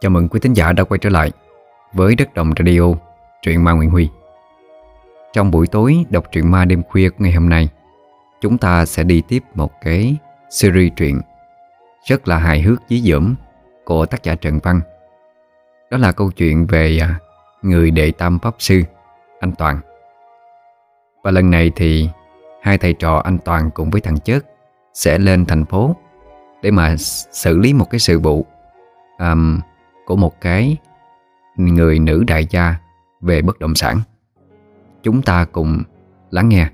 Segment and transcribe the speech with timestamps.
[0.00, 1.32] Chào mừng quý thính giả đã quay trở lại
[1.92, 2.82] với Đất Đồng Radio,
[3.42, 4.08] truyện ma Nguyễn Huy.
[5.32, 7.68] Trong buổi tối đọc truyện ma đêm khuya của ngày hôm nay,
[8.40, 10.16] chúng ta sẽ đi tiếp một cái
[10.50, 11.20] series truyện
[12.04, 13.34] rất là hài hước dí dỏm
[13.84, 14.80] của tác giả Trần Văn.
[15.90, 17.18] Đó là câu chuyện về à,
[17.62, 18.82] người đệ tam pháp sư,
[19.40, 19.80] anh Toàn.
[21.22, 22.08] Và lần này thì
[22.62, 24.40] hai thầy trò anh Toàn cùng với thằng Chớt
[24.94, 25.96] sẽ lên thành phố
[26.62, 26.96] để mà
[27.32, 28.46] xử lý một cái sự vụ
[29.18, 29.60] um,
[30.08, 30.76] của một cái
[31.56, 32.76] người nữ đại gia
[33.20, 34.00] về bất động sản.
[35.02, 35.82] Chúng ta cùng
[36.30, 36.70] lắng nghe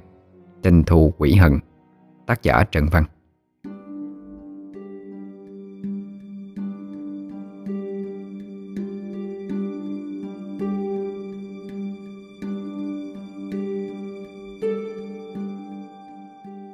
[0.62, 1.58] Tình thù quỷ hận,
[2.26, 3.04] Tác giả Trần Văn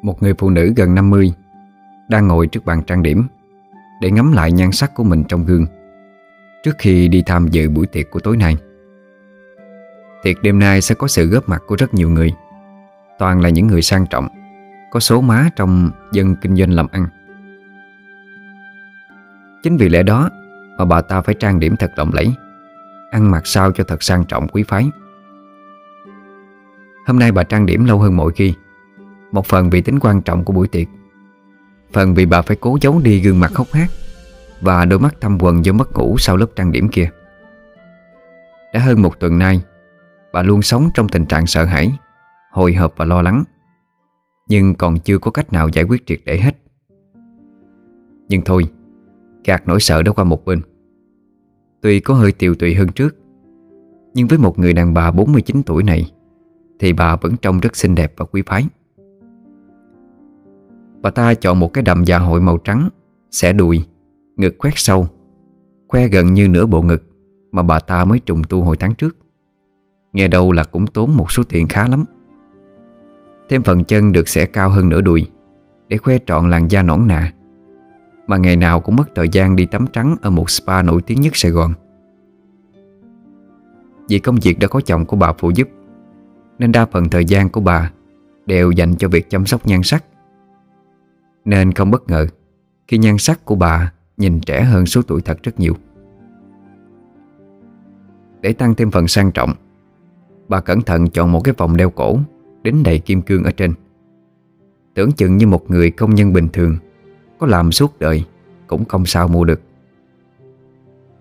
[0.03, 1.33] Một người phụ nữ gần 50
[2.09, 3.27] Đang ngồi trước bàn trang điểm
[4.01, 5.67] Để ngắm lại nhan sắc của mình trong gương
[6.62, 8.56] Trước khi đi tham dự buổi tiệc của tối nay.
[10.22, 12.33] Tiệc đêm nay sẽ có sự góp mặt của rất nhiều người.
[13.19, 14.28] Toàn là những người sang trọng,
[14.91, 17.06] Có số má trong dân kinh doanh làm ăn.
[19.62, 20.30] Chính vì lẽ đó
[20.78, 22.34] Mà bà ta phải trang điểm thật lộng lẫy,
[23.11, 24.91] Ăn mặc sao cho thật sang trọng quý phái.
[27.06, 28.55] Hôm nay bà trang điểm lâu hơn mọi khi,
[29.33, 30.86] Một phần vì tính quan trọng của buổi tiệc,
[31.92, 33.91] Phần vì bà phải cố giấu đi gương mặt khóc hát.
[34.61, 37.11] Và đôi mắt thâm quần do mất ngủ sau lớp trang điểm kia.
[38.72, 39.62] Đã hơn một tuần nay,
[40.33, 41.92] Bà luôn sống trong tình trạng sợ hãi,
[42.50, 43.44] Hồi hộp và lo lắng,
[44.48, 46.56] Nhưng còn chưa có cách nào giải quyết triệt để hết.
[48.28, 48.64] Nhưng thôi,
[49.44, 50.61] Gạt nỗi sợ đó qua một bên.
[51.80, 53.17] Tuy có hơi tiều tụy hơn trước,
[54.14, 56.12] Nhưng với một người đàn bà 49 tuổi này,
[56.78, 58.64] Thì bà vẫn trông rất xinh đẹp và quý phái.
[61.02, 62.89] Bà ta chọn một cái đầm dạ hội màu trắng,
[63.30, 63.84] Xẻ đùi
[64.41, 65.08] Ngực khoét sâu,
[65.88, 67.02] Khoe gần như nửa bộ ngực
[67.52, 69.16] Mà bà ta mới trùng tu hồi tháng trước.
[70.12, 72.05] Nghe đâu là cũng tốn một số tiền khá lắm.
[73.48, 75.27] Thêm phần chân được xẻ cao hơn nửa đùi
[75.89, 77.33] Để khoe trọn làn da nõn nà,
[78.27, 81.20] Mà ngày nào cũng mất thời gian đi tắm trắng Ở một spa nổi tiếng
[81.20, 81.73] nhất Sài Gòn.
[84.08, 85.68] Vì công việc đã có chồng của bà phụ giúp,
[86.58, 87.90] Nên đa phần thời gian của bà
[88.46, 90.05] Đều dành cho việc chăm sóc nhan sắc.
[91.45, 92.27] Nên không bất ngờ
[92.89, 95.75] Khi nhan sắc của bà Nhìn trẻ hơn số tuổi thật rất nhiều.
[98.41, 99.55] Để tăng thêm phần sang trọng,
[100.48, 102.19] Bà cẩn thận chọn một cái vòng đeo cổ,
[102.63, 103.75] Đính đầy kim cương ở trên.
[104.95, 106.77] Tưởng chừng như một người công nhân bình thường,
[107.39, 108.25] Có làm suốt đời,
[108.67, 109.61] Cũng không sao mua được.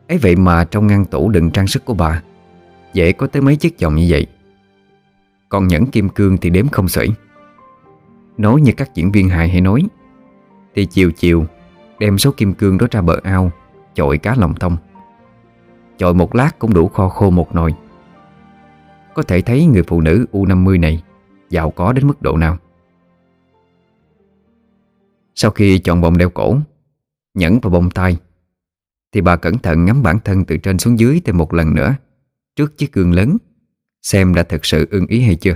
[0.07, 2.23] Ấy vậy mà trong ngăn tủ đựng trang sức của bà,
[2.93, 4.27] Dễ có tới mấy chiếc vòng như vậy.
[5.49, 7.07] Còn nhẫn kim cương thì đếm không xuể.
[8.37, 9.83] Nói như các diễn viên hài hay nói,
[10.75, 11.45] Thì chiều chiều
[11.99, 13.51] Đem số kim cương đó ra bờ ao
[13.93, 14.77] chọi cá lòng thông
[15.97, 17.73] Chọi một lát cũng đủ kho khô một nồi.
[19.13, 21.03] Có thể thấy người phụ nữ U50 này
[21.49, 22.57] Giàu có đến mức độ nào.
[25.35, 26.57] Sau khi chọn vòng đeo cổ,
[27.33, 28.17] Nhẫn và bông tai,
[29.11, 31.95] Thì bà cẩn thận ngắm bản thân từ trên xuống dưới thêm một lần nữa
[32.55, 33.37] Trước chiếc gương lớn,
[34.01, 35.55] Xem đã thực sự ưng ý hay chưa.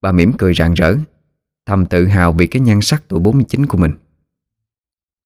[0.00, 0.96] Bà mỉm cười rạng rỡ,
[1.66, 3.92] Thầm tự hào vì cái nhan sắc tuổi 49 của mình.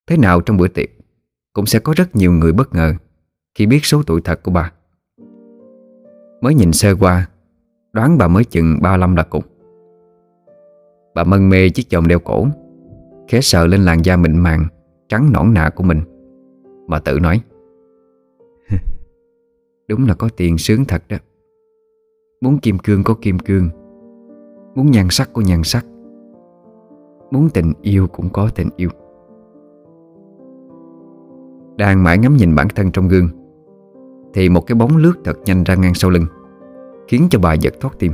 [0.09, 0.89] Thế nào trong bữa tiệc,
[1.53, 2.95] Cũng sẽ có rất nhiều người bất ngờ
[3.55, 4.73] Khi biết số tuổi thật của bà.
[6.41, 7.29] Mới nhìn sơ qua,
[7.93, 9.45] Đoán bà mới chừng 35 là cùng.
[11.15, 12.47] Bà mân mê chiếc vòng đeo cổ,
[13.29, 14.67] Khẽ sờ lên làn da mịn màng,
[15.09, 16.01] Trắng nõn nà của mình.
[16.87, 17.41] Mà tự nói,
[19.89, 21.17] Đúng là có tiền sướng thật đó.
[22.41, 23.69] Muốn kim cương có kim cương,
[24.75, 25.87] Muốn nhan sắc có nhan sắc,
[27.31, 28.91] Muốn tình yêu cũng có tình yêu.
[31.79, 33.29] Đang mãi ngắm nhìn bản thân trong gương.
[34.35, 36.27] Thì một cái bóng lướt thật nhanh ra ngang sau lưng
[37.09, 38.13] Khiến cho bà giật thoát tim.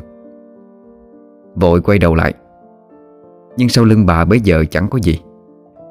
[1.54, 2.34] Vội quay đầu lại.
[3.56, 5.20] Nhưng sau lưng bà bây giờ chẳng có gì.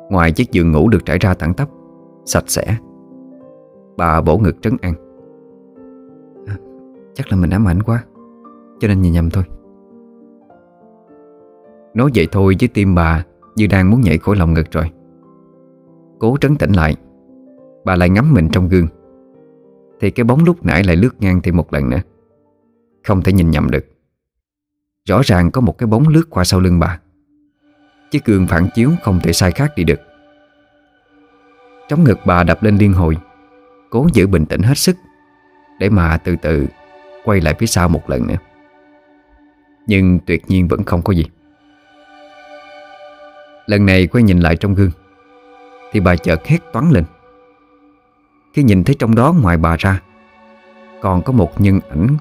[0.10, 1.70] Ngoài chiếc giường ngủ được trải ra thẳng tắp
[2.26, 2.78] Sạch sẽ.
[3.98, 4.94] Bà bổ ngực trấn an.
[6.48, 6.56] À,
[7.14, 8.04] Chắc là mình ám ảnh quá
[8.80, 9.44] Cho nên nhìn nhầm thôi.
[11.94, 13.24] Nói vậy thôi chứ tim bà
[13.56, 14.92] Như đang muốn nhảy khỏi lòng ngực rồi.
[16.20, 16.96] Cố trấn tĩnh lại
[17.86, 18.88] Bà lại ngắm mình trong gương.
[20.00, 22.02] Thì cái bóng lúc nãy lại lướt ngang thêm một lần nữa.
[23.04, 23.86] Không thể nhìn nhầm được.
[25.10, 27.00] Rõ ràng có một cái bóng lướt qua sau lưng bà.
[28.12, 30.00] Chiếc gương phản chiếu không thể sai khác đi được.
[31.90, 33.18] Trống ngực bà đập lên liên hồi,
[33.90, 34.96] Cố giữ bình tĩnh hết sức,
[35.80, 36.68] Để mà từ từ
[37.24, 38.36] Quay lại phía sau một lần nữa.
[39.88, 41.26] Nhưng tuyệt nhiên vẫn không có gì.
[43.66, 44.92] Lần này quay nhìn lại trong gương,
[45.92, 47.04] Thì bà chợt hét toán lên.
[48.54, 50.02] Khi nhìn thấy trong đó ngoài bà ra,
[51.02, 52.18] Còn có một nhân ảnh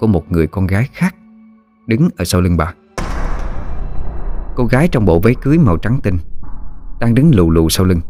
[0.00, 1.14] Của một người con gái khác
[1.86, 2.74] Đứng ở sau lưng bà.
[4.56, 6.18] Cô gái trong bộ váy cưới màu trắng tinh
[7.00, 8.00] Đang đứng lù lù sau lưng.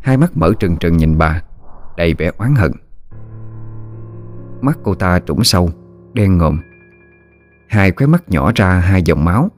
[0.00, 1.42] Hai mắt mở trừng trừng nhìn bà,
[1.96, 2.72] Đầy vẻ oán hận.
[4.60, 5.70] Mắt cô ta trũng sâu,
[6.12, 6.58] Đen ngòm.
[7.68, 9.50] Hai khóe mắt nhỏ ra hai dòng máu,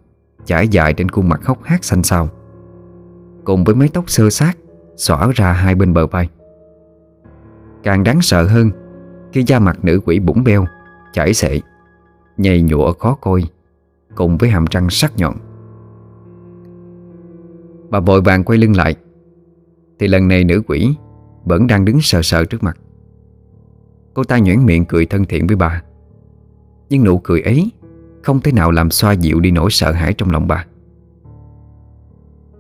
[0.47, 2.29] Chảy dài trên khuôn mặt hốc hác xanh xao.
[3.45, 4.59] Cùng với mái tóc sơ sát
[4.97, 6.29] Xõa ra hai bên bờ vai.
[7.83, 8.71] Càng đáng sợ hơn
[9.33, 10.67] Khi da mặt nữ quỷ bủng beo
[11.13, 11.61] Chảy xệ
[12.37, 13.43] Nhầy nhụa khó coi
[14.15, 15.37] Cùng với hàm răng sắc nhọn.
[17.91, 18.95] Bà vội vàng quay lưng lại
[19.99, 20.95] Thì lần này nữ quỷ
[21.45, 22.79] Vẫn đang đứng sờ sờ trước mặt.
[24.15, 25.83] Cô ta nhuyễn miệng cười thân thiện với bà
[26.89, 27.71] Nhưng nụ cười ấy
[28.23, 30.67] Không thể nào làm xoa dịu đi nỗi sợ hãi trong lòng bà.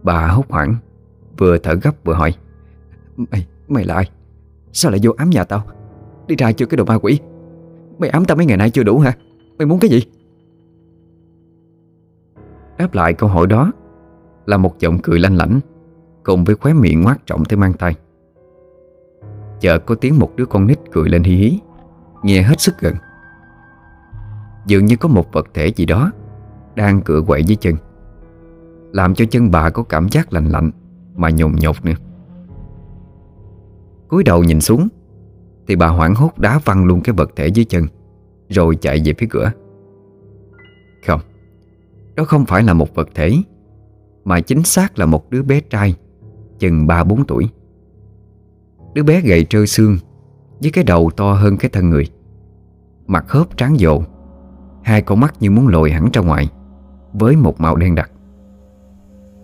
[0.02, 0.76] Bà hốt hoảng
[1.38, 2.34] Vừa thở gấp vừa hỏi
[3.16, 4.10] Mày, mày là ai?
[4.72, 5.62] Sao lại vô ám nhà tao?
[6.26, 7.20] Đi ra chưa cái đồ ma quỷ
[7.98, 9.12] Mày ám tao mấy ngày nay chưa đủ hả?
[9.58, 10.02] Mày muốn cái gì?
[12.78, 13.72] Đáp lại câu hỏi đó
[14.46, 15.60] Là một giọng cười lanh lảnh,
[16.22, 17.94] Cùng với khóe miệng ngoác trọng tới mang tay
[19.60, 21.58] Chợt có tiếng một đứa con nít cười lên hí hí,
[22.22, 22.94] Nghe hết sức gần
[24.66, 26.12] Dường như có một vật thể gì đó
[26.74, 27.74] Đang cựa quậy dưới chân,
[28.92, 30.70] Làm cho chân bà có cảm giác lạnh lạnh
[31.16, 31.94] Mà nhồn nhột nữa
[34.10, 34.88] cúi đầu nhìn xuống.
[35.66, 37.86] Thì bà hoảng hốt đá văng luôn cái vật thể dưới chân,
[38.48, 39.52] Rồi chạy về phía cửa.
[41.06, 41.20] Không,
[42.14, 43.32] Đó không phải là một vật thể,
[44.24, 45.94] Mà chính xác là một đứa bé trai,
[46.58, 47.48] Chừng 3-4 tuổi.
[48.94, 49.98] Đứa bé gầy trơ xương,
[50.62, 52.08] Với cái đầu to hơn cái thân người,
[53.06, 54.02] Mặt khớp tráng dồ,
[54.82, 56.48] Hai con mắt như muốn lồi hẳn ra ngoài,
[57.12, 58.10] Với một màu đen đặc.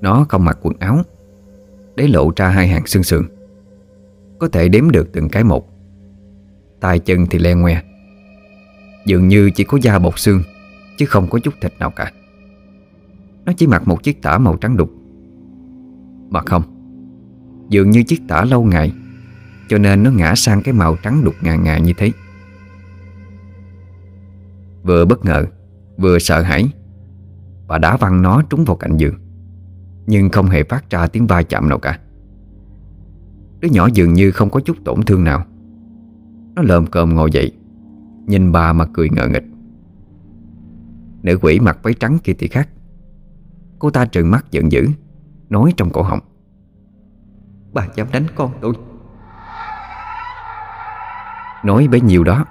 [0.00, 0.98] Nó không mặc quần áo,
[1.96, 3.35] Để lộ ra hai hàng xương sườn.
[4.38, 5.68] Có thể đếm được từng cái một.
[6.80, 7.82] Tay chân thì len ngoe.
[9.06, 10.42] Dường như chỉ có da bọc xương,
[10.96, 12.12] Chứ không có chút thịt nào cả.
[13.44, 14.90] Nó chỉ mặc một chiếc tả màu trắng đục.
[16.30, 16.62] Mà không,
[17.68, 18.92] Dường như chiếc tả lâu ngày,
[19.68, 22.12] cho nên nó ngã sang cái màu trắng đục ngà ngà như thế.
[24.82, 25.46] Vừa bất ngờ,
[25.98, 26.68] Vừa sợ hãi,
[27.66, 29.14] Bà đá văng nó trúng vào cạnh giường,
[30.06, 31.98] Nhưng không hề phát ra tiếng va chạm nào cả.
[33.60, 35.44] Đứa nhỏ dường như không có chút tổn thương nào.
[36.54, 37.52] Nó lợm cơm ngồi dậy
[38.26, 39.44] Nhìn bà mà cười ngờ nghịch.
[41.22, 42.68] Nữ quỷ mặc váy trắng kia thì khác.
[43.78, 44.88] Cô ta trừng mắt giận dữ
[45.48, 46.20] Nói trong cổ họng.
[47.72, 48.74] Bà dám đánh con tôi.
[51.64, 52.44] Nói bấy nhiêu đó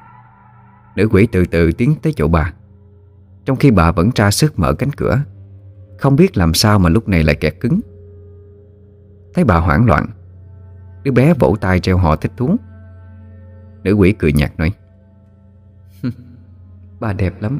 [0.95, 2.53] Nữ quỷ từ từ tiến tới chỗ bà.
[3.45, 5.19] Trong khi bà vẫn tra sức mở cánh cửa
[5.99, 7.79] Không biết làm sao mà lúc này lại kẹt cứng.
[9.33, 10.05] Thấy bà hoảng loạn
[11.05, 12.55] Đứa bé vỗ tay treo họ thích thú.
[13.83, 14.71] Nữ quỷ cười nhạt nói
[16.99, 17.59] Bà đẹp lắm.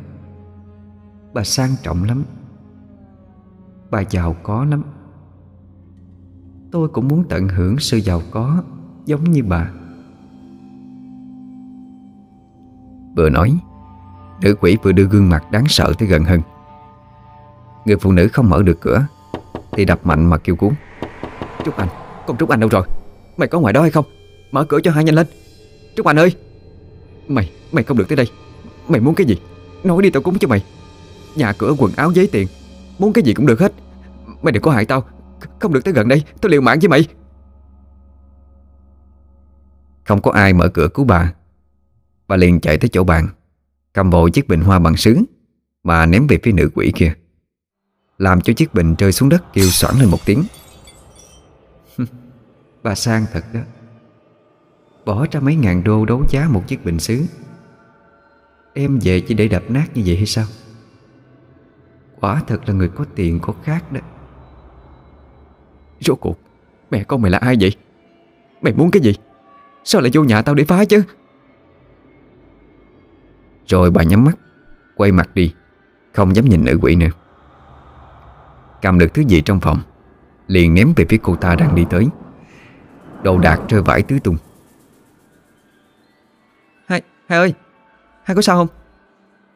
[1.33, 2.24] Bà sang trọng lắm.
[3.92, 4.83] Bà giàu có lắm.
[6.71, 8.63] Tôi cũng muốn tận hưởng sự giàu có
[9.06, 9.71] Giống như bà.
[13.15, 13.59] Vừa nói
[14.41, 16.41] Nữ quỷ vừa đưa gương mặt đáng sợ tới gần hơn.
[17.86, 19.06] Người phụ nữ không mở được cửa
[19.71, 20.74] Thì đập mạnh mà kêu cuốn
[21.65, 21.89] Trúc Anh,
[22.27, 22.88] con Trúc Anh đâu rồi?
[23.37, 24.05] Mày có ngoài đó hay không?
[24.51, 25.27] Mở cửa cho hai nhanh lên.
[25.95, 26.36] Trúc Anh ơi!
[27.27, 28.27] Mày, mày không được tới đây.
[28.88, 29.41] Mày muốn cái gì?
[29.83, 30.63] Nói đi tao cúng cho mày.
[31.36, 32.48] Nhà cửa quần áo giấy tiền.
[33.00, 33.74] Muốn cái gì cũng được hết.
[34.41, 35.03] Mày đừng có hại tao.
[35.60, 36.24] Không được tới gần đây.
[36.41, 37.07] Tao liều mạng với mày.
[40.03, 41.33] Không có ai mở cửa cứu bà.
[42.27, 43.27] Bà liền chạy tới chỗ bàn.
[43.93, 45.17] Cầm vội chiếc bình hoa bằng sứ
[45.83, 47.13] Mà ném về phía nữ quỷ kia.
[48.17, 50.43] Làm cho chiếc bình rơi xuống đất kêu soảng lên một tiếng.
[52.86, 53.60] Bà sang thật đó.
[55.06, 57.24] Bỏ ra mấy ngàn đô đấu giá một chiếc bình sứ
[58.74, 60.46] Em về chỉ để đập nát như vậy hay sao?
[62.20, 64.00] Quả thật là người có tiền có khác đó.
[66.00, 66.39] Rốt cuộc
[66.92, 67.75] Mẹ con mày là ai vậy?
[68.62, 69.13] Mày muốn cái gì?
[69.84, 71.04] Sao lại vô nhà tao để phá chứ?
[73.68, 74.38] Rồi bà nhắm mắt
[74.96, 75.54] Quay mặt đi
[76.13, 77.10] Không dám nhìn nữ quỷ nữa.
[78.82, 79.80] Cầm được thứ gì trong phòng
[80.48, 82.08] Liền ném về phía cô ta đang đi tới
[83.25, 84.38] Đồ đạc rơi vãi tứ tung.
[86.88, 87.53] Hai, hai ơi
[88.24, 88.67] Hai có sao không?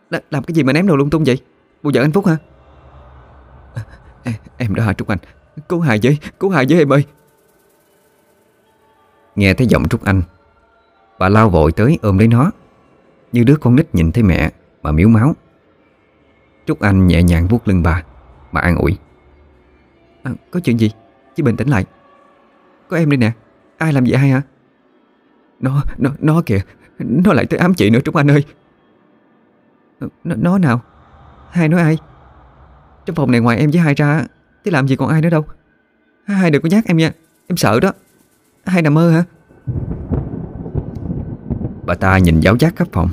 [0.10, 1.42] L Làm cái gì mà ném đồ lung tung vậy?
[1.84, 2.38] Bộ vợ anh Phúc hả?
[4.24, 5.18] À, Em đã hả Trúc Anh.
[5.70, 7.06] Cứu Hài với, cứu Hài với em ơi.
[9.36, 10.22] Nghe thấy giọng Trúc Anh
[11.20, 12.52] Bà lao vội tới ôm lấy nó.
[13.32, 15.34] Như đứa con nít nhìn thấy mẹ Mà miếu máu.
[16.66, 18.04] Trúc Anh nhẹ nhàng vuốt lưng bà
[18.52, 18.98] Mà an ủi.
[20.24, 20.92] À, Có chuyện gì?
[21.36, 21.86] Chỉ bình tĩnh lại.
[22.88, 23.32] Có em đây nè
[23.80, 24.42] Ai làm gì ai hả?
[25.60, 26.62] Nó, nó, nó kìa.
[27.00, 28.46] Nó lại tới ám chị nữa Trúc Anh ơi.
[30.00, 30.82] Nó, nó nào?
[31.52, 31.98] Hai nói ai?
[33.06, 34.26] Trong phòng này ngoài em với hai ra
[34.66, 35.46] Thế làm gì còn ai nữa đâu.
[36.26, 37.12] Hai đừng có nhắc em nha.
[37.48, 37.94] Em sợ đó.
[38.66, 39.24] Hai nằm mơ hả?
[41.86, 43.10] Bà ta nhìn giáo giác khắp phòng.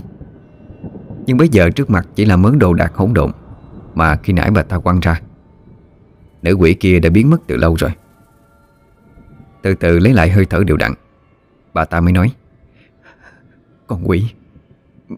[1.26, 3.32] Nhưng bây giờ trước mặt chỉ là mớ đồ đạc hỗn độn
[3.94, 5.20] Mà khi nãy bà ta quăng ra.
[6.42, 7.90] Nữ quỷ kia đã biến mất từ lâu rồi.
[9.66, 10.92] Từ từ lấy lại hơi thở đều đặn.
[11.74, 12.32] Bà ta mới nói
[13.86, 14.24] Con quỷ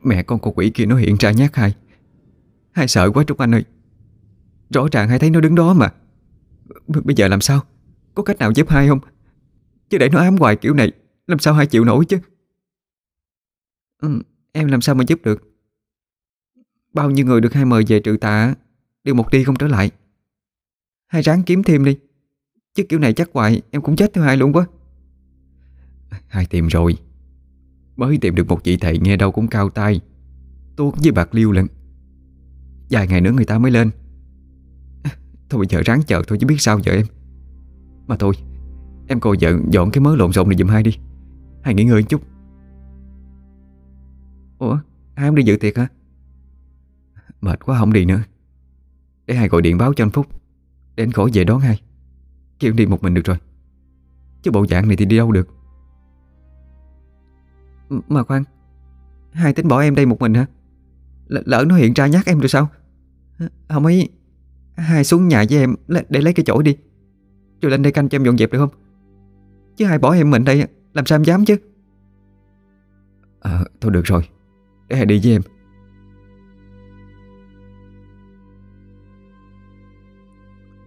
[0.02, 1.74] Mẹ con con quỷ kia nó hiện ra nhát hai.
[2.72, 3.64] Hai sợ quá Trúc Anh ơi.
[4.70, 5.92] Rõ ràng hai thấy nó đứng đó mà.
[6.86, 7.60] B Bây giờ làm sao?
[8.14, 8.98] Có cách nào giúp hai không?
[9.90, 10.92] Chứ để nó ám hoài kiểu này
[11.26, 12.18] Làm sao hai chịu nổi chứ?
[14.02, 15.42] Ừ, Em làm sao mà giúp được?
[16.92, 18.54] Bao nhiêu người được hai mời về trừ tà
[19.04, 19.90] Đều một đi không trở lại.
[21.06, 21.98] Hai ráng kiếm thêm đi.
[22.78, 24.66] Chứ kiểu này chắc hoài em cũng chết theo hai luôn quá.
[26.28, 26.96] Hai tìm rồi.
[27.96, 30.00] Mới tìm được một vị thầy nghe đâu cũng cao tay
[30.76, 31.66] Tuốt với bạc liêu lần
[32.90, 33.90] Vài ngày nữa người ta mới lên.
[35.50, 37.06] Thôi bây giờ ráng chờ thôi chứ biết sao giờ em.
[38.06, 38.34] Mà thôi,
[39.08, 40.98] Em coi vợ dọn cái mớ lộn xộn này giùm hai đi.
[41.62, 42.22] Hai nghỉ ngơi chút.
[44.58, 44.78] Ủa,
[45.14, 45.88] Hai không đi dự tiệc hả?
[47.40, 48.22] Mệt quá không đi nữa.
[49.26, 50.26] Để hai gọi điện báo cho anh Phúc.
[50.96, 51.80] Để anh khỏi về đón hai.
[52.60, 53.36] Kêu đi một mình được rồi.
[54.42, 55.48] Chứ bộ dạng này thì đi đâu được?
[58.08, 58.44] Mà khoan,
[59.32, 60.46] Hai tính bỏ em đây một mình hả?
[61.28, 62.68] L Lỡ nó hiện ra nhát em rồi sao?
[63.68, 64.08] Không ấy,
[64.76, 66.76] Hai xuống nhà với em để lấy cái chỗ đi.
[67.62, 68.70] Rồi lên đây canh cho em dọn dẹp được không?
[69.76, 71.56] Chứ hai bỏ em mình đây, Làm sao em dám chứ?
[73.40, 74.28] À thôi được rồi,
[74.88, 75.42] Để hai đi với em.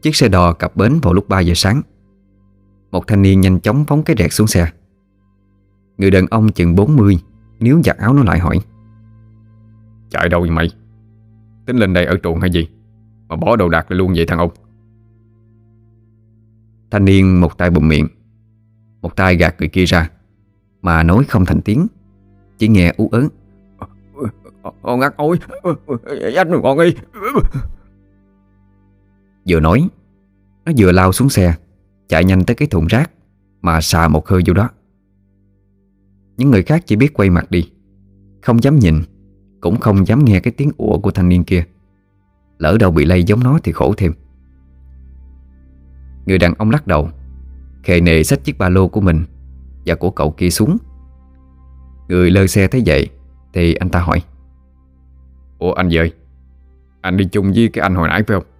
[0.02, 1.82] Chiếc xe đò cập bến vào lúc 3 giờ sáng
[2.92, 4.72] Một thanh niên nhanh chóng phóng cái rẹt xuống xe
[5.98, 7.20] Người đàn ông chừng 40
[7.60, 8.60] Nếu giặt áo nó lại hỏi
[10.10, 10.70] Chạy đâu vậy mày
[11.66, 12.70] Tính lên đây ở truồng hay gì
[13.30, 14.50] Mà bỏ đồ đạc lại luôn vậy thằng ông
[16.92, 18.08] Thanh niên một tay bụm miệng
[19.02, 20.10] Một tay gạt người kia ra
[20.82, 21.88] Mà nói không thành tiếng
[22.58, 23.28] Chỉ nghe ú ớn
[24.82, 25.40] Con ngắt ôi
[26.34, 26.96] Dắt con đi
[29.48, 29.90] Vừa nói.
[30.66, 31.56] Nó vừa lao xuống xe,
[32.08, 33.12] Chạy nhanh tới cái thùng rác
[33.62, 34.70] Mà xà một hơi vô đó.
[36.38, 37.72] Những người khác chỉ biết quay mặt đi,
[38.42, 39.02] Không dám nhìn,
[39.62, 41.64] Cũng không dám nghe cái tiếng ủa của thanh niên kia.
[42.58, 44.14] Lỡ đâu bị lây giống nó thì khổ thêm.
[46.26, 47.10] Người đàn ông lắc đầu,
[47.84, 49.26] Khề nề xách chiếc ba lô của mình
[49.86, 50.78] Và của cậu kia xuống.
[52.08, 53.10] Người lơ xe thấy vậy
[53.54, 54.22] Thì anh ta hỏi,
[55.60, 56.14] Ủa anh vậy
[57.02, 58.51] Anh đi chung với cái anh hồi nãy phải không?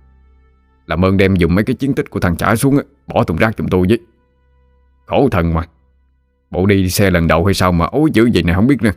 [0.86, 3.58] Làm ơn đem dùng mấy cái chiến tích của thằng trả xuống Bỏ thùng rác
[3.58, 4.00] chúng tôi với.
[5.06, 5.62] Khổ thần mà.
[6.52, 8.92] Bộ đi xe lần đầu hay sao mà ối dữ vậy này không biết nữa.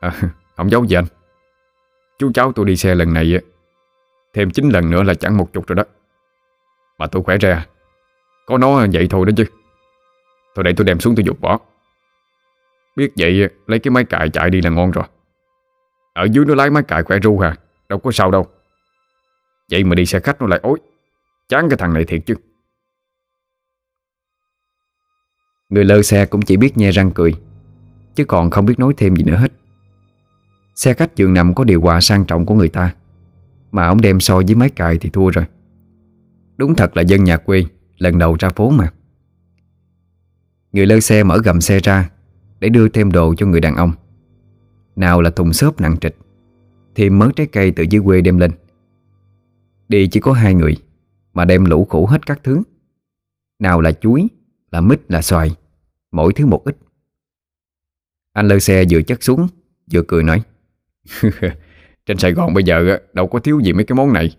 [0.00, 0.12] À,
[0.56, 1.04] Không giấu gì anh.
[2.18, 3.40] Chú cháu tôi đi xe lần này
[4.34, 5.84] Thêm 9 lần nữa là chẳng một chục rồi đó.
[6.98, 7.66] Mà tôi khỏe ra
[8.46, 9.44] Có nó vậy thôi đó chứ.
[10.54, 11.58] Thôi để tôi đem xuống tôi dục bỏ.
[12.96, 15.04] Biết vậy lấy cái máy cài chạy đi là ngon rồi.
[16.12, 17.54] Ở dưới nó lái máy cài khỏe ru hà
[17.88, 18.46] Đâu có sao đâu.
[19.70, 20.78] Vậy mà đi xe khách nó lại ối.
[21.48, 22.34] Chán cái thằng này thiệt chứ.
[25.68, 27.34] Người lơ xe cũng chỉ biết nhe răng cười,
[28.14, 29.52] Chứ còn không biết nói thêm gì nữa hết.
[30.74, 32.94] Xe khách giường nằm có điều hòa sang trọng của người ta,
[33.72, 35.44] Mà ông đem so với máy cài thì thua rồi.
[36.56, 37.64] Đúng thật là dân nhà quê,
[37.98, 38.92] Lần đầu ra phố mà.
[40.72, 42.10] Người lơ xe mở gầm xe ra
[42.60, 43.92] Để đưa thêm đồ cho người đàn ông.
[44.96, 46.16] Nào là thùng xốp nặng trịch
[46.94, 48.50] Thêm mớ trái cây từ dưới quê đem lên.
[49.90, 50.76] Đi chỉ có hai người,
[51.34, 52.62] Mà đem lũ khổ hết các thứ.
[53.58, 54.28] Nào là chuối,
[54.72, 55.56] Là mít, là xoài,
[56.12, 56.76] Mỗi thứ một ít.
[58.32, 59.48] Anh lơ xe vừa chất xuống,
[59.92, 60.42] Vừa cười nói,
[62.06, 64.36] Trên Sài Gòn bây giờ đâu có thiếu gì mấy cái món này.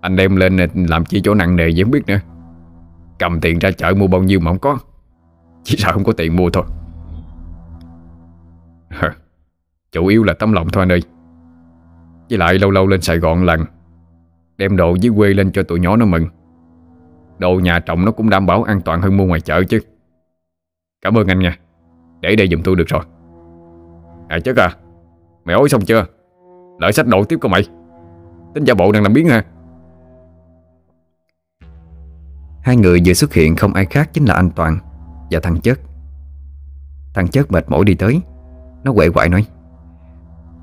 [0.00, 2.20] Anh đem lên làm chi chỗ nặng nề vậy không biết nữa.
[3.18, 4.78] Cầm tiền ra chợ mua bao nhiêu mà không có,
[5.64, 6.64] Chỉ sợ không có tiền mua thôi.
[9.92, 11.02] Chủ yếu là tấm lòng thôi anh ơi.
[12.30, 13.64] Với lại lâu lâu lên Sài Gòn lần
[14.56, 16.26] Đem đồ dưới quê lên cho tụi nhỏ nó mừng.
[17.38, 19.80] Đồ nhà trọng nó cũng đảm bảo an toàn hơn mua ngoài chợ chứ.
[21.02, 21.58] Cảm ơn anh nha.
[22.20, 23.02] Để đây giùm tôi được rồi.
[24.28, 24.70] À chất à
[25.44, 26.06] Mày ối xong chưa?
[26.78, 27.64] Lợi sách đồ tiếp con mày.
[28.54, 29.44] Tính giả bộ đang làm biến ha.
[32.62, 34.78] Hai người vừa xuất hiện không ai khác chính là anh Toàn
[35.30, 35.80] Và thằng Chất.
[37.14, 38.20] Thằng Chất mệt mỏi đi tới.
[38.84, 39.46] Nó quậy quại nói.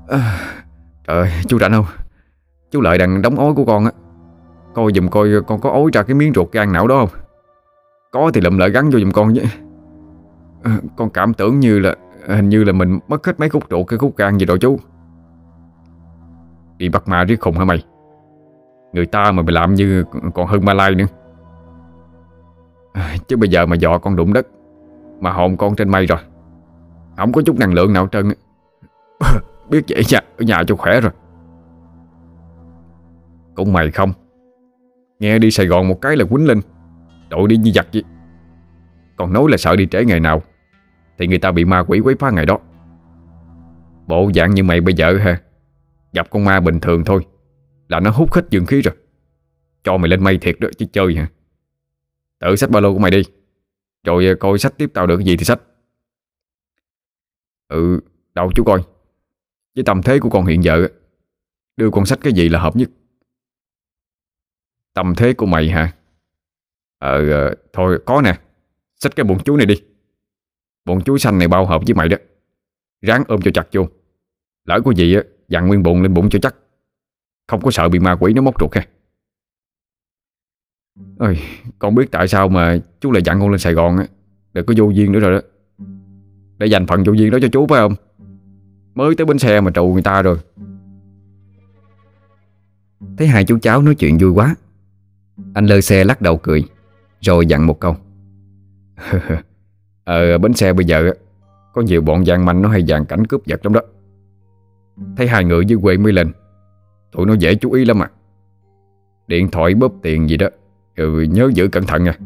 [0.08, 0.40] À,
[1.06, 2.03] Trời chú rảnh không?
[2.74, 3.90] Chú Lợi đang đóng ối của con á.
[4.74, 7.20] Coi dùm coi con có ối ra cái miếng ruột gan não đó không?
[8.10, 9.50] Có thì lụm lợi gắn vô dùm con chứ à,
[10.62, 11.96] ờ, Con cảm tưởng như là
[12.28, 14.78] Hình như là mình mất hết mấy khúc ruột cái khúc gan gì đó chú.
[16.78, 17.84] Đi bắt ma riết khùng hả mày?
[18.92, 20.04] Người ta mà mày làm như
[20.34, 21.06] còn hơn ma lai nữa.
[22.92, 24.46] À, Chứ bây giờ mà dọ con đụng đất
[25.20, 26.18] Mà hồn con trên mây rồi
[27.16, 28.32] Không có chút năng lượng nào trơn
[29.70, 31.12] Biết vậy nha Ở nhà cho khỏe rồi.
[33.54, 34.12] Cũng mày không.
[35.18, 36.60] Nghe đi Sài Gòn một cái là quýnh lên.
[37.28, 38.02] Đội đi như giặc vậy.
[39.16, 40.42] Còn nói là sợ đi trễ ngày nào,
[41.18, 42.58] Thì người ta bị ma quỷ quấy phá ngày đó.
[44.06, 45.40] Bộ dạng như mày bây giờ ha
[46.12, 47.26] Gặp con ma bình thường thôi,
[47.88, 48.94] Là nó hút hết dương khí rồi.
[49.84, 51.26] Cho mày lên mây thiệt đó, chứ chơi hả?
[52.38, 53.22] Tự sách ba lô của mày đi,
[54.04, 55.60] Rồi ờ, coi sách tiếp tao được cái gì thì sách.
[57.68, 58.00] Ừ
[58.34, 58.82] Đâu chú coi.
[59.74, 60.88] Với tầm thế của con hiện giờ
[61.76, 62.90] Đưa con sách cái gì là hợp nhất?
[64.94, 65.92] Tầm thế của mày hả?
[66.98, 68.38] Ờ, ờ, Thôi có nè.
[68.96, 69.82] Xách cái bụng chú này đi.
[70.84, 72.16] Bụng chú xanh này bao hợp với mày đó.
[73.02, 73.88] Ráng ôm cho chặt vô.
[74.64, 76.54] Lỡ có gì á Dặn nguyên bụng lên bụng cho chắc.
[77.46, 78.86] Không có sợ bị ma quỷ nó móc ruột ha.
[81.18, 81.38] Ơi,
[81.78, 84.06] con biết tại sao mà chú lại dặn con lên Sài Gòn á.
[84.52, 85.40] Đừng có vô duyên nữa rồi đó.
[86.58, 87.94] Để dành phần vô duyên đó cho chú phải không?
[88.94, 90.38] Mới tới bến xe mà trù người ta rồi.
[93.18, 94.54] Thấy hai chú cháu nói chuyện vui quá.
[95.54, 96.64] Anh lơ xe lắc đầu cười
[97.20, 97.96] Rồi dặn một câu.
[100.04, 101.10] Ờ bến xe bây giờ
[101.72, 103.80] Có nhiều bọn gian manh nó hay dàn cảnh cướp giật lắm đó.
[105.16, 106.32] Thấy hai người dưới quê mới lên
[107.12, 108.10] Tụi nó dễ chú ý lắm à.
[109.26, 110.46] Điện thoại bóp tiền gì đó
[110.96, 112.18] ừ, Nhớ giữ cẩn thận nha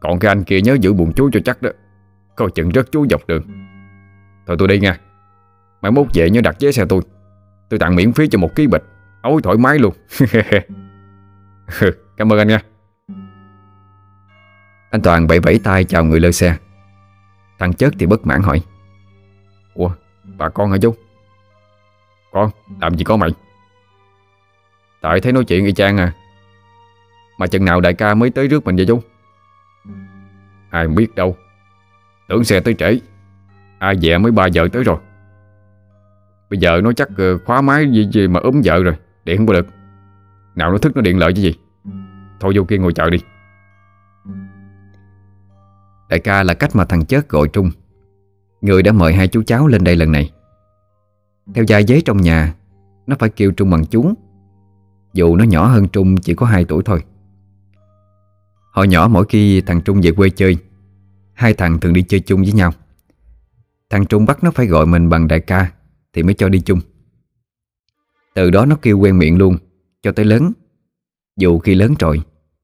[0.00, 1.70] Còn cái anh kia nhớ giữ bụng chú cho chắc đó
[2.36, 3.42] Coi chừng rất chú dọc đường.
[4.46, 5.00] Thôi tôi đi nha
[5.82, 7.00] Mai mốt về nhớ đặt vé xe tôi.
[7.70, 8.84] Tôi tặng miễn phí cho một ký bịch
[9.22, 9.94] Ôi thoải mái luôn.
[11.80, 12.60] Ừ, cảm ơn anh nha.
[14.90, 16.56] Anh Toàn bảy vẫy tay chào người lơ xe.
[17.58, 18.62] Thằng chớt thì bất mãn hỏi.
[19.74, 19.90] Ủa
[20.38, 20.94] bà con hả chú?
[22.32, 23.30] Con làm gì có mày?
[25.00, 26.12] Tại thấy nói chuyện y chang à.
[27.38, 29.02] Mà chừng nào đại ca mới tới rước mình vậy chú?
[30.70, 31.36] Ai biết đâu.
[32.28, 32.98] Tưởng xe tới trễ.
[33.78, 34.96] Ai dè mới 3 giờ tới rồi.
[36.50, 39.46] Bây giờ nó chắc ờ, khóa máy gì, gì mà ốm vợ rồi Điện không
[39.46, 39.66] có được.
[40.54, 41.54] Nào nó thức nó điện lợi chứ gì?
[42.42, 43.18] Thôi vô kia ngồi chờ đi.
[46.08, 47.70] Đại ca là cách mà thằng chết gọi Trung.
[48.60, 50.30] Người đã mời hai chú cháu lên đây lần này.
[51.54, 52.54] Theo gia giấy trong nhà,
[53.06, 54.12] Nó phải kêu Trung bằng chú.
[55.12, 57.04] Dù nó nhỏ hơn Trung chỉ có 2 tuổi thôi.
[58.72, 60.56] Hồi nhỏ mỗi khi thằng Trung về quê chơi,
[61.32, 62.72] Hai thằng thường đi chơi chung với nhau.
[63.90, 65.72] Thằng Trung bắt nó phải gọi mình bằng đại ca
[66.12, 66.80] Thì mới cho đi chung.
[68.34, 69.56] Từ đó nó kêu quen miệng luôn,
[70.02, 70.52] Cho tới lớn.
[71.36, 72.22] Dù khi lớn rồi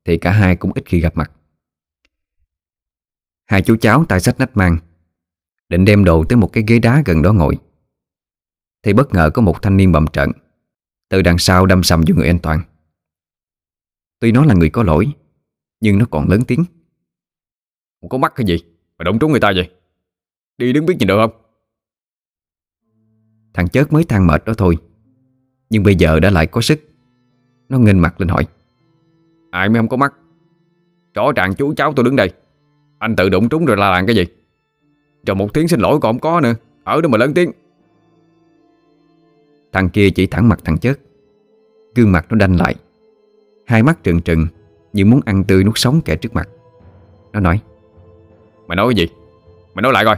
[0.08, 1.32] thì cả hai cũng ít khi gặp mặt.
[3.44, 4.78] Hai chú cháu tay sách nách mang
[5.68, 7.58] Định đem đồ tới một cái ghế đá gần đó ngồi.
[8.82, 10.32] Thì bất ngờ có một thanh niên bầm trận
[11.08, 12.60] Từ đằng sau đâm sầm vô người anh Toàn.
[14.20, 15.06] Tuy nó là người có lỗi
[15.80, 16.64] Nhưng nó còn lớn tiếng.
[18.00, 18.58] Không có mắt cái gì?
[18.98, 19.70] Mà đụng trúng người ta vậy?
[20.58, 21.42] Đi đứng biết nhìn được không?
[23.54, 24.78] Thằng chớt mới than mệt đó thôi
[25.70, 26.80] Nhưng bây giờ đã lại có sức.
[27.68, 28.46] Nó nghênh mặt lên hỏi
[29.50, 30.14] Ai mới không có mắt?
[31.14, 32.32] Rõ ràng chú cháu tôi đứng đây.
[32.98, 34.26] Anh tự đụng trúng rồi là làm cái gì?
[35.26, 36.54] Rồi một tiếng xin lỗi còn không có nữa.
[36.84, 37.52] Ở đó mà lớn tiếng.
[39.72, 40.94] Thằng kia chỉ thẳng mặt thằng chết.
[41.94, 42.74] Gương mặt nó đanh lại.
[43.66, 44.46] Hai mắt trừng trừng
[44.92, 46.48] Như muốn ăn tươi nuốt sống kẻ trước mặt.
[47.32, 47.60] Nó nói,
[48.66, 49.14] Mày nói cái gì?
[49.74, 50.16] Mày nói lại coi.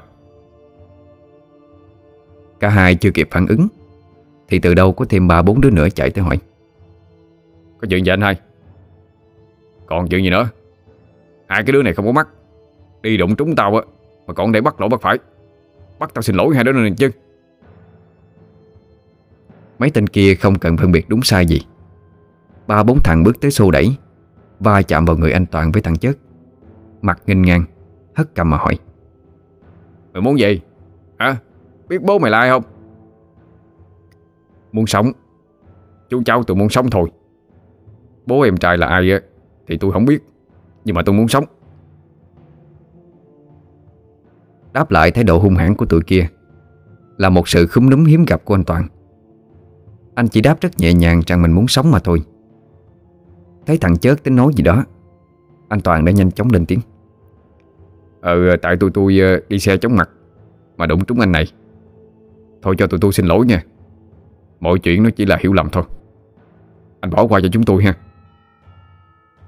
[2.60, 3.68] Cả hai chưa kịp phản ứng
[4.48, 6.38] Thì từ đâu có thêm ba bốn đứa nữa chạy tới hỏi,
[7.80, 8.36] Có chuyện gì anh hai?
[9.90, 10.48] Còn chuyện gì nữa?
[11.48, 12.28] Hai cái đứa này không có mắt.
[13.02, 13.82] Đi đụng trúng tao á
[14.26, 15.18] Mà còn để bắt lỗi bắt phải.
[15.98, 17.10] Bắt tao xin lỗi hai đứa này chứ.
[19.78, 21.60] Mấy tên kia không cần phân biệt đúng sai gì.
[22.66, 23.96] Ba bốn thằng bước tới xô đẩy
[24.60, 26.12] Va chạm vào người anh Toàn với thằng chớt
[27.02, 27.64] Mặt nghênh ngang
[28.14, 28.78] Hất cầm mà hỏi.
[30.12, 30.60] Mày muốn gì
[31.18, 31.36] Hả?
[31.88, 32.62] Biết bố mày là ai không?
[34.72, 35.12] Muốn sống.
[36.10, 37.10] Chú cháu tôi muốn sống thôi.
[38.26, 39.20] Bố em trai là ai á
[39.66, 40.22] thì tôi không biết,
[40.84, 41.44] Nhưng mà tôi muốn sống.
[44.72, 46.26] Đáp lại thái độ hung hãn của tụi kia
[47.16, 48.86] Là một sự khúm núm hiếm gặp của anh Toàn.
[50.14, 52.22] Anh chỉ đáp rất nhẹ nhàng rằng mình muốn sống mà thôi.
[53.66, 54.84] Thấy thằng chớt tính nói gì đó,
[55.68, 56.80] Anh Toàn đã nhanh chóng lên tiếng.
[58.20, 60.10] Ờ tại tụi tôi ờ, đi xe chóng mặt
[60.76, 61.44] Mà đụng trúng anh này.
[62.62, 63.62] Thôi cho tụi tôi xin lỗi nha.
[64.60, 65.84] Mọi chuyện nó chỉ là hiểu lầm thôi.
[67.00, 67.94] Anh bỏ qua cho chúng tôi ha.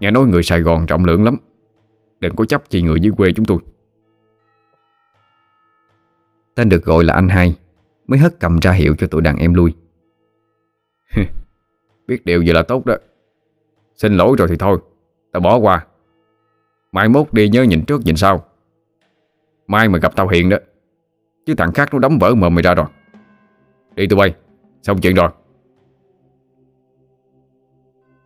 [0.02, 1.36] Nghe nói người Sài Gòn trọng lượng lắm.
[2.20, 3.58] Đừng có chấp gì người dưới quê chúng tôi.
[6.54, 7.58] Tên được gọi là anh hai,
[8.06, 9.74] Mới hất cầm ra hiệu cho tụi đàn em lui.
[12.06, 12.94] Biết điều vậy là tốt đó.
[13.94, 14.78] Xin lỗi rồi thì thôi,
[15.32, 15.86] Tao bỏ qua.
[16.92, 18.44] Mai mốt đi nhớ nhìn trước nhìn sau.
[19.66, 20.56] Mai mà gặp tao hiện đó,
[21.46, 22.86] Chứ thằng khác nó đấm vỡ mờ mày ra rồi.
[23.94, 24.34] Đi tụi bay,
[24.82, 25.30] Xong chuyện rồi.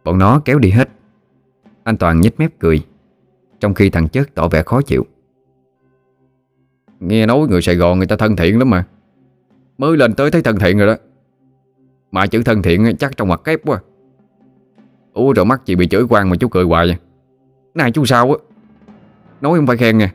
[0.05, 0.89] Bọn nó kéo đi hết.
[1.87, 2.83] Anh Toàn nhếch mép cười,
[3.61, 5.07] Trong khi thằng chết tỏ vẻ khó chịu.
[7.01, 8.85] Nghe nói người Sài Gòn người ta thân thiện lắm mà.
[9.79, 10.97] Mới lên tới thấy thân thiện rồi đó.
[12.11, 13.81] Mà chữ thân thiện chắc trong mặt kép quá.
[15.13, 16.87] Ủa rồi mắt chị bị chửi quan mà chú cười hoài.
[16.87, 16.97] Vậy
[17.75, 18.39] Này chú sao á?
[19.41, 20.13] Nói không phải khen nè.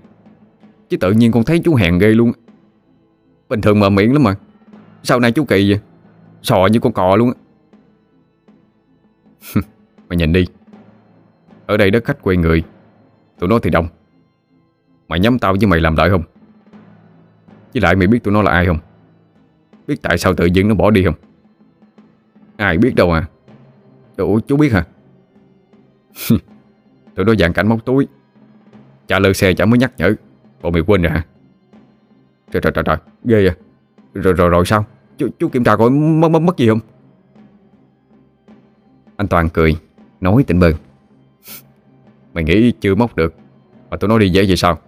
[0.90, 2.32] Chứ tự nhiên con thấy chú hèn ghê luôn
[3.50, 4.36] Bình thường mà miệng lắm mà.
[5.04, 5.80] Sao nay chú kỳ vậy?
[6.42, 7.36] Sò như con cò luôn á.
[10.10, 10.46] Mày nhìn đi.
[11.72, 12.64] Ở đây đất khách quê người.
[13.40, 13.88] Tụi nó thì đông.
[15.08, 16.24] Mày nhắm tao với mày làm lợi không?
[17.74, 18.78] Với lại mày biết tụi nó là ai không?
[19.88, 21.14] Biết tại sao tự dưng nó bỏ đi không?
[22.58, 23.28] Ai biết đâu à.
[24.18, 24.86] Ủa chú biết hả?
[27.16, 28.08] Tụi nó dạng cảnh móc túi.
[29.08, 30.16] Trả lơ xe chả mới nhắc nhở.
[30.62, 31.26] Bộ mày quên rồi hả?
[32.52, 32.98] Trời trời trời trời.
[33.24, 33.56] Ghê à
[34.14, 34.86] Rồi rồi rồi sao?
[35.18, 36.80] Chú, chú kiểm tra coi mất, mất, mất gì không?
[39.16, 39.76] Anh Toàn cười
[40.22, 40.72] Nói tỉnh bơ.
[42.34, 43.34] Mày nghĩ chưa móc được.
[43.90, 44.80] Mà tụi nó đi dễ vậy sao?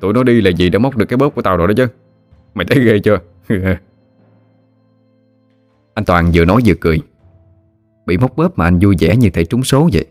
[0.00, 1.86] Tụi nó đi là gì đã móc được cái bóp của tao rồi đó chứ?
[2.54, 3.18] Mày thấy ghê chưa?
[5.94, 7.00] Anh Toàn vừa nói vừa cười.
[8.06, 10.06] Bị móc bóp mà anh vui vẻ như thể trúng số vậy.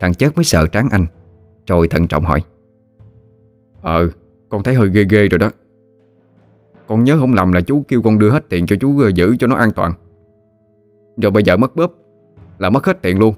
[0.00, 1.06] Thằng chết mới sợ tráng anh,
[1.66, 2.42] Rồi thận trọng hỏi.
[3.82, 4.10] Ờ
[4.48, 5.50] Con thấy hơi ghê ghê rồi đó.
[6.86, 9.36] Con nhớ không lầm là chú kêu con đưa hết tiền cho chú ờ, giữ
[9.38, 9.92] cho nó an toàn.
[11.16, 11.94] Rồi bây giờ mất bóp,
[12.58, 13.34] Là mất hết tiền luôn.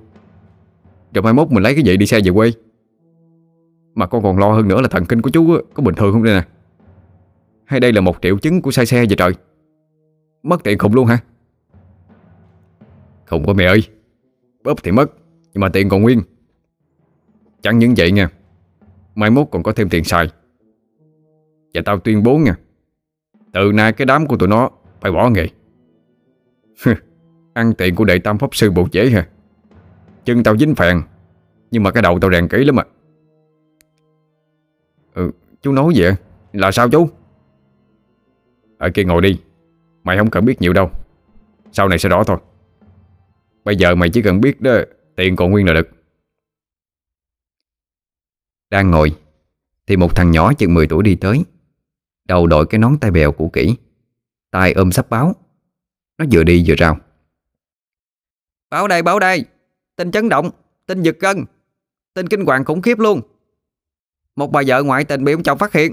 [1.14, 2.52] Rồi mai mốt mình lấy cái vậy đi xe về quê.
[3.94, 6.22] Mà con còn lo hơn nữa là thần kinh của chú Có bình thường không
[6.22, 6.42] đây nè?
[7.64, 9.32] Hay đây là một triệu chứng của sai xe vậy trời?
[10.42, 11.18] Mất tiền khùng luôn hả?
[13.24, 13.82] Không có mẹ ơi.
[14.64, 15.12] Bóp thì mất,
[15.54, 16.22] Nhưng mà tiền còn nguyên.
[17.62, 18.28] Chẳng những vậy nha,
[19.14, 20.28] Mai mốt còn có thêm tiền xài.
[21.74, 22.56] Và tao tuyên bố nha,
[23.52, 24.70] Từ nay cái đám của tụi nó
[25.00, 25.46] Phải bỏ nghề.
[27.54, 29.28] Ăn tiền của đệ tam pháp sư bộ chế hả?
[30.24, 31.02] Chân tao dính phèn,
[31.70, 32.84] Nhưng mà cái đầu tao rèn kỹ lắm à.
[35.14, 35.32] Ừ
[35.62, 36.14] chú nói vậy
[36.52, 37.08] Là sao chú?
[38.78, 39.40] Ở kia ngồi đi,
[40.02, 40.90] Mày không cần biết nhiều đâu.
[41.72, 42.38] Sau này sẽ rõ thôi.
[43.64, 44.72] Bây giờ mày chỉ cần biết đó,
[45.16, 45.88] Tiền còn nguyên là được.
[48.70, 49.16] Đang ngồi,
[49.86, 51.44] Thì một thằng nhỏ chừng 10 tuổi đi tới,
[52.24, 53.76] Đầu đội cái nón tay bèo cũ kỹ,
[54.50, 55.34] tay ôm sắp báo.
[56.18, 56.96] Nó vừa đi vừa rao
[58.70, 59.44] Báo đây báo đây.
[59.96, 60.50] Tin chấn động,
[60.86, 61.44] Tin giật gân,
[62.14, 63.20] Tin kinh hoàng khủng khiếp luôn.
[64.36, 65.92] Một bà vợ ngoại tình bị ông chồng phát hiện.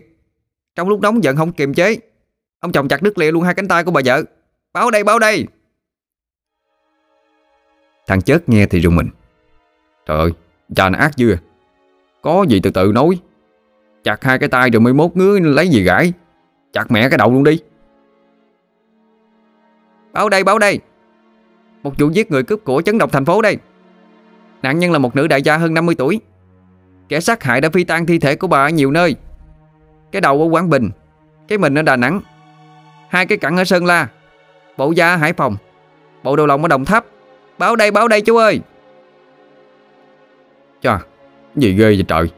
[0.76, 1.98] Trong lúc nóng giận không kiềm chế,
[2.60, 4.24] Ông chồng chặt đứt lìa luôn hai cánh tay của bà vợ.
[4.74, 5.48] Báo đây báo đây.
[8.08, 9.10] Thằng chết nghe thì rùng mình.
[10.06, 10.32] Trời ơi,
[10.76, 11.38] Cha nó ác dư à.
[12.22, 13.20] Có gì từ từ nói.
[14.04, 16.14] Chặt hai cái tay rồi mới mốt ngứa lấy gì gãi.
[16.74, 17.60] Chặt mẹ cái đầu luôn đi.
[20.12, 20.80] Báo đây báo đây.
[21.84, 23.58] Một vụ giết người cướp của chấn động thành phố đây.
[24.64, 26.22] Nạn nhân là một nữ đại gia hơn 50 tuổi.
[27.10, 29.16] Kẻ sát hại đã phi tan thi thể của bà ở nhiều nơi.
[30.12, 30.90] Cái đầu ở Quảng Bình,
[31.48, 32.22] Cái mình ở Đà Nẵng.
[33.10, 34.08] Hai cái cẳng ở Sơn La,
[34.78, 35.56] Bộ da ở Hải Phòng,
[36.24, 37.06] Bộ đầu lòng ở Đồng Tháp.
[37.58, 38.62] Báo đây báo đây chú ơi.
[40.82, 41.00] Chà,
[41.56, 42.30] Gì ghê vậy trời.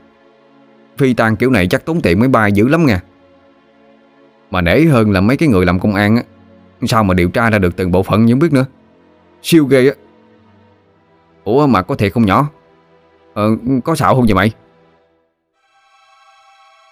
[0.98, 3.02] Phi tan kiểu này chắc tốn tiền máy bay dữ lắm nha
[4.52, 6.24] Mà nể hơn là mấy cái người làm công an á,
[6.88, 8.66] Sao mà điều tra ra được từng bộ phận nhưng biết nữa.
[9.42, 9.94] Siêu ghê á.
[11.44, 12.50] Ủa, mà có thiệt không nhỏ?
[13.34, 13.50] Ờ
[13.84, 14.52] có xạo không vậy mày?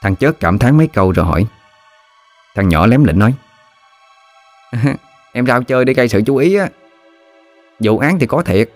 [0.01, 1.45] Thằng chớt cảm thán mấy câu rồi hỏi.
[2.55, 3.33] Thằng nhỏ lém lĩnh nói.
[5.33, 6.67] Em rao chơi để gây sự chú ý á.
[7.79, 8.69] Vụ án thì có thiệt,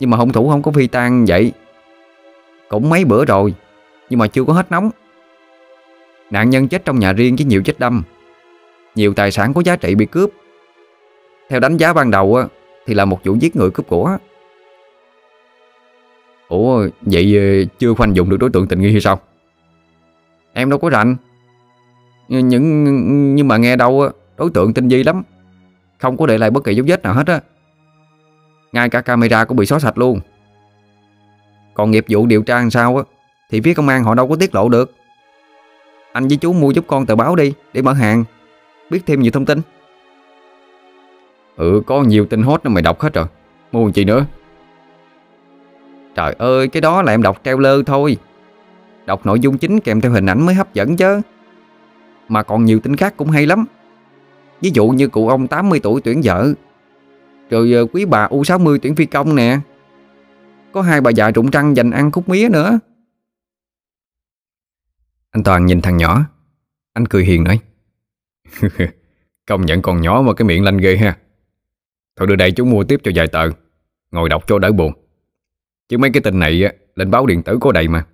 [0.00, 1.52] Nhưng mà hung thủ không có phi tan vậy.
[2.68, 3.54] Cũng mấy bữa rồi,
[4.10, 4.90] Nhưng mà chưa có hết nóng.
[6.30, 8.02] Nạn nhân chết trong nhà riêng với nhiều chết đâm.
[8.94, 10.30] Nhiều tài sản có giá trị bị cướp.
[11.48, 12.44] Theo đánh giá ban đầu á,
[12.86, 14.18] Thì là một vụ giết người cướp của.
[16.52, 19.20] Ủa, vậy ờ, chưa khoanh dụng được đối tượng tình nghi hay sao?
[20.52, 21.16] Em đâu có rành.
[22.28, 22.48] Nhưng
[23.34, 25.22] nhưng mà nghe đâu á, Đối tượng tinh vi lắm.
[25.98, 27.40] Không có để lại bất kỳ dấu vết nào hết á.
[28.72, 30.20] Ngay cả camera cũng bị xóa sạch luôn.
[31.74, 33.02] Còn nghiệp vụ điều tra làm sao á,
[33.50, 34.94] Thì phía công an họ đâu có tiết lộ được.
[36.12, 38.24] Anh với chú mua giúp con tờ báo đi, Để mở hàng.
[38.90, 39.60] Biết thêm nhiều thông tin.
[41.56, 43.26] Ừ có nhiều tin hot nữa mày đọc hết rồi.
[43.72, 44.26] Mua làm chi nữa?
[46.14, 48.16] Trời ơi, cái đó là em đọc treo lơ thôi.
[49.06, 51.20] Đọc nội dung chính kèm theo hình ảnh mới hấp dẫn chứ.
[52.28, 53.64] Mà còn nhiều tính khác cũng hay lắm.
[54.60, 56.54] Ví dụ như cụ ông 80 tuổi tuyển vợ.
[57.50, 59.58] Rồi ờ, quý bà U60 tuyển phi công nè.
[60.72, 62.78] Có hai bà già rụng trăng dành ăn khúc mía nữa.
[65.30, 66.24] Anh Toàn nhìn thằng nhỏ.
[66.92, 67.60] Anh cười hiền nói.
[69.46, 71.16] Công nhận còn nhỏ mà cái miệng lanh ghê ha.
[72.16, 73.48] Thôi đưa đây chú mua tiếp cho vài tờ.
[74.10, 74.92] Ngồi đọc cho đỡ buồn.
[75.92, 76.62] Chứ mấy cái tin này
[76.94, 78.04] lên báo điện tử có đầy mà.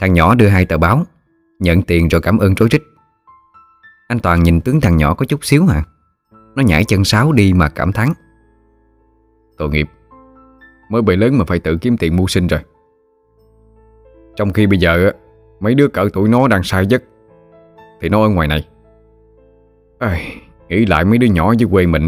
[0.00, 1.04] Thằng nhỏ đưa hai tờ báo
[1.58, 2.82] Nhận tiền rồi cảm ơn rối rít
[4.08, 5.82] Anh Toàn nhìn tướng thằng nhỏ có chút xíu hả?
[6.54, 8.08] Nó nhảy chân sáo đi mà cảm thán.
[9.58, 9.88] Tội nghiệp
[10.90, 12.60] Mới bị lớn mà phải tự kiếm tiền mưu sinh rồi.
[14.36, 15.12] Trong khi bây giờ
[15.60, 17.02] Mấy đứa cỡ tuổi nó đang sai giấc
[18.00, 18.68] Thì nó ở ngoài này.
[19.98, 20.18] À,
[20.68, 22.06] Nghĩ lại mấy đứa nhỏ dưới quê mình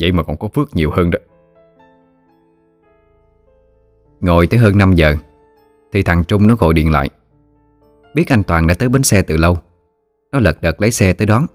[0.00, 1.18] Vậy mà còn có phước nhiều hơn đó.
[4.20, 5.14] Ngồi tới hơn 5 giờ,
[5.92, 7.10] Thì thằng Trung nó gọi điện lại.
[8.14, 9.56] Biết anh Toàn đã tới bến xe từ lâu,
[10.32, 11.46] Nó lật đật lấy xe tới đón.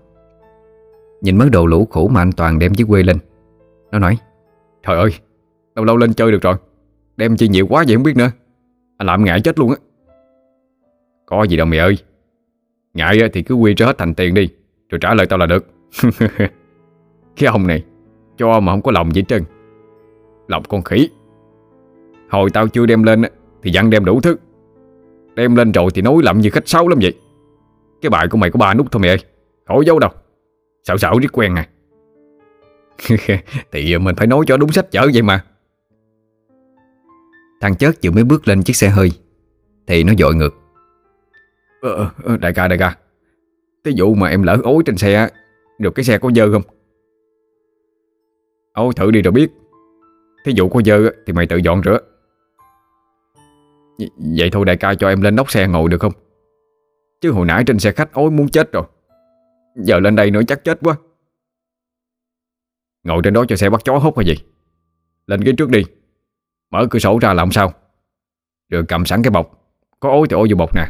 [1.21, 3.17] Nhìn mớ đồ lũ khổ mà anh Toàn đem dưới quê lên,
[3.91, 4.17] Nó nói,
[4.87, 5.11] Trời ơi,
[5.75, 6.55] Lâu lâu lên chơi được rồi,
[7.17, 8.31] Đem chi nhiều quá vậy không biết nữa.
[8.97, 9.75] Anh làm ngại chết luôn á.
[11.25, 11.97] Có gì đâu mày ơi,
[12.93, 14.49] Ngại thì cứ quy cho hết thành tiền đi,
[14.89, 15.65] Rồi trả lời tao là được.
[17.35, 17.83] Cái ông này,
[18.37, 19.43] Cho mà không có lòng gì trơn.
[20.47, 21.09] Lòng con khỉ.
[22.29, 23.21] Hồi tao chưa đem lên
[23.63, 24.35] Thì dặn đem đủ thứ.
[25.35, 27.13] Đem lên rồi thì nói lậm như khách sáo lắm vậy.
[28.01, 29.17] Cái bài của mày có ba nút thôi mẹ ơi
[29.67, 30.09] Khỏi dấu đâu.
[30.83, 31.67] Sợ sợ riết quen à.
[33.71, 35.43] Thì mình phải nói cho đúng sách chở vậy mà.
[37.61, 39.11] Thằng chớt vừa mới bước lên chiếc xe hơi
[39.87, 40.53] Thì nó dội ngược.
[41.81, 42.95] Ờ, ờ, ờ, Đại ca đại ca.
[43.83, 45.29] Cái vụ mà em lỡ ối trên xe
[45.79, 46.61] Rồi cái xe có dơ không?
[48.73, 49.51] Ôi thử đi rồi biết.
[50.45, 51.99] Thí dụ có dơ thì mày tự dọn rửa.
[54.37, 56.13] Vậy thôi đại ca cho em lên nóc xe ngồi được không?
[57.21, 58.83] Chứ hồi nãy trên xe khách ối muốn chết rồi.
[59.75, 60.95] Giờ lên đây nữa chắc chết quá.
[63.03, 64.35] Ngồi trên đó cho xe bắt chó hút hay gì?
[65.27, 65.83] Lên ghế trước đi.
[66.71, 67.73] Mở cửa sổ ra làm sao?
[68.69, 69.73] Rồi cầm sẵn cái bọc.
[69.99, 70.85] Có ối thì ôi vô bọc nè.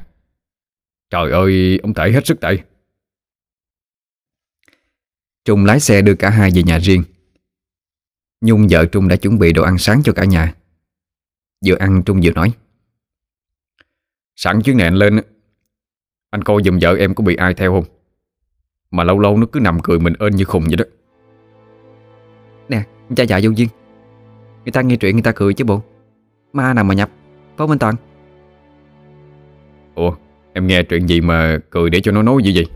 [1.09, 2.57] Trời ơi, ông tệ hết sức tệ
[5.45, 7.03] Trung lái xe đưa cả hai về nhà riêng.
[8.41, 10.53] Nhung vợ Trung đã chuẩn bị đồ ăn sáng cho cả nhà.
[11.65, 12.53] Vừa ăn Trung vừa nói
[14.35, 15.21] Sẵn chuyến này anh lên
[16.29, 17.83] Anh coi giùm vợ em có bị ai theo không?
[18.91, 20.85] Mà lâu lâu nó cứ nằm cười mình ơn như khùng vậy đó.
[22.69, 22.83] Nè
[23.15, 23.69] cha già vô duyên.
[24.65, 25.81] Người ta nghe chuyện người ta cười chứ bộ.
[26.53, 27.09] Ma nào mà nhập?
[27.57, 27.95] Phải anh Toàn.
[29.95, 30.15] Ủa
[30.53, 32.67] em nghe chuyện gì mà cười để cho nó nói gì vậy?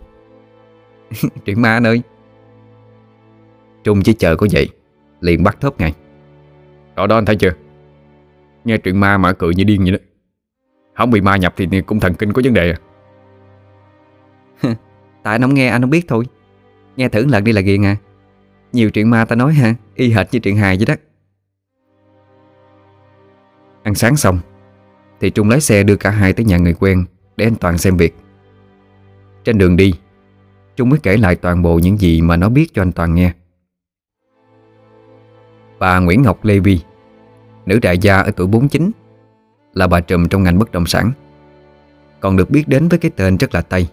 [1.46, 2.02] Chuyện ma anh ơi.
[3.84, 4.70] Trung chỉ chờ có vậy
[5.22, 5.94] Liền bắt thớp ngay.
[6.96, 7.52] Đó đó anh thấy chưa?
[8.66, 9.98] Nghe chuyện ma mà cười như điên vậy đó
[11.00, 12.78] Không bị ma nhập thì cũng thần kinh có vấn đề à?
[15.24, 16.26] Tại anh không nghe anh không biết thôi.
[16.96, 17.96] Nghe thử lần đi là ghiền à.
[18.74, 20.96] Nhiều chuyện ma ta nói ha Y hệt như chuyện hài vậy đó.
[23.84, 24.40] Ăn sáng xong
[25.20, 27.06] Thì Trung lái xe đưa cả hai tới nhà người quen
[27.38, 28.16] Để anh Toàn xem việc.
[29.44, 29.94] Trên đường đi
[30.76, 33.34] Trung mới kể lại toàn bộ những gì mà nó biết cho anh Toàn nghe.
[35.80, 36.80] Bà Nguyễn Ngọc Lê Vi
[37.66, 38.92] Nữ đại gia ở tuổi 49
[39.74, 41.12] là bà trùm trong ngành bất động sản.
[42.20, 43.88] Còn được biết đến với cái tên rất là Tây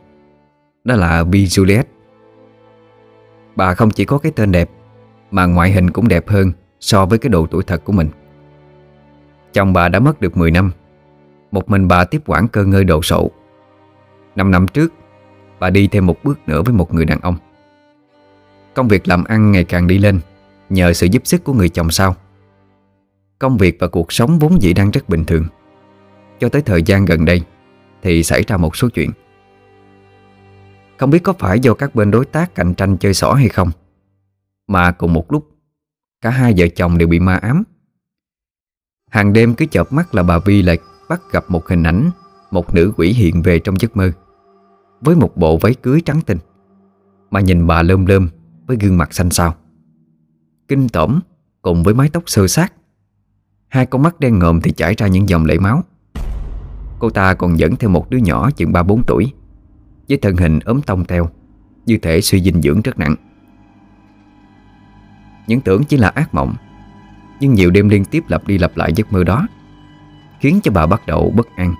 [0.84, 1.34] Đó là B.
[1.34, 1.84] Juliet.
[3.56, 4.70] Bà không chỉ có cái tên đẹp,
[5.30, 8.08] Mà ngoại hình cũng đẹp hơn So với cái độ tuổi thật của mình.
[9.52, 10.72] Chồng bà đã mất được 10 năm,
[11.50, 13.30] Một mình bà tiếp quản cơ ngơi đồ sộ.
[14.36, 14.92] Năm năm trước,
[15.58, 17.36] Bà đi thêm một bước nữa với một người đàn ông.
[18.74, 20.20] Công việc làm ăn ngày càng đi lên
[20.68, 22.16] Nhờ sự giúp sức của người chồng sau.
[23.38, 25.44] Công việc và cuộc sống vốn dĩ đang rất bình thường.
[26.40, 27.42] Cho tới thời gian gần đây,
[28.02, 29.10] Thì xảy ra một số chuyện.
[30.98, 33.70] Không biết có phải do các bên đối tác cạnh tranh chơi xỏ hay không,
[34.66, 35.48] Mà cùng một lúc,
[36.20, 37.62] Cả hai vợ chồng đều bị ma ám.
[39.10, 42.10] Hàng đêm cứ chợp mắt là bà Vi lại bắt gặp một hình ảnh
[42.50, 44.12] Một nữ quỷ hiện về trong giấc mơ,
[45.00, 46.38] Với một bộ váy cưới trắng tinh,
[47.30, 48.28] Mà nhìn bà lơm lơm
[48.66, 49.54] Với gương mặt xanh xao.
[50.68, 51.20] Kinh tởm
[51.62, 52.72] cùng với mái tóc sơ sát,
[53.68, 55.82] Hai con mắt đen ngòm thì chảy ra những dòng lệ máu.
[56.98, 59.32] Cô ta còn dẫn theo một đứa nhỏ chừng 3-4 tuổi,
[60.08, 61.28] Với thân hình ốm tông teo,
[61.86, 63.14] Như thể suy dinh dưỡng rất nặng.
[65.46, 66.54] Những tưởng chỉ là ác mộng,
[67.40, 69.46] Nhưng nhiều đêm liên tiếp lặp đi lặp lại giấc mơ đó,
[70.40, 71.74] Khiến cho bà bắt đầu bất an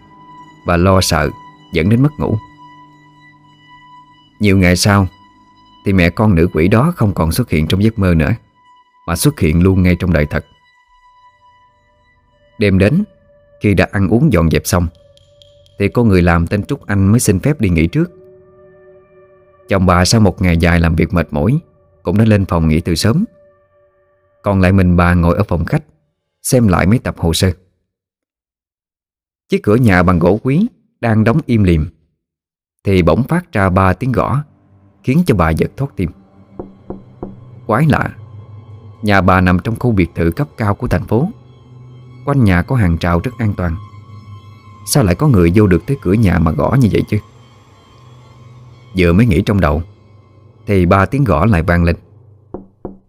[0.67, 1.31] Và lo sợ,
[1.73, 2.37] dẫn đến mất ngủ.
[4.41, 5.07] Nhiều ngày sau,
[5.85, 8.33] Thì mẹ con nữ quỷ đó không còn xuất hiện trong giấc mơ nữa,
[9.07, 10.47] Mà xuất hiện luôn ngay trong đời thật.
[12.59, 13.05] Đêm đến,
[13.63, 14.87] Khi đã ăn uống dọn dẹp xong
[15.79, 18.11] thì cô người làm tên Trúc Anh mới xin phép đi nghỉ trước.
[19.69, 21.59] Chồng bà sau một ngày dài làm việc mệt mỏi,
[22.03, 23.25] Cũng đã lên phòng nghỉ từ sớm.
[24.43, 25.85] Còn lại mình bà ngồi ở phòng khách,
[26.43, 27.53] Xem lại mấy tập hồ sơ.
[29.49, 30.67] Chiếc cửa nhà bằng gỗ quý
[31.01, 31.87] Đang đóng im lìm
[32.85, 34.43] Thì bỗng phát ra ba tiếng gõ,
[35.03, 36.11] Khiến cho bà giật thoát tim.
[37.67, 38.17] Quái lạ,
[39.03, 41.29] Nhà bà nằm trong khu biệt thự cấp cao của thành phố.
[42.25, 43.77] Quanh nhà có hàng rào rất an toàn.
[44.87, 47.19] Sao lại có người vô được tới cửa nhà mà gõ như vậy chứ?
[48.99, 49.83] Vừa mới nghĩ trong đầu,
[50.67, 51.97] Thì ba tiếng gõ lại vang lên.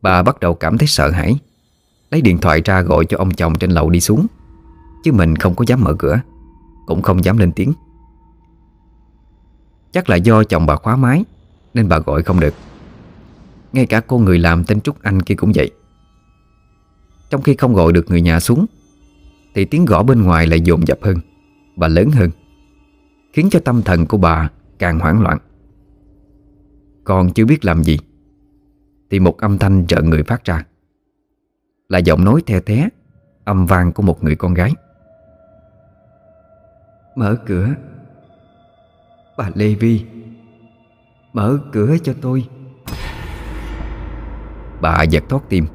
[0.02, 1.40] Bà bắt đầu cảm thấy sợ hãi,
[2.12, 4.28] Lấy điện thoại ra gọi cho ông chồng trên lầu đi xuống.
[5.04, 6.20] Chứ mình không có dám mở cửa,
[6.86, 7.74] Cũng không dám lên tiếng.
[9.92, 11.24] Chắc là do chồng bà khóa máy,
[11.74, 12.54] Nên bà gọi không được.
[13.74, 15.72] Ngay cả cô người làm tên Trúc Anh kia cũng vậy.
[17.30, 18.66] Trong khi không gọi được người nhà xuống,
[19.56, 21.18] Thì tiếng gõ bên ngoài lại dồn dập hơn.
[21.78, 22.30] Và lớn hơn
[23.34, 25.38] Khiến cho tâm thần của bà càng hoảng loạn.
[27.04, 28.00] Còn chưa biết làm gì
[29.10, 30.66] Thì một âm thanh trợ người phát ra
[31.90, 32.90] Là giọng nói the thế
[33.44, 34.72] Âm vang của một người con gái.
[37.16, 37.70] Mở cửa.
[39.38, 40.06] Bà Lê Vi
[41.34, 42.48] Mở cửa cho tôi.
[44.82, 45.66] Bà giật thoát tim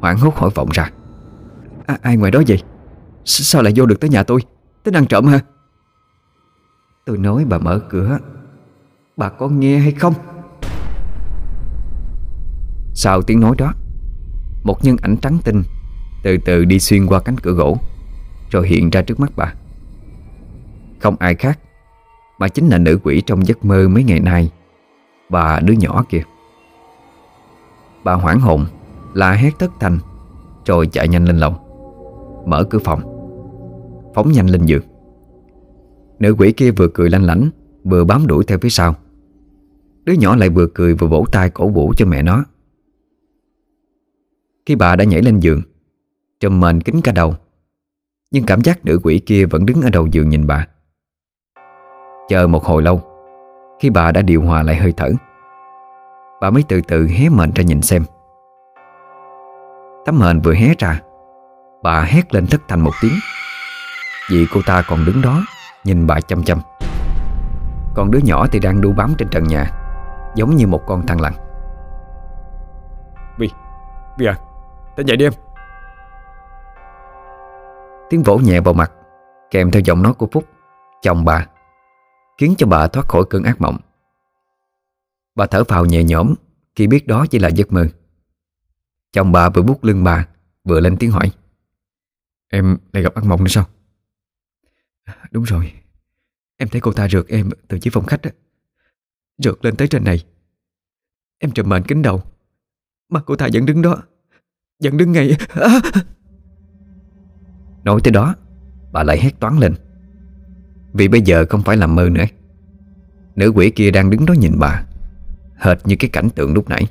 [0.00, 0.90] Hoảng hốt hỏi vọng ra.
[1.86, 2.62] À, Ai ngoài đó vậy?
[3.24, 4.40] S Sao lại vô được tới nhà tôi
[4.86, 5.40] Tính ăn trộm hả?
[7.04, 8.18] Tôi nói bà mở cửa.
[9.16, 10.14] Bà có nghe hay không?
[12.94, 13.72] Sau tiếng nói đó,
[14.64, 15.62] Một nhân ảnh trắng tinh
[16.22, 17.76] Từ từ đi xuyên qua cánh cửa gỗ,
[18.50, 19.54] Rồi hiện ra trước mắt bà.
[20.98, 21.58] Không ai khác,
[22.38, 24.50] Mà chính là nữ quỷ trong giấc mơ mấy ngày nay,
[25.30, 26.22] Bà đứa nhỏ kìa
[28.04, 28.66] Bà hoảng hồn,
[29.14, 29.98] La hét thất thanh,
[30.64, 31.56] Rồi chạy nhanh lên lầu,
[32.46, 33.15] Mở cửa phòng.
[34.16, 34.82] Phóng nhanh lên giường.
[36.18, 37.50] Nữ quỷ kia vừa cười lanh lảnh,
[37.84, 38.94] Vừa bám đuổi theo phía sau.
[40.04, 42.44] Đứa nhỏ lại vừa cười vừa vỗ tay cổ vũ cho mẹ nó.
[44.66, 45.62] Khi bà đã nhảy lên giường
[46.40, 47.34] Trùm mền kính cả đầu,
[48.30, 50.66] Nhưng cảm giác nữ quỷ kia vẫn đứng ở đầu giường nhìn bà.
[52.28, 53.00] Chờ một hồi lâu,
[53.80, 55.10] Khi bà đã điều hòa lại hơi thở,
[56.40, 58.04] Bà mới từ từ hé mền ra nhìn xem.
[60.04, 61.02] Tấm mền vừa hé ra,
[61.82, 63.14] Bà hét lên thất thành một tiếng.
[64.30, 65.42] Vì cô ta còn đứng đó
[65.84, 66.60] Nhìn bà chăm chăm.
[67.94, 69.70] Còn đứa nhỏ thì đang đu bám trên trần nhà
[70.34, 71.32] Giống như một con thằn lằn.
[73.38, 73.50] Vi
[74.18, 74.38] Vi à
[74.96, 75.32] Tỉnh dậy đi em.
[78.10, 78.92] Tiếng vỗ nhẹ vào mặt
[79.50, 80.44] Kèm theo giọng nói của Phúc
[81.02, 81.46] Chồng bà
[82.38, 83.78] Khiến cho bà thoát khỏi cơn ác mộng.
[85.34, 86.34] Bà thở phào nhẹ nhõm
[86.76, 87.86] Khi biết đó chỉ là giấc mơ.
[89.12, 90.26] Chồng bà vừa bút lưng bà
[90.64, 91.30] Vừa lên tiếng hỏi.
[92.50, 93.64] Em lại gặp ác mộng nữa sao
[95.30, 95.72] Đúng rồi.
[96.56, 98.30] Em thấy cô ta rượt em từ dưới phòng khách đó
[99.38, 100.24] Rượt lên tới trên này.
[101.38, 102.22] Em trùm mền kính đầu.
[103.08, 104.02] Mà cô ta vẫn đứng đó.
[104.82, 105.36] Vẫn đứng ngay.
[105.48, 105.80] À!
[107.84, 108.34] Nói tới đó,
[108.92, 109.74] Bà lại hét toán lên.
[110.92, 112.24] Vì bây giờ không phải là mơ nữa.
[113.36, 114.84] Nữ quỷ kia đang đứng đó nhìn bà.
[115.56, 116.86] Hệt như cái cảnh tượng lúc nãy.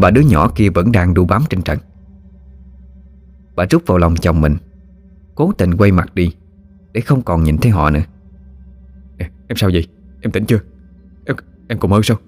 [0.00, 1.78] Bà đứa nhỏ kia vẫn đang đu bám trên trần.
[3.56, 4.56] Bà rút vào lòng chồng mình.
[5.34, 6.34] Cố tình quay mặt đi.
[6.92, 8.02] Để không còn nhìn thấy họ nữa.
[9.18, 9.86] Em sao vậy?
[10.20, 10.60] Em tỉnh chưa?
[11.24, 11.36] Em,
[11.68, 12.18] em còn mơ sao?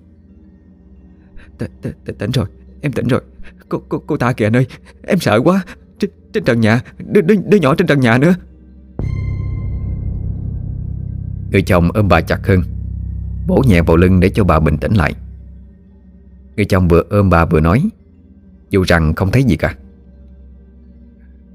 [2.18, 2.46] Tỉnh rồi,
[2.80, 3.20] em tỉnh rồi.
[3.68, 4.66] Cô, cô, cô ta kìa anh ơi
[5.02, 5.64] Em sợ quá.
[5.98, 8.34] Trên, trên trần nhà đứa, đứa, đứa nhỏ trên trần nhà nữa.
[11.50, 12.62] Người chồng ôm bà chặt hơn
[13.46, 15.14] Bổ nhẹ vào lưng để cho bà bình tĩnh lại.
[16.56, 17.90] Người chồng vừa ôm bà vừa nói
[18.70, 19.74] Dù rằng không thấy gì cả.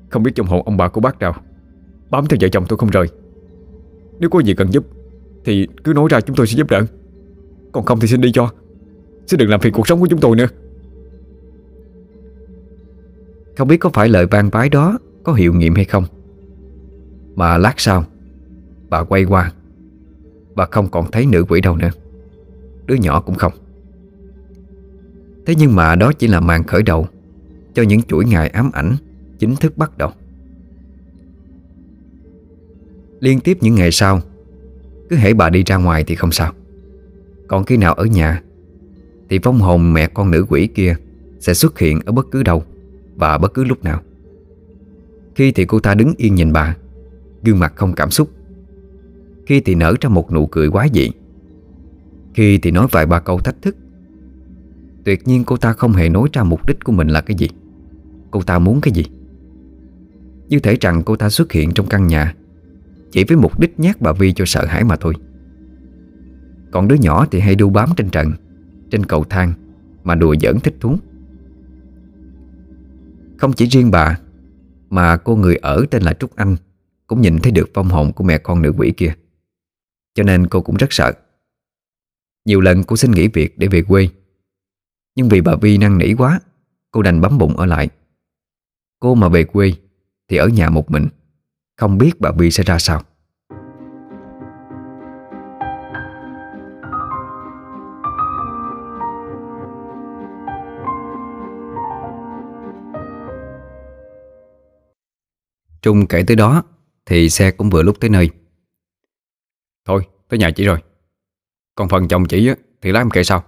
[0.10, 1.36] Không biết trong hộ ông bà của bác nào
[2.10, 3.08] Bám theo vợ chồng tôi không rời.
[4.20, 4.86] Nếu có gì cần giúp,
[5.46, 6.86] Thì cứ nói ra chúng tôi sẽ giúp đỡ.
[7.72, 8.50] Còn không thì xin đi cho.
[9.28, 10.48] Xin đừng làm phiền cuộc sống của chúng tôi nữa.
[13.58, 16.04] Không biết có phải lời vang bái đó Có hiệu nghiệm hay không,
[17.36, 18.04] Mà lát sau,
[18.90, 19.52] Bà quay qua,
[20.56, 21.90] Bà không còn thấy nữ quỷ đâu nữa.
[22.86, 23.54] Đứa nhỏ cũng không.
[25.46, 27.08] Thế nhưng mà đó chỉ là màn khởi đầu
[27.74, 28.96] Cho những chuỗi ngày ám ảnh,
[29.40, 30.12] Chính thức bắt đầu.
[33.20, 34.22] Liên tiếp những ngày sau,
[35.10, 36.54] Cứ hãy bà đi ra ngoài thì không sao.
[37.48, 38.44] Còn khi nào ở nhà,
[39.30, 40.96] Thì vong hồn mẹ con nữ quỷ kia
[41.40, 42.64] Sẽ xuất hiện ở bất cứ đâu
[43.16, 44.02] Và bất cứ lúc nào.
[45.36, 46.76] Khi thì cô ta đứng yên nhìn bà,
[47.44, 48.30] Gương mặt không cảm xúc.
[49.46, 51.10] Khi thì nở ra một nụ cười quá dị.
[52.34, 53.76] Khi thì nói vài ba câu thách thức.
[55.04, 57.50] Tuyệt nhiên cô ta không hề nói ra mục đích của mình là cái gì.
[58.32, 59.06] Cô ta muốn cái gì?
[60.50, 62.36] Như thể rằng cô ta xuất hiện trong căn nhà
[63.18, 65.14] chỉ với mục đích nhát bà Vi cho sợ hãi mà thôi.
[66.72, 68.32] Còn đứa nhỏ thì hay đu bám trên trần,
[68.92, 69.54] Trên cầu thang
[70.04, 70.98] Mà đùa giỡn thích thú.
[73.38, 74.20] Không chỉ riêng bà
[74.90, 76.56] Mà cô người ở tên là Trúc Anh
[77.08, 79.14] Cũng nhìn thấy được phong hồn của mẹ con nữ quỷ kia.
[80.16, 81.14] Cho nên cô cũng rất sợ.
[82.46, 84.10] Nhiều lần cô xin nghỉ việc để về quê
[85.16, 86.40] Nhưng vì bà Vi năn nỉ quá
[86.92, 87.90] Cô đành bấm bụng ở lại.
[89.00, 89.74] Cô mà về quê
[90.28, 91.08] Thì ở nhà một mình.
[91.78, 93.02] Không biết bà Bi sẽ ra sao.
[105.82, 106.64] Trung kể tới đó
[107.06, 108.30] Thì xe cũng vừa lúc tới nơi.
[109.86, 110.84] Thôi tới nhà chị rồi.
[111.76, 112.50] Còn phần chồng chị
[112.82, 113.44] thì lái em kệ sau.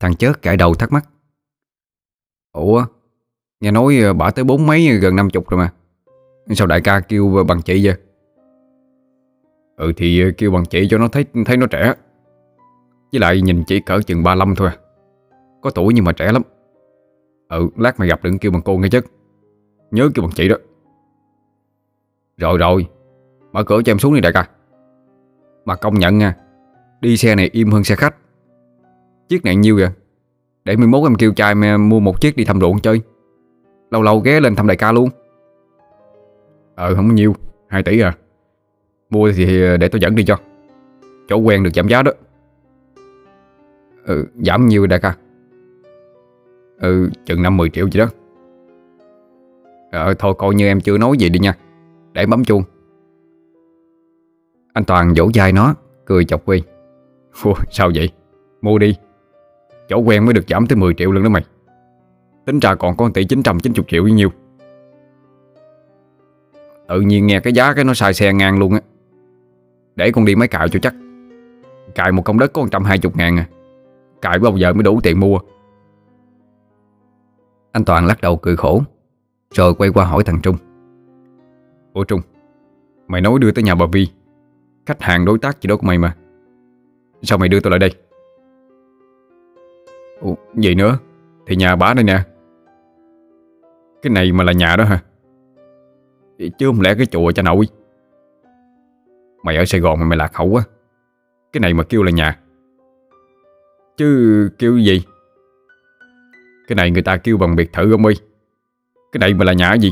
[0.00, 1.08] Thằng chớt cãi đầu thắc mắc.
[2.52, 2.86] Ủa
[3.60, 5.72] Nghe nói ờ, bả tới bốn mấy gần năm chục rồi mà.
[6.48, 7.94] Sao đại ca kêu bằng chị vậy?
[9.76, 11.94] Ừ thì kêu bằng chị cho nó thấy thấy nó trẻ.
[13.12, 14.76] Với lại nhìn chỉ cỡ chừng 35 thôi à.
[15.60, 16.42] Có tuổi nhưng mà trẻ lắm.
[17.48, 19.00] Ừ lát mày gặp đừng kêu bằng cô nghe chứ.
[19.90, 20.56] Nhớ kêu bằng chị đó.
[22.36, 22.86] Rồi rồi.
[23.52, 24.48] Mở cửa cho em xuống đi đại ca.
[25.64, 26.36] Mà công nhận nha,
[27.00, 28.16] Đi xe này im hơn xe khách.
[29.28, 29.88] Chiếc này nhiêu vậy?
[30.64, 33.00] Để 11 em kêu trai mua một chiếc đi thăm ruộng chơi.
[33.90, 35.08] Lâu lâu ghé lên thăm đại ca luôn.
[36.80, 37.34] Ờ không nhiêu.
[37.68, 38.16] 2 tỷ à.
[39.10, 39.46] Mua thì
[39.80, 40.36] để tôi dẫn đi cho.
[41.28, 42.12] Chỗ quen được giảm giá đó.
[44.04, 45.16] Ừ giảm nhiêu đại ca?
[46.80, 48.06] Ừ chừng 5-10 triệu gì đó.
[49.92, 51.54] Ờ thôi coi như em chưa nói gì đi nha.
[52.12, 52.62] Để bấm chuông.
[54.72, 55.74] Anh Toàn vỗ vai nó
[56.04, 56.62] Cười chọc quy
[57.44, 58.10] Ủa, Sao vậy?
[58.62, 58.96] Mua đi.
[59.88, 61.44] Chỗ quen mới được giảm tới 10 triệu lần đó mày.
[62.46, 64.30] Tính ra còn có 1 tỷ 990 triệu như nhiêu.
[66.90, 68.80] Tự nhiên nghe cái giá cái nó sai xe ngang luôn á.
[69.96, 70.94] Để con đi máy cạo cho chắc.
[71.94, 73.46] Cài một công đất có 120 ngàn à.
[74.22, 75.38] Cài bao giờ mới đủ tiền mua.
[77.72, 78.82] Anh Toàn lắc đầu cười khổ,
[79.54, 80.56] Rồi quay qua hỏi thằng Trung.
[81.92, 82.20] Ủa Trung,
[83.08, 84.08] Mày nói đưa tới nhà bà Vi.
[84.86, 86.16] Khách hàng đối tác gì đó của mày mà.
[87.22, 87.94] Sao mày đưa tôi lại đây?
[90.20, 90.98] Ủa vậy nữa?
[91.46, 92.22] Thì nhà bá đây nè.
[94.02, 95.00] Cái này mà là nhà đó hả?
[96.58, 97.66] Chứ không lẽ cái chùa cha nội?
[99.42, 100.62] Mày ở Sài Gòn mà mày lạc hậu quá
[101.52, 102.38] Cái này mà kêu là nhà.
[103.96, 105.02] Chứ kêu gì?
[106.68, 108.14] Cái này người ta kêu bằng biệt thự ông ơi.
[109.12, 109.90] Cái này mà là nhà gì?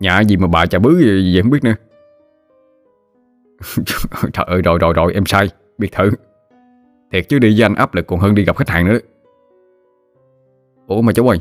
[0.00, 1.74] Nhà gì mà bà chà bứ gì, gì không biết nữa.
[4.32, 5.50] Trời ơi rồi rồi rồi em sai.
[5.78, 6.10] Biệt thự.
[7.12, 8.98] Thiệt chứ đi với anh áp lực còn hơn đi gặp khách hàng nữa
[10.86, 11.38] Ủa mà cháu ơi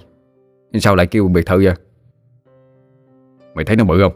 [0.80, 1.76] Sao lại kêu biệt thự vậy?
[3.56, 4.14] Mày thấy nó bự không?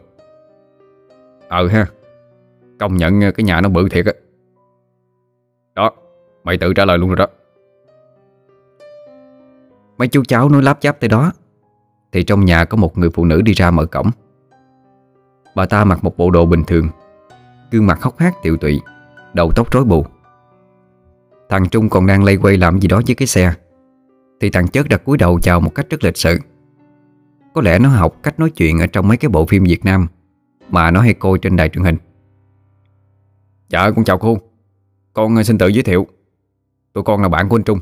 [1.48, 1.86] Ừ ha,
[2.78, 4.12] Công nhận cái nhà nó bự thiệt á.
[5.74, 5.90] Đó,
[6.44, 7.26] Mày tự trả lời luôn rồi đó.
[9.98, 11.32] Mấy chú cháu nói láp cháp tới đó,
[12.12, 14.10] Thì trong nhà có một người phụ nữ đi ra mở cổng.
[15.54, 16.88] Bà ta mặc một bộ đồ bình thường,
[17.70, 18.80] Gương mặt hốc hác tiệu tụy,
[19.34, 20.06] Đầu tóc rối bù.
[21.48, 23.52] Thằng Trung còn đang lây quay làm gì đó với cái xe,
[24.40, 26.38] Thì thằng Chớt đặt cúi đầu chào một cách rất lịch sự.
[27.54, 30.06] Có lẽ nó học cách nói chuyện Ở trong mấy cái bộ phim Việt Nam
[30.68, 31.96] Mà nó hay coi trên đài truyền hình.
[33.68, 34.38] Dạ con chào cô.
[35.12, 36.06] Con ờ, xin tự giới thiệu.
[36.92, 37.78] Tụi con là bạn của anh Trung.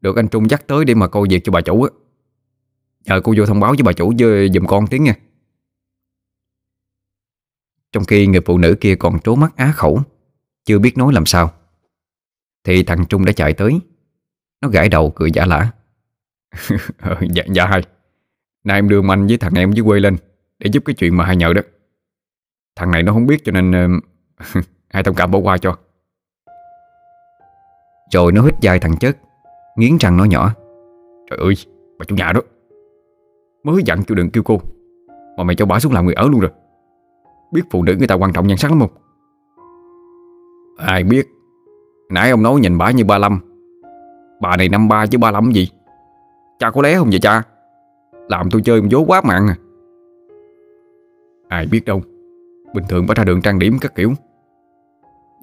[0.00, 1.90] Được anh Trung dắt tới để mà coi việc cho bà chủ á.
[3.04, 5.14] Nhờ cô vô thông báo với bà chủ ờ, giùm con tiếng nha.
[7.92, 10.02] Trong khi người phụ nữ kia còn trố mắt á khẩu,
[10.64, 11.52] Chưa biết nói làm sao,
[12.64, 13.80] Thì thằng Trung đã chạy tới.
[14.60, 15.70] Nó gãi đầu cười giả lả.
[16.98, 17.82] Ờ, dạ dạ hai
[18.64, 20.16] Nay em đưa anh với thằng em dưới quê lên
[20.58, 21.62] Để giúp cái chuyện mà hai nhờ đó.
[22.76, 24.00] Thằng này nó không biết cho nên
[24.90, 25.76] Hai thông cảm bỏ qua cho.
[28.12, 29.16] Rồi nó hít dài thằng chất
[29.76, 30.52] Nghiến răng nói nhỏ.
[31.30, 31.54] Trời ơi
[31.98, 32.40] bà chủ nhà đó.
[33.64, 34.60] Mới dặn kêu đừng kêu cô
[35.36, 36.50] Mà mày cho bà xuống làm người ở luôn rồi.
[37.52, 38.90] Biết phụ nữ người ta quan trọng nhan sắc lắm không?
[40.76, 41.26] Ai biết.
[42.10, 43.40] Nãy ông nói nhìn bà như 35
[44.40, 45.68] Bà này năm ba chứ 35 gì?
[46.58, 47.42] Cha có lé không vậy cha
[48.28, 49.56] làm tôi chơi vố quá mạng à.
[51.48, 52.02] Ai biết đâu
[52.74, 54.12] Bình thường bà ra đường trang điểm các kiểu.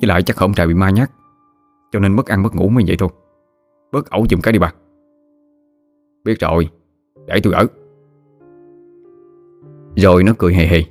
[0.02, 1.12] Với lại chắc không trời bị ma nhát
[1.92, 3.10] Cho nên mất ăn mất ngủ mới vậy thôi.
[3.92, 4.74] Bớt ẩu giùm cái đi bà.
[6.24, 6.70] Biết rồi
[7.28, 7.68] Để tôi ở.
[9.96, 10.82] Rồi nó cười hề hề.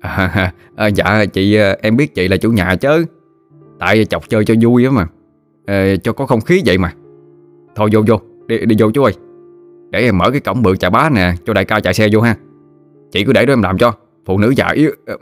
[0.00, 3.04] À, à, Dạ chị à, em biết chị là chủ nhà chứ.
[3.78, 5.06] Tại chọc chơi cho vui á mà.
[5.66, 6.94] À, Cho có không khí vậy mà.
[7.74, 9.12] Thôi vô vô Đi, đi vô chú ơi.
[9.90, 12.20] Để em mở cái cổng bự chà bá nè Cho đại ca chạy xe vô
[12.20, 12.36] ha.
[13.12, 13.92] Chị cứ để đó em làm cho
[14.24, 15.16] Phụ nữ già yếu ờ.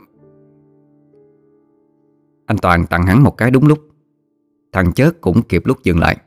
[2.45, 3.79] Anh Toàn tặng hắn một cái đúng lúc.
[4.71, 6.17] Thằng chớt cũng kịp lúc dừng lại.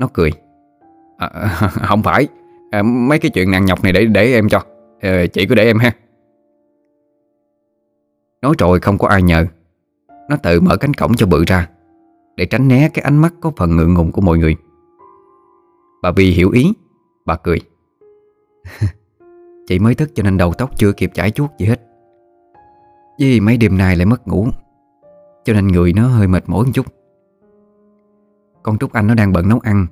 [0.00, 0.30] Nó cười.
[1.18, 1.28] À,
[1.70, 2.28] Không phải.
[2.70, 4.62] À, Mấy cái chuyện nặng nhọc này để để em cho.
[5.00, 5.92] À, Chị cứ để em ha.
[8.42, 9.46] Nói rồi không có ai nhờ.
[10.28, 11.68] Nó tự mở cánh cổng cho bự ra
[12.36, 14.56] Để tránh né cái ánh mắt có phần ngượng ngùng của mọi người.
[16.02, 16.72] Bà Vi hiểu ý.
[17.24, 17.60] Bà cười.
[18.80, 18.88] cười
[19.66, 21.80] Chị mới thức cho nên đầu tóc chưa kịp chải chuốt gì hết.
[23.18, 24.46] Vì mấy đêm nay lại mất ngủ
[25.44, 26.86] Cho nên người nó hơi mệt mỏi một chút.
[28.62, 29.86] Con Trúc Anh nó đang bận nấu ăn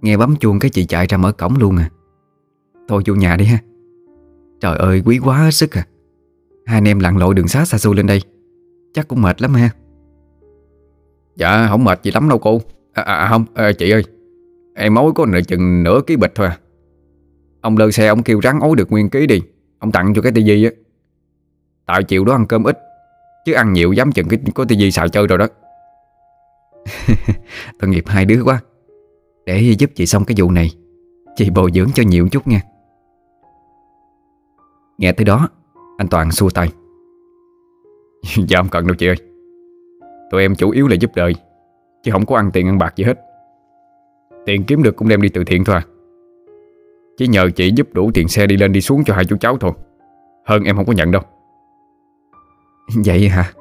[0.00, 1.90] Nghe bấm chuông cái chị chạy ra mở cổng luôn à.
[2.88, 3.58] Thôi vô nhà đi ha.
[4.60, 5.86] Trời ơi quý quá hết sức à.
[6.66, 8.22] Hai anh em lặn lội đường xá xa xôi lên đây
[8.94, 9.70] Chắc cũng mệt lắm ha.
[11.36, 12.60] Dạ không mệt gì lắm đâu cô.
[12.92, 14.02] À, à, à không à, chị ơi.
[14.78, 16.58] Em mối có nửa chừng nửa ký bịch thôi à.
[17.60, 19.42] Ông lơ xe, ông kêu rắn ối được nguyên ký đi.
[19.78, 20.70] Ông tặng cho cái tivi á.
[21.86, 22.78] Tại chiều đó ăn cơm ít,
[23.44, 25.46] Chứ ăn nhiều dám chừng cái, có tivi xài chơi rồi đó.
[27.78, 28.60] Tội nghiệp hai đứa quá.
[29.46, 30.70] Để giúp chị xong cái vụ này,
[31.36, 32.60] Chị bồi dưỡng cho nhiều chút nha.
[34.98, 35.48] Nghe tới đó,
[35.98, 36.72] Anh Toàn xua tay.
[38.48, 39.16] Dạ không cần đâu chị ơi.
[40.30, 41.34] Tụi em chủ yếu là giúp đời,
[42.04, 43.18] Chứ không có ăn tiền ăn bạc gì hết.
[44.46, 45.86] Tiền kiếm được cũng đem đi từ thiện thôi à.
[47.16, 49.58] Chỉ nhờ chị giúp đủ tiền xe đi lên đi xuống cho hai chú cháu
[49.58, 49.72] thôi.
[50.44, 51.22] Hơn em không có nhận đâu.
[53.04, 53.52] Vậy hả?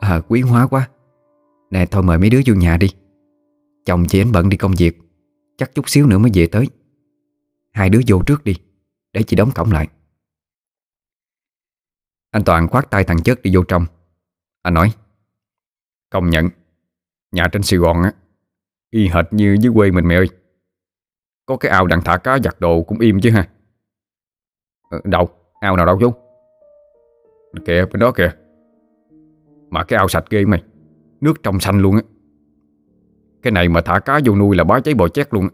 [0.00, 0.88] À quý hóa quá.
[1.70, 2.88] Nè, thôi mời mấy đứa vô nhà đi.
[3.84, 4.98] Chồng chị anh bận đi công việc.
[5.56, 6.66] Chắc chút xíu nữa mới về tới.
[7.72, 8.54] Hai đứa vô trước đi,
[9.12, 9.88] Để chị đóng cổng lại.
[12.30, 13.86] Anh Toàn khoát tay thằng chất đi vô trong.
[14.62, 14.92] Anh nói,
[16.10, 16.48] Công nhận,
[17.32, 18.12] Nhà trên Sài Gòn á
[18.90, 20.28] Y hệt như dưới quê mình mẹ ơi.
[21.46, 23.48] Có cái ao đặng thả cá giặt đồ cũng im chứ ha.
[24.90, 25.28] Ờ, đâu?
[25.60, 26.12] Ao nào đâu chú?
[27.64, 28.32] Kìa, bên đó kìa.
[29.70, 30.62] Mà cái ao sạch ghê mày.
[31.20, 32.02] Nước trong xanh luôn á.
[33.42, 35.50] Cái này mà thả cá vô nuôi là bá cháy bò chét luôn á.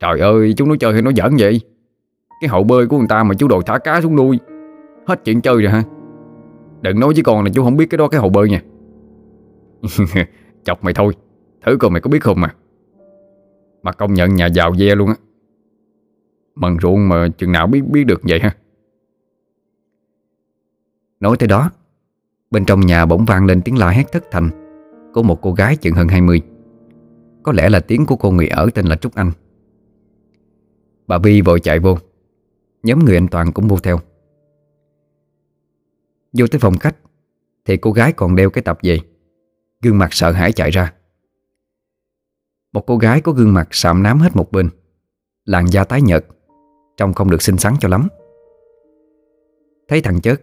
[0.00, 1.60] Trời ơi, chú nói chơi hay nói giỡn vậy.
[2.40, 4.38] Cái hậu bơi của người ta mà chú đòi thả cá xuống nuôi.
[5.06, 5.82] Hết chuyện chơi rồi ha.
[6.82, 8.62] Đừng nói với con là chú không biết cái đó cái hậu bơi nha.
[10.64, 11.12] Chọc mày thôi.
[11.66, 12.54] Thử coi mày có biết không mà
[13.82, 15.14] Mà công nhận nhà giàu ve luôn á.
[16.54, 18.56] Mần ruộng mà chừng nào biết biết được vậy ha?
[21.20, 21.70] Nói tới đó,
[22.50, 24.50] Bên trong nhà bỗng vang lên tiếng la hét thất thành
[25.14, 26.42] Của một cô gái chừng hơn 20
[27.42, 29.32] Có lẽ là tiếng của cô người ở tên là Trúc Anh.
[31.06, 31.98] Bà Vi vội chạy vô.
[32.82, 33.98] Nhóm người anh Toàn cũng vô theo.
[36.32, 36.96] Vô tới phòng khách,
[37.64, 38.98] Thì cô gái còn đeo cái tập về.
[39.82, 40.92] Gương mặt sợ hãi chạy ra.
[42.74, 44.70] Một cô gái có gương mặt sạm nám hết một bên.
[45.44, 46.26] Làn da tái nhợt,
[46.96, 48.08] Trông không được xinh xắn cho lắm.
[49.88, 50.40] Thấy thằng chớt,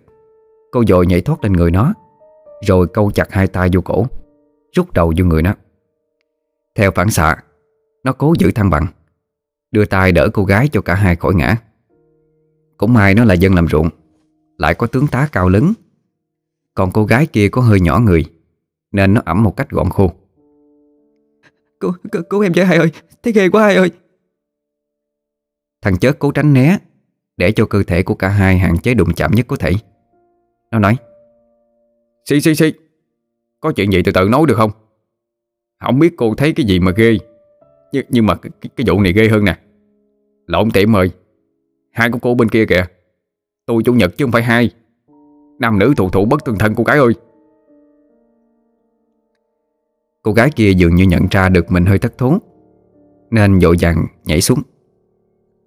[0.72, 1.94] Cô dội nhảy thoát lên người nó,
[2.68, 4.06] Rồi câu chặt hai tay vô cổ,
[4.76, 5.56] Rút đầu vô người nó.
[6.76, 7.44] Theo phản xạ,
[8.04, 8.88] Nó cố giữ thăng bằng,
[9.72, 11.56] Đưa tay đỡ cô gái cho cả hai khỏi ngã.
[12.78, 13.90] Cũng may nó là dân làm ruộng,
[14.58, 15.74] Lại có tướng tá cao lớn.
[16.74, 18.26] Còn cô gái kia có hơi nhỏ người,
[18.92, 20.12] Nên nó ẩm một cách gọn khô.
[21.82, 22.92] Cứu, cứu, cứu em với hai ơi.
[23.24, 23.92] Thấy ghê quá hai ơi.
[25.82, 26.78] Thằng chớt cố tránh né
[27.38, 29.72] Để cho cơ thể của cả hai hạn chế đụng chạm nhất có thể.
[30.72, 30.96] Nó nói
[32.26, 32.74] Xì xì xì.
[33.60, 34.72] Có chuyện gì từ từ nói được không?
[35.80, 37.18] Không biết cô thấy cái gì mà ghê.
[37.92, 39.58] Nhưng, nhưng mà cái, cái vụ này ghê hơn nè.
[40.48, 41.12] Lộn tiệm ơi
[41.92, 42.86] Hai của cô bên kia kìa.
[43.66, 44.70] Tôi chủ nhật chứ không phải hai.
[45.60, 47.14] Nam nữ thụ thụ bất tương thân cô gái ơi
[50.24, 52.40] Cô gái kia dường như nhận ra được mình hơi thất thốn
[53.32, 54.60] Nên dội vàng nhảy xuống.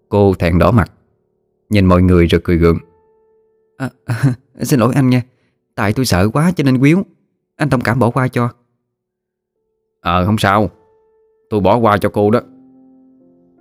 [0.09, 0.93] Cô thẹn đỏ mặt
[1.71, 2.79] Nhìn mọi người rồi cười gượng.
[3.77, 4.23] À, à,
[4.61, 5.23] Xin lỗi anh nha
[5.75, 6.99] Tại tôi sợ quá cho nên quyếu
[7.57, 8.49] Anh thông cảm bỏ qua cho.
[10.01, 10.71] Ờ không sao
[11.51, 12.41] Tôi bỏ qua cho cô đó.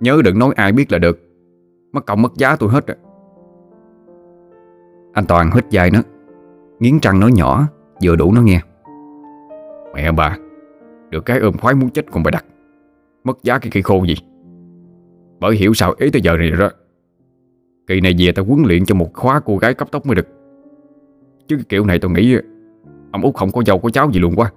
[0.00, 1.18] Nhớ đừng nói ai biết là được
[1.92, 2.96] Mất công mất giá tôi hết rồi.
[5.12, 6.02] Anh Toàn hít dài nó
[6.78, 7.66] Nghiến răng nói nhỏ
[8.02, 8.60] Vừa đủ nó nghe.
[9.94, 10.38] Mẹ bà
[11.14, 12.44] được cái ôm khoái muốn chết còn bà đặt
[13.24, 14.14] Mất giá cái cây khô gì?
[15.40, 16.70] Bởi hiểu sao ý tới giờ này rồi đó.
[17.86, 20.26] Kỳ này về tao huấn luyện cho một khóa cô gái cấp tóc mới được.
[21.48, 22.36] Chứ cái kiểu này tao nghĩ
[23.12, 24.52] Ông Út không có dâu có cháu gì luôn quá.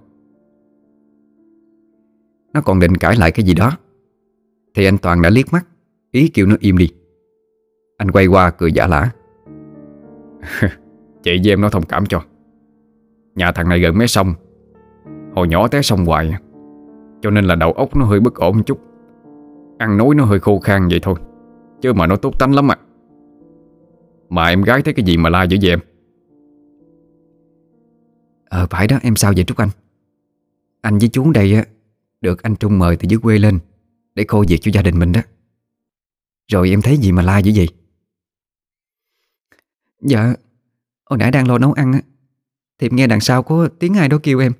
[2.53, 3.71] Nó còn định cãi lại cái gì đó.
[4.75, 5.67] Thì anh Toàn đã liếc mắt,
[6.11, 6.89] Ý kêu nó im đi.
[7.97, 9.11] Anh quay qua cười giả lả.
[11.23, 12.21] Chị với em nó thông cảm cho.
[13.35, 14.33] Nhà thằng này gần mé sông,
[15.35, 16.33] Hồi nhỏ té sông hoài.
[17.27, 18.79] Cho nên là đầu óc nó hơi bất ổn chút.
[19.77, 21.15] Ăn nói nó hơi khô khan vậy thôi,
[21.81, 22.77] Chứ mà nó tốt tánh lắm à
[24.29, 25.79] Mà em gái thấy cái gì mà la dữ vậy em?
[28.49, 29.69] Ờ phải đó, em sao vậy Trúc Anh?
[30.81, 31.65] Anh với chú đây á,
[32.21, 33.59] Được anh Trung mời từ dưới quê lên
[34.15, 35.21] Để khôi việc cho gia đình mình đó.
[36.51, 37.67] Rồi em thấy gì mà la dữ vậy?
[40.01, 40.33] Dạ
[41.09, 42.01] Hồi nãy đang lo nấu ăn á,
[42.79, 44.51] Thì nghe đằng sau có tiếng ai đó kêu em.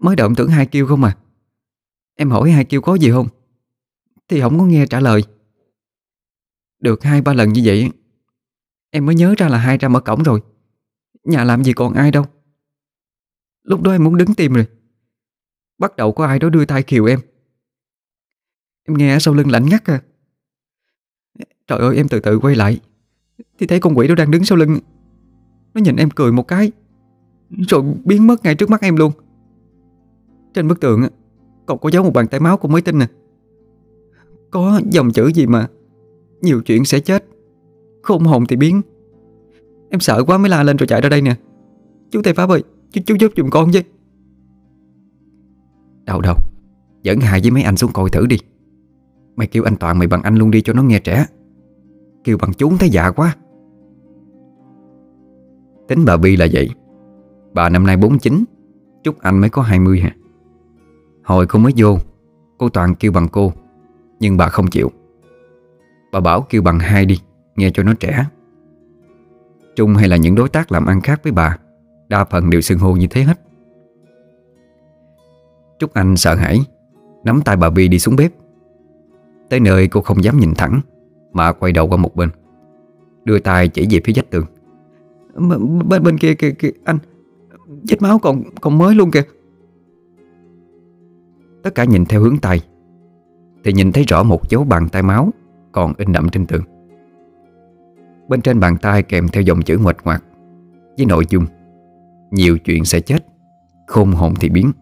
[0.00, 1.16] Mới động tưởng hai kêu không à.
[2.16, 3.28] Em hỏi hai kêu có gì không?
[4.28, 5.22] Thì không có nghe trả lời.
[6.80, 7.90] Được hai ba lần như vậy,
[8.94, 10.42] Em mới nhớ ra là hai ra mở cổng rồi.
[11.24, 12.24] Nhà làm gì còn ai đâu.
[13.62, 14.66] Lúc đó em muốn đứng tìm rồi.
[15.78, 17.20] Bắt đầu có ai đó đưa tay khiều em.
[18.84, 20.02] Em nghe ở sau lưng lạnh ngắt à.
[21.66, 22.80] Trời ơi, em từ từ quay lại.
[23.58, 24.78] Thì thấy con quỷ đó đang đứng sau lưng.
[25.74, 26.72] Nó nhìn em cười một cái.
[27.68, 29.12] Rồi biến mất ngay trước mắt em luôn.
[30.54, 31.08] Trên bức tường
[31.66, 33.06] còn có dấu một bàn tay máu của mới tin nè.
[34.50, 35.68] Có dòng chữ gì mà
[36.40, 37.24] Nhiều chuyện sẽ chết?
[38.02, 38.82] Khôn hồn thì biến.
[39.90, 41.36] Em sợ quá mới la lên rồi chạy ra đây nè.
[42.10, 42.62] Chú Tây Pháp ơi
[42.92, 43.84] Chú, chú giúp giùm con với.
[46.04, 46.36] Đâu đâu
[47.02, 48.38] Dẫn hài với mấy anh xuống coi thử đi.
[49.36, 51.26] Mày kêu anh Toàn mày bằng anh luôn đi cho nó nghe trẻ.
[52.24, 53.36] Kêu bằng chú thấy dạ quá.
[55.88, 56.70] Tính bà Vi là vậy.
[57.54, 58.44] Bà năm nay 49
[59.04, 60.16] Chúc anh mới có 20 hả?
[61.24, 61.98] Hồi cô mới vô
[62.58, 63.52] Cô Toàn kêu bằng cô
[64.20, 64.90] Nhưng bà không chịu.
[66.12, 67.20] Bà bảo kêu bằng hai đi
[67.56, 68.24] Nghe cho nó trẻ.
[69.76, 71.58] Trung hay là những đối tác làm ăn khác với bà
[72.08, 73.40] Đa phần đều xưng hô như thế hết.
[75.78, 76.60] Trúc Anh sợ hãi
[77.24, 78.32] Nắm tay bà Vi đi xuống bếp.
[79.48, 80.80] Tới nơi cô không dám nhìn thẳng
[81.32, 82.30] Mà quay đầu qua một bên.
[83.24, 84.44] Đưa tay chỉ về phía vách tường.
[85.88, 86.98] Bên bên kia kìa, kìa anh
[87.88, 89.22] Vết máu còn còn mới luôn kìa.
[91.64, 92.60] Tất cả nhìn theo hướng tay.
[93.64, 95.30] Thì nhìn thấy rõ một dấu bàn tay máu
[95.72, 96.64] Còn in đậm trên tường.
[98.28, 100.24] Bên trên bàn tay kèm theo dòng chữ ngoạch ngoạc
[100.96, 101.46] Với nội dung,
[102.30, 103.26] Nhiều chuyện sẽ chết,
[103.86, 104.72] Khôn hồn thì biến,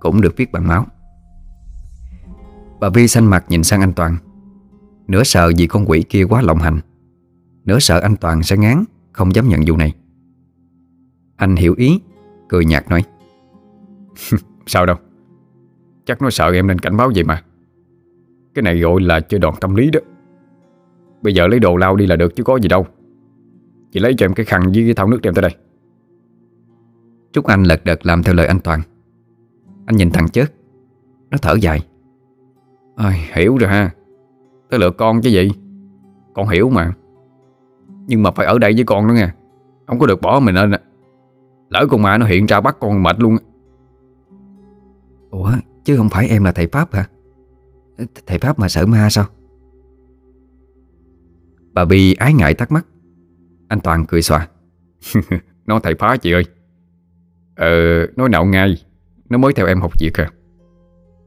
[0.00, 0.86] Cũng được viết bằng máu.
[2.80, 4.16] Bà Vi xanh mặt nhìn sang anh Toàn.
[5.08, 6.80] Nửa sợ vì con quỷ kia quá lộng hành,
[7.64, 9.94] Nửa sợ anh Toàn sẽ ngán, Không dám nhận vụ này.
[11.36, 12.00] Anh hiểu ý,
[12.48, 13.04] Cười nhạt nói,
[14.66, 14.96] Sao đâu?
[16.04, 17.42] Chắc nó sợ em nên cảnh báo vậy mà.
[18.54, 20.00] Cái này gọi là chơi đòn tâm lý đó.
[21.22, 22.86] Bây giờ lấy đồ lao đi là được chứ có gì đâu.
[23.92, 25.56] Chị lấy cho em cái khăn với cái thau nước đem tới đây.
[27.32, 28.80] Trúc Anh lật đật làm theo lời anh Toàn.
[29.86, 30.52] Anh nhìn thằng chết.
[31.30, 31.80] Nó thở dài.
[32.96, 33.90] Ôi, Hiểu rồi ha.
[34.70, 35.50] Tới lượt con chứ gì
[36.34, 36.92] Con hiểu mà.
[38.06, 39.34] Nhưng mà phải ở đây với con đó nha
[39.86, 40.72] Không có được bỏ mình lên
[41.68, 43.36] Lỡ con mà nó hiện ra bắt con mệt luôn
[45.30, 45.50] Ủa
[45.84, 47.08] chứ không phải em là thầy Pháp hả?
[48.26, 49.24] Thầy Pháp mà sợ ma sao?
[51.72, 52.86] Bà Bi ái ngại thắc mắc.
[53.68, 54.48] Anh Toàn cười xòa.
[55.66, 56.44] Nó thầy phá chị ơi.
[57.56, 58.84] Ờ nói nạo ngay.
[59.28, 60.30] Nó mới theo em học việc à.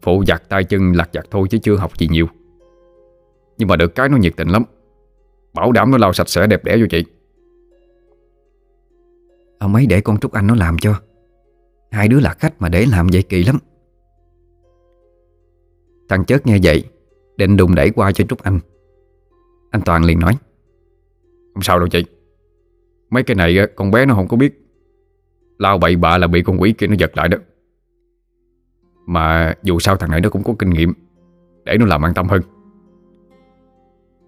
[0.01, 2.27] Phụ giặt tay chân, lặt giặt thôi chứ chưa học gì nhiều.
[3.57, 4.63] Nhưng mà được cái nó nhiệt tình lắm.
[5.53, 7.03] Bảo đảm nó lau sạch sẽ đẹp đẽ cho chị.
[9.59, 11.01] Ông ấy để con Trúc Anh nó làm cho.
[11.91, 13.59] Hai đứa là khách mà để làm vậy kỳ lắm.
[16.09, 16.83] Thằng chớt nghe vậy,
[17.37, 18.59] Định đùng đẩy qua cho Trúc Anh.
[19.71, 20.33] Anh Toàn liền nói,
[21.53, 22.05] Không sao đâu chị.
[23.09, 24.61] Mấy cái này con bé nó không có biết.
[25.57, 27.37] Lao bậy bạ là bị con quỷ kia nó giật lại đó.
[29.05, 30.93] Mà dù sao thằng này nó cũng có kinh nghiệm,
[31.65, 32.41] Để nó làm an tâm hơn.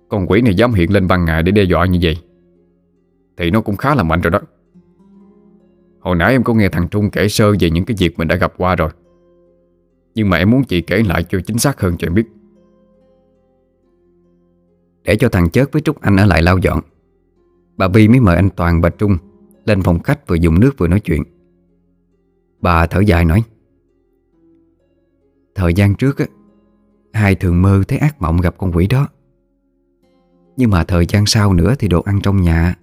[0.09, 2.17] Con quỷ này dám hiện lên ban ngày để đe dọa như vậy,
[3.37, 4.39] Thì nó cũng khá là mạnh rồi đó.
[5.99, 8.35] Hồi nãy em có nghe thằng Trung kể sơ về những cái việc mình đã
[8.35, 8.89] gặp qua rồi.
[10.17, 12.25] Nhưng mà em muốn chị kể lại cho chính xác hơn cho em biết.
[15.03, 16.79] Để cho thằng chớt với Trúc Anh ở lại lau dọn,
[17.77, 19.17] Bà Vi mới mời anh Toàn và Trung
[19.65, 21.23] Lên phòng khách vừa dùng nước vừa nói chuyện.
[22.61, 23.43] Bà thở dài nói,
[25.55, 26.25] Thời gian trước á,
[27.13, 29.07] Hai thường mơ thấy ác mộng gặp con quỷ đó.
[30.57, 32.75] Nhưng mà thời gian sau nữa Thì đồ ăn trong nhà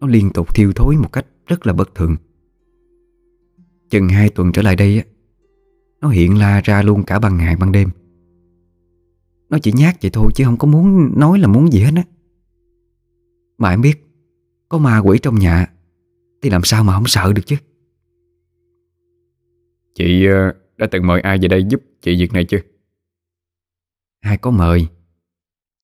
[0.00, 2.16] Nó liên tục thiêu thối một cách rất là bất thường.
[3.90, 5.11] Chừng hai tuần trở lại đây á
[6.02, 7.88] nó hiện la ra luôn cả ban ngày ban đêm.
[9.50, 12.04] Nó chỉ nhát vậy thôi chứ không có muốn nói là muốn gì hết á.
[13.58, 14.06] Mà em biết
[14.68, 15.66] Có ma quỷ trong nhà
[16.42, 17.56] Thì làm sao mà không sợ được chứ?
[19.94, 22.58] Chị ờ, đã từng mời ai về đây giúp chị việc này chưa?
[24.20, 24.88] Hai có mời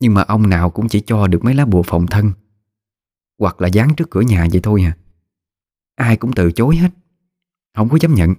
[0.00, 2.32] Nhưng mà ông nào cũng chỉ cho được mấy lá bùa phòng thân
[3.38, 4.96] Hoặc là dán trước cửa nhà vậy thôi à.
[5.94, 6.90] Ai cũng từ chối hết
[7.76, 8.34] Không có dám nhận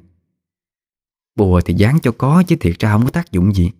[1.35, 3.71] Bùa thì dán cho có chứ thiệt ra không có tác dụng gì.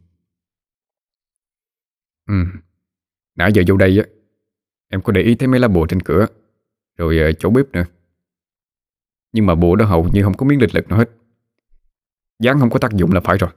[2.28, 2.34] Ừ.
[3.36, 4.06] Nãy giờ vô đây á
[4.90, 6.26] Em có để ý thấy mấy lá bùa trên cửa
[6.98, 7.84] Rồi ờ, chỗ bếp nữa.
[9.34, 11.10] Nhưng mà bùa đó hầu như không có miếng lịch lực nào hết.
[12.40, 13.50] Dán không có tác dụng là phải rồi.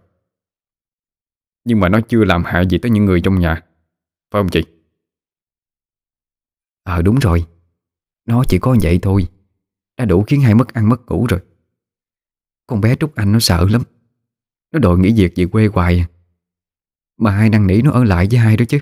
[1.64, 3.54] Nhưng mà nó chưa làm hại gì tới những người trong nhà
[4.30, 4.62] Phải không chị?
[6.82, 7.46] Ờ đúng rồi.
[8.26, 9.26] Nó chỉ có vậy thôi.
[9.96, 11.40] Đã đủ khiến hai mất ăn mất ngủ rồi
[12.66, 13.82] con bé Trúc Anh nó sợ lắm.
[14.72, 15.98] Nó đòi nghỉ việc về quê hoài.
[15.98, 16.06] À.
[17.18, 18.78] Mà hai năng nỉ nó ở lại với hai đó chứ?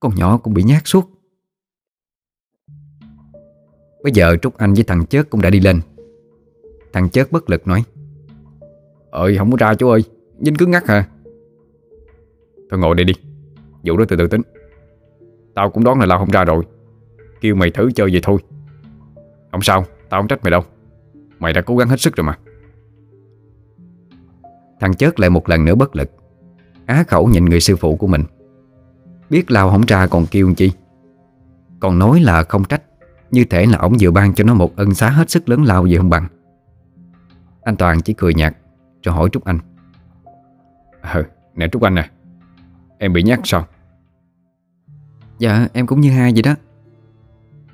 [0.00, 1.10] Con nhỏ cũng bị nhát suốt.
[4.02, 5.80] Bây giờ Trúc Anh với thằng Chớt cũng đã đi lên.
[6.92, 7.84] Thằng Chớt bất lực nói,
[9.10, 10.04] Ơi, không có ra chú ơi
[10.40, 11.08] Dính cứ ngắt hả?
[12.70, 13.14] Thôi ngồi đây đi,
[13.84, 14.42] Vụ đó từ từ tính.
[15.54, 16.64] Tao cũng đoán là lao không ra rồi,
[17.40, 18.38] Kêu mày thử chơi vậy thôi.
[19.50, 20.62] Không sao, Tao không trách mày đâu.
[21.38, 22.38] Mày đã cố gắng hết sức rồi mà.
[24.80, 26.10] Thằng chớt lại một lần nữa bất lực.
[26.86, 28.24] Á khẩu nhìn người sư phụ của mình.
[29.30, 30.72] Biết lao không ra còn kêu chi?
[31.80, 32.82] Còn nói là không trách.
[33.30, 35.86] Như thể là ổng vừa ban cho nó một ân xá hết sức lớn lao
[35.86, 36.28] gì không bằng.
[37.62, 38.56] Anh Toàn chỉ cười nhạt
[39.02, 39.58] Rồi hỏi Trúc Anh.
[41.00, 41.24] Ờ,
[41.54, 42.10] nè Trúc Anh nè
[42.98, 43.66] Em bị nhắc sao?
[45.38, 46.54] Dạ em cũng như hai vậy đó.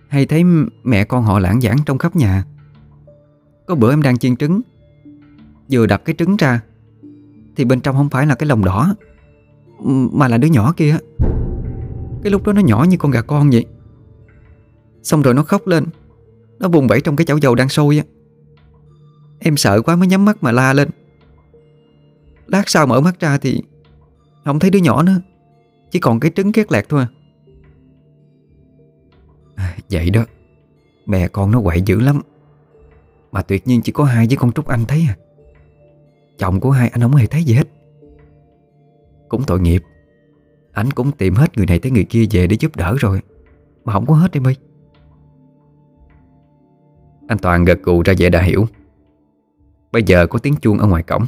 [0.09, 0.45] Hay thấy
[0.85, 2.45] mẹ con họ lãng giảng trong khắp nhà.
[3.67, 4.61] Có bữa em đang chiên trứng.
[5.71, 6.61] Vừa đập cái trứng ra
[7.57, 8.95] thì bên trong không phải là cái lồng đỏ,
[10.13, 10.97] Mà là đứa nhỏ kia.
[12.23, 13.65] Cái lúc đó nó nhỏ như con gà con vậy.
[15.03, 15.85] Xong rồi nó khóc lên,
[16.59, 18.05] Nó vùng vẫy trong cái chảo dầu đang sôi á.
[19.39, 20.89] Em sợ quá mới nhắm mắt mà la lên.
[22.47, 23.63] Lát sau mở mắt ra thì
[24.45, 25.21] Không thấy đứa nhỏ nữa,
[25.91, 27.09] Chỉ còn cái trứng két lẹt thôi à.
[29.55, 30.25] à Vậy đó,
[31.07, 32.21] Mẹ con nó quậy dữ lắm.
[33.33, 35.17] Mà tuyệt nhiên chỉ có hai với con Trúc Anh thấy à.
[36.39, 37.69] Chồng của hai anh không hề thấy gì hết.
[39.29, 39.83] Cũng tội nghiệp.
[40.73, 43.21] Anh cũng tìm hết người này tới người kia về để giúp đỡ rồi.
[43.85, 44.57] Mà không có hết em ơi.
[47.29, 48.67] Anh Toàn gật gù ra vẻ đã hiểu.
[49.93, 51.25] Bây giờ có tiếng chuông ở ngoài cổng.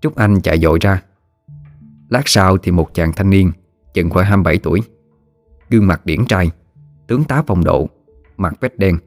[0.00, 1.02] Trúc Anh chạy dội ra.
[2.08, 3.52] Lát sau thì một chàng thanh niên,
[3.94, 4.80] Chừng khoảng 27 tuổi,
[5.70, 6.50] Gương mặt điển trai,
[7.06, 7.88] Tướng tá phong độ
[8.36, 8.98] Mặt vết đen,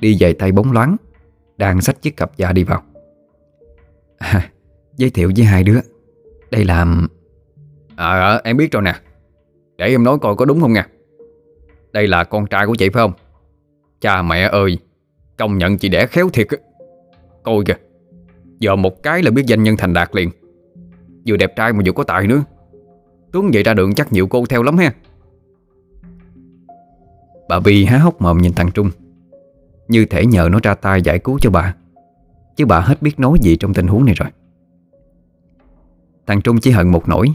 [0.00, 0.96] Đi giày tay bóng loáng,
[1.56, 2.82] Đang xách chiếc cặp da đi vào
[4.18, 4.50] à,
[4.96, 5.80] Giới thiệu với hai đứa.
[6.50, 6.86] Đây là
[7.96, 8.94] Ờ à em biết rồi nè.
[9.76, 10.86] Để em nói coi có đúng không nha.
[11.92, 13.12] Đây là con trai của chị phải không?
[14.00, 14.78] Cha mẹ ơi
[15.36, 16.46] Công nhận chị đẻ khéo thiệt
[17.42, 17.76] Coi kìa
[18.58, 20.30] Giờ một cái là biết danh nhân thành đạt liền.
[21.26, 22.44] Vừa đẹp trai mà vừa có tài nữa.
[23.32, 24.92] Tuấn vậy ra đường chắc nhiều cô theo lắm ha.
[27.48, 28.90] Bà Vi há hốc mồm nhìn thằng Trung.
[29.88, 31.74] Như thể nhờ nó ra tay giải cứu cho bà.
[32.56, 34.28] Chứ bà hết biết nói gì trong tình huống này rồi.
[36.26, 37.28] Thằng Trung chỉ hận một nỗi,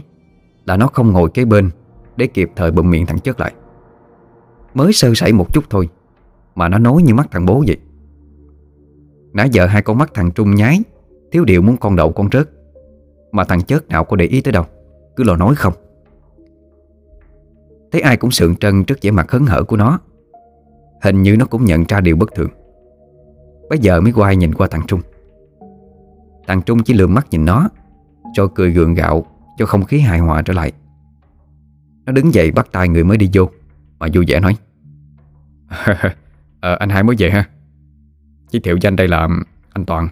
[0.64, 1.70] Là nó không ngồi kế bên
[2.16, 3.52] Để kịp thời bụm miệng thằng chất lại.
[4.74, 5.88] Mới sơ sẩy một chút thôi,
[6.54, 7.76] Mà nó nói như mắt thằng bố vậy.
[9.32, 10.80] Nãy giờ hai con mắt thằng Trung nhái,
[11.32, 12.50] Thiếu điều muốn con đậu con rớt,
[13.32, 14.64] Mà thằng chớt nào có để ý tới đâu,
[15.16, 15.74] Cứ lo nói không.
[17.92, 20.00] Thấy ai cũng sượng trân trước vẻ mặt hấn hở của nó,
[21.02, 22.50] Hình như nó cũng nhận ra điều bất thường.
[23.70, 25.00] Bây giờ mới quay nhìn qua thằng Trung.
[26.46, 27.68] Thằng Trung chỉ lườm mắt nhìn nó
[28.36, 29.26] Rồi cười gượng gạo
[29.58, 30.72] Cho không khí hài hòa trở lại.
[32.04, 33.50] Nó đứng dậy bắt tay người mới đi vô
[33.98, 34.56] Mà vui vẻ nói
[35.68, 36.14] à,
[36.78, 37.48] Anh hai mới về ha.
[38.50, 39.28] Giới thiệu danh đây là
[39.72, 40.08] anh Toàn.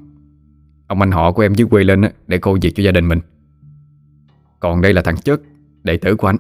[0.87, 3.21] Ông anh họ của em dưới quê lên Để cô việc cho gia đình mình.
[4.61, 5.41] Còn đây là thằng Chất
[5.83, 6.37] Đệ tử của anh.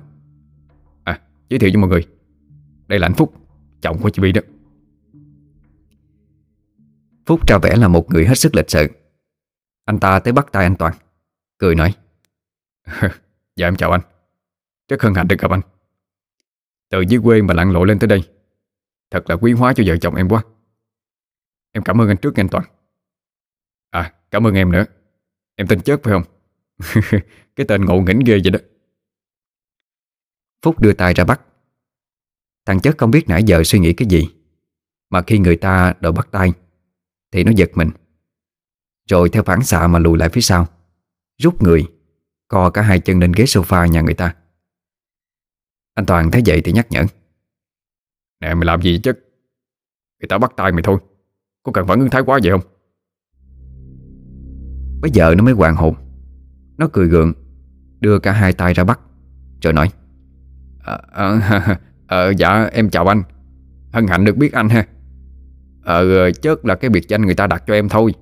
[1.04, 1.20] À
[1.50, 2.06] giới thiệu cho mọi người.
[2.88, 3.34] Đây là anh Phúc
[3.82, 4.40] Chồng của chị Bi đó.
[7.26, 8.88] Phúc ra vẻ là một người hết sức lịch sự.
[9.90, 10.94] Anh ta tới bắt tay anh Toàn.
[11.58, 11.94] Cười nói.
[13.56, 14.00] Dạ em chào anh.
[14.88, 15.60] Rất hân hạnh được gặp anh.
[16.88, 18.28] Từ dưới quê mà lặn lộ lên tới đây.
[19.10, 20.42] Thật là quý hóa cho vợ chồng em quá.
[21.72, 22.64] Em cảm ơn anh trước anh Toàn.
[23.90, 24.84] À cảm ơn em nữa.
[25.56, 26.24] Em tên chết phải không?
[27.56, 28.58] Cái tên ngộ nghĩnh ghê vậy đó.
[30.62, 31.40] Phúc đưa tay ra bắt.
[32.66, 34.28] Thằng chết không biết nãy giờ suy nghĩ cái gì,
[35.10, 36.52] Mà khi người ta đòi bắt tay,
[37.30, 37.90] Thì nó giật mình.
[39.10, 40.66] Rồi theo phản xạ mà lùi lại phía sau.
[41.42, 41.86] Rút người
[42.48, 44.34] Co cả hai chân lên ghế sofa nhà người ta.
[45.94, 47.02] Anh Toàn thấy vậy thì nhắc nhở.
[48.40, 49.12] Nè mày làm gì chứ?
[50.20, 50.98] Người ta bắt tay mày thôi.
[51.62, 52.70] Có cần phản ứng thái quá vậy không?
[55.00, 55.94] Bây giờ nó mới hoàng hồn.
[56.78, 57.32] Nó cười gượng
[58.00, 59.00] Đưa cả hai tay ra bắt
[59.62, 59.90] Rồi nói.
[60.84, 63.22] À, à, à, Dạ em chào anh.
[63.92, 64.86] Hân hạnh được biết anh ha.
[65.84, 68.14] Ờ chớt là cái biệt danh người ta đặt cho em thôi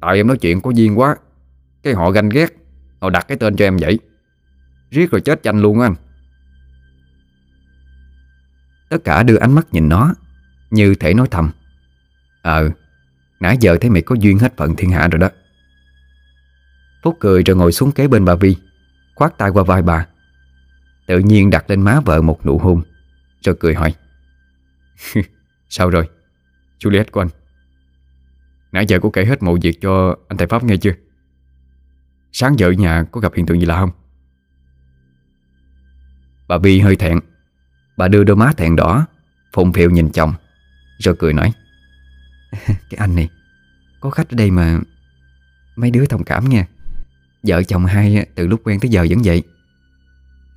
[0.00, 1.16] Tại em nói chuyện có duyên quá.
[1.82, 2.56] Cái họ ganh ghét,
[3.00, 3.98] Họ đặt cái tên cho em vậy.
[4.90, 5.94] Riết rồi chết chanh luôn anh.
[8.88, 10.14] Tất cả đưa ánh mắt nhìn nó,
[10.70, 11.50] Như thể nói thầm.
[12.42, 12.70] Ờ
[13.40, 15.28] Nãy giờ thấy mày có duyên hết phận thiên hạ rồi đó.
[17.02, 18.56] Phúc cười rồi ngồi xuống kế bên bà Vi,
[19.14, 20.06] Khoát tay qua vai bà.
[21.06, 22.82] Tự nhiên đặt lên má vợ một nụ hôn,
[23.40, 23.94] Rồi cười hỏi.
[25.68, 26.08] Sao rồi?
[26.78, 27.28] Juliet của anh.
[28.72, 30.92] Nãy giờ cô kể hết mọi việc cho anh thầy Pháp nghe chưa?
[32.32, 33.90] Sáng giờ ở nhà có gặp hiện tượng gì lạ không?
[36.48, 37.20] Bà Vi hơi thẹn.
[37.96, 39.06] Bà đưa đôi má thẹn đỏ,
[39.52, 40.34] Phụng phịu nhìn chồng,
[40.98, 41.52] Rồi cười nói.
[42.66, 43.28] Cái anh này,
[44.00, 44.80] Có khách ở đây mà
[45.76, 46.66] Mấy đứa thông cảm nha
[47.42, 49.42] Vợ chồng hai từ lúc quen tới giờ vẫn vậy.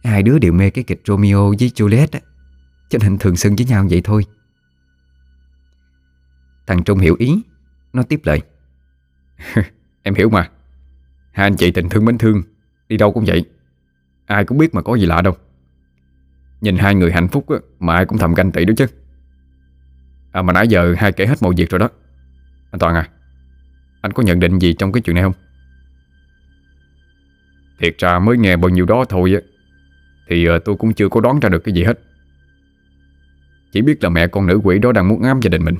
[0.04, 2.20] Hai đứa đều mê cái kịch Romeo với Juliet á,
[2.90, 4.26] Cho nên thường xưng với nhau vậy thôi.
[6.68, 7.42] Thằng Trung hiểu ý.
[7.94, 8.42] Nó tiếp lời.
[10.04, 10.50] Em hiểu mà.
[11.32, 12.44] Hai anh chị tình thương mến thương,
[12.90, 13.46] Đi đâu cũng vậy.
[14.26, 15.38] Ai cũng biết mà có gì lạ đâu.
[16.62, 17.46] Nhìn hai người hạnh phúc
[17.80, 18.86] mà ai cũng thầm canh tị đó chứ.
[20.32, 21.90] À mà nãy giờ hai kể hết mọi việc rồi đó.
[22.72, 23.10] Anh Toàn à
[24.02, 25.34] Anh có nhận định gì trong cái chuyện này không?
[27.80, 29.40] Thiệt ra mới nghe bao nhiêu đó thôi á,
[30.28, 32.00] Thì ờ, tôi cũng chưa có đoán ra được cái gì hết.
[33.72, 35.76] Chỉ biết là mẹ con nữ quỷ đó đang muốn ám gia đình mình.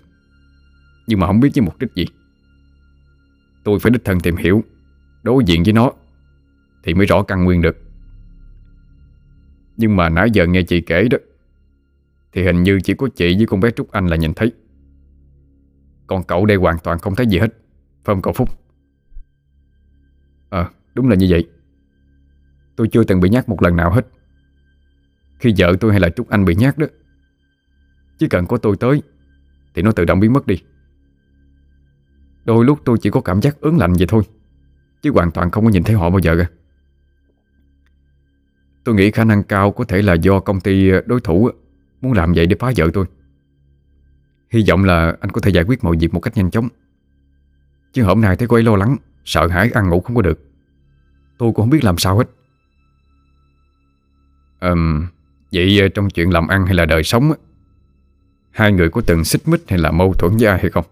[1.08, 2.06] Nhưng mà không biết với mục đích gì.
[3.64, 4.64] Tôi phải đích thân tìm hiểu,
[5.24, 5.92] Đối diện với nó,
[6.84, 7.78] Thì mới rõ căn nguyên được.
[9.78, 11.18] Nhưng mà nãy giờ nghe chị kể đó,
[12.32, 14.52] Thì hình như chỉ có chị với con bé Trúc Anh là nhìn thấy.
[16.08, 17.54] Còn cậu đây hoàn toàn không thấy gì hết.
[18.04, 18.50] Phải không cậu Phúc?
[20.50, 21.50] Ờ đúng là như vậy.
[22.76, 24.08] Tôi chưa từng bị nhát một lần nào hết.
[25.40, 26.88] Khi vợ tôi hay là Trúc Anh bị nhát đó,
[28.18, 29.02] Chỉ cần có tôi tới,
[29.74, 30.64] Thì nó tự động biến mất đi.
[32.46, 34.24] Đôi lúc tôi chỉ có cảm giác ớn lạnh vậy thôi
[35.02, 36.50] Chứ hoàn toàn không có nhìn thấy họ bao giờ cả.
[38.84, 41.50] Tôi nghĩ khả năng cao có thể là do công ty đối thủ
[42.02, 43.06] Muốn làm vậy để phá vợ tôi.
[44.50, 46.68] Hy vọng là anh có thể giải quyết mọi việc một cách nhanh chóng.
[47.94, 50.40] Chứ hôm nay thấy cô ấy lo lắng Sợ hãi ăn ngủ không có được.
[51.38, 52.30] Tôi cũng không biết làm sao hết.
[54.62, 55.08] Um,
[55.54, 57.32] Vậy ờ, trong chuyện làm ăn hay là đời sống
[58.52, 60.86] Hai người có từng xích mích hay là mâu thuẫn với ai hay không?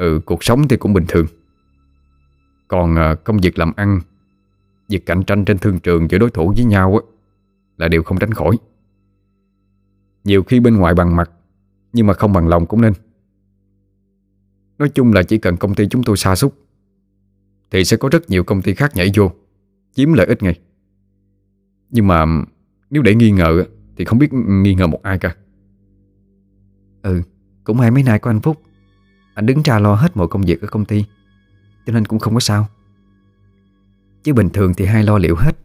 [0.00, 1.26] Ừ, cuộc sống thì cũng bình thường.
[2.68, 4.00] Còn à, công việc làm ăn
[4.88, 7.00] Việc cạnh tranh trên thương trường giữa đối thủ với nhau á,
[7.76, 8.58] Là điều không tránh khỏi.
[10.24, 11.30] Nhiều khi bên ngoài bằng mặt
[11.92, 12.92] Nhưng mà không bằng lòng cũng nên.
[14.78, 16.54] Nói chung là chỉ cần công ty chúng tôi xa sút
[17.70, 19.30] Thì sẽ có rất nhiều công ty khác nhảy vô
[19.94, 20.60] Chiếm lợi ích ngay.
[21.90, 22.26] Nhưng mà
[22.90, 23.64] nếu để nghi ngờ
[23.96, 25.36] Thì không biết nghi ngờ một ai cả.
[27.02, 27.22] Ừ
[27.64, 28.62] Cũng hai mấy nay có anh Phúc.
[29.40, 31.04] Anh đứng ra lo hết mọi công việc ở công ty
[31.86, 32.68] Cho nên cũng không có sao.
[34.22, 35.56] Chứ bình thường thì hai lo liệu hết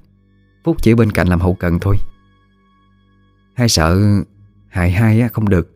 [0.64, 1.96] Phúc chỉ bên cạnh làm hậu cần thôi.
[3.54, 4.00] Hai sợ
[4.68, 5.76] hại hai á, không được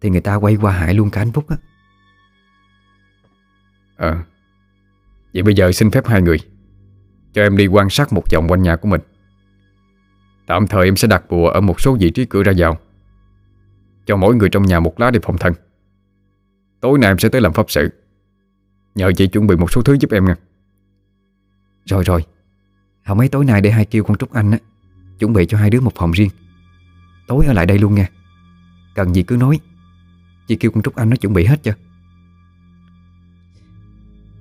[0.00, 1.56] Thì người ta quay qua hại luôn cả anh Phúc á.
[3.96, 4.16] Ờ
[5.34, 6.38] Vậy bây giờ xin phép hai người
[7.32, 9.00] Cho em đi quan sát một vòng quanh nhà của mình.
[10.46, 12.78] Tạm thời em sẽ đặt bùa ở một số vị trí cửa ra vào
[14.06, 15.54] Cho mỗi người trong nhà một lá để phòng thân.
[16.84, 17.90] Tối nay em sẽ tới làm pháp sự.
[18.94, 20.36] Nhờ chị chuẩn bị một số thứ giúp em nha.
[21.84, 22.24] Rồi rồi.
[23.04, 24.58] Hôm mấy tối nay để hai kêu con Trúc Anh á,
[25.18, 26.30] Chuẩn bị cho hai đứa một phòng riêng.
[27.26, 28.08] Tối ở lại đây luôn nha.
[28.94, 29.60] Cần gì cứ nói.
[30.46, 31.74] Chị kêu con Trúc Anh nó chuẩn bị hết chưa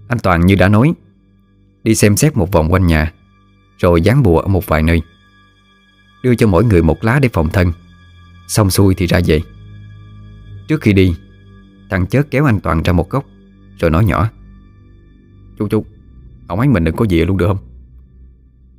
[0.08, 0.94] Anh Toàn như đã nói,
[1.84, 3.14] Đi xem xét một vòng quanh nhà,
[3.78, 5.02] Rồi dán bùa ở một vài nơi.
[6.24, 7.72] Đưa cho mỗi người một lá để phòng thân.
[8.48, 9.42] Xong xuôi thì ra về.
[10.68, 11.16] Trước khi đi
[11.94, 13.26] Thằng chớt kéo anh Toàn ra một góc,
[13.80, 14.30] Rồi nói nhỏ.
[15.58, 15.86] Chú chú,
[16.48, 17.58] Ông ấy mình đừng có về luôn được không?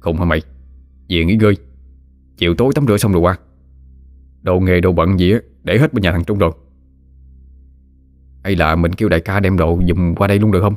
[0.01, 0.43] Không hả mày?
[1.09, 1.57] Về nghỉ ngơi.
[2.37, 3.39] Chiều tối tắm rửa xong rồi qua.
[4.43, 6.53] Đồ nghề đồ bận gì á, Để hết bên nhà thằng Trung rồi.
[8.45, 10.75] Hay là mình kêu đại ca đem đồ dùng qua đây luôn được không?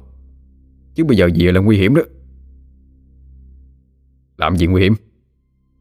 [0.96, 2.02] Chứ bây giờ về là nguy hiểm đó.
[4.38, 4.94] Làm gì nguy hiểm?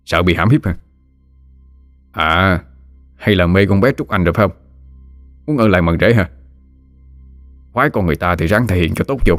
[0.05, 0.77] Sợ bị hãm hiếp hả?
[2.13, 2.65] À
[3.17, 4.57] Hay là mê con bé Trúc Anh rồi phải không?
[5.47, 6.31] Muốn ở lại mần rễ hả?
[7.77, 9.37] Khoái con người ta thì ráng thể hiện cho tốt vô.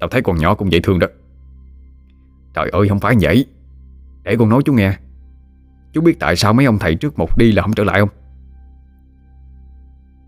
[0.00, 1.06] Tao thấy con nhỏ cũng dễ thương đó.
[2.54, 3.46] Trời ơi không phải vậy.
[4.22, 4.98] Để con nói chú nghe.
[5.92, 8.08] Chú biết tại sao mấy ông thầy trước một đi là không trở lại không?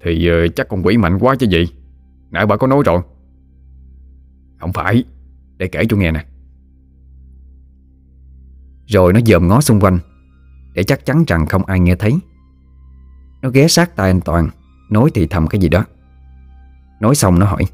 [0.02, 1.66] Thì uh, chắc con quỷ mạnh quá chứ gì.
[2.30, 3.00] Nãy bà có nói rồi.
[4.60, 5.04] Không phải.
[5.56, 6.24] Để kể chú nghe nè.
[8.86, 9.98] Rồi nó dòm ngó xung quanh
[10.74, 12.12] Để chắc chắn rằng không ai nghe thấy.
[13.42, 14.48] Nó ghé sát tai anh Toàn
[14.90, 15.84] Nói thì thầm cái gì đó.
[17.04, 17.64] Nói xong nó hỏi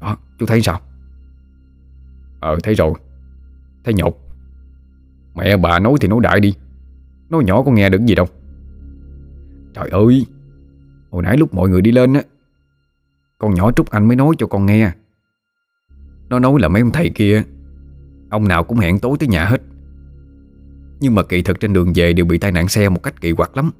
[0.00, 0.80] à, chú thấy sao?
[2.40, 2.92] Ờ thấy rồi
[3.84, 4.16] Thấy nhột.
[5.34, 6.54] Mẹ bà nói thì nói đại đi
[7.30, 8.26] Nói nhỏ có nghe được gì đâu.
[9.74, 10.26] Trời ơi
[11.10, 12.22] Hồi nãy lúc mọi người đi lên á
[13.38, 14.92] Con nhỏ Trúc Anh mới nói cho con nghe.
[16.28, 17.42] Nó nói là mấy ông thầy kia
[18.30, 19.62] Ông nào cũng hẹn tối tới nhà hết.
[21.00, 23.32] Nhưng mà kỳ thực trên đường về Đều bị tai nạn xe một cách kỳ
[23.32, 23.70] quặc lắm.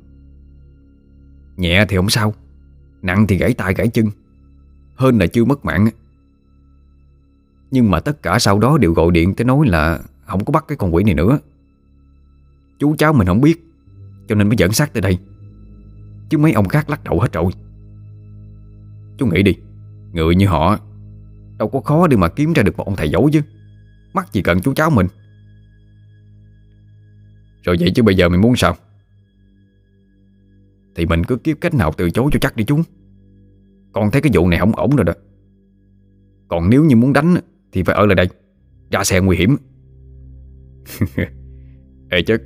[1.56, 2.34] Nhẹ thì không sao
[3.02, 4.06] Nặng thì gãy tay gãy chân.
[5.00, 5.88] Hơn là chưa mất mạng.
[7.70, 10.64] Nhưng mà tất cả sau đó đều gọi điện tới nói là Không có bắt
[10.68, 11.38] cái con quỷ này nữa.
[12.78, 13.64] Chú cháu mình không biết,
[14.28, 15.18] Cho nên mới dẫn xác tới đây.
[16.28, 17.52] Chứ mấy ông khác lắc đầu hết rồi.
[19.18, 19.56] Chú nghĩ đi,
[20.12, 20.78] Người như họ,
[21.58, 23.40] Đâu có khó để mà kiếm ra được một ông thầy giấu chứ.
[24.12, 25.06] Mắc gì cần chú cháu mình.
[27.62, 28.76] Rồi vậy chứ bây giờ mình muốn sao?
[30.94, 32.82] Thì mình cứ kiếm cách nào từ chối cho chắc đi chú.
[33.92, 35.12] Con thấy cái vụ này không ổn rồi đó.
[36.48, 37.36] Còn nếu như muốn đánh
[37.72, 38.28] Thì phải ở lại đây
[38.90, 39.56] Ra xe nguy hiểm.
[42.10, 42.36] Ê chứ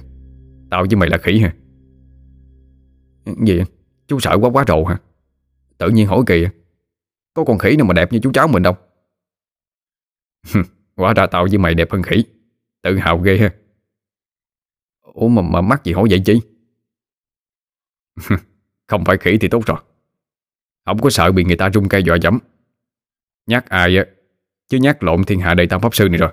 [0.71, 1.55] Tao với mày là khỉ hả?
[3.47, 3.61] Gì
[4.09, 4.99] Chú sợ quá quá rồ hả?
[5.79, 6.51] Tự nhiên hỏi kìa
[7.35, 8.75] Có con khỉ nào mà đẹp như chú cháu mình đâu?
[10.97, 12.25] Quá ra tao với mày đẹp hơn khỉ
[12.83, 13.55] Tự hào ghê ha.
[15.15, 16.39] Ủa mà, mà mắc gì hỏi vậy chứ?
[18.87, 19.79] Không phải khỉ thì tốt rồi.
[20.85, 22.39] Không có sợ bị người ta rung cây dọa dẫm.
[23.47, 24.05] Nhắc ai á
[24.69, 26.31] Chứ nhắc lộn thiên hạ đầy tam pháp sư này rồi.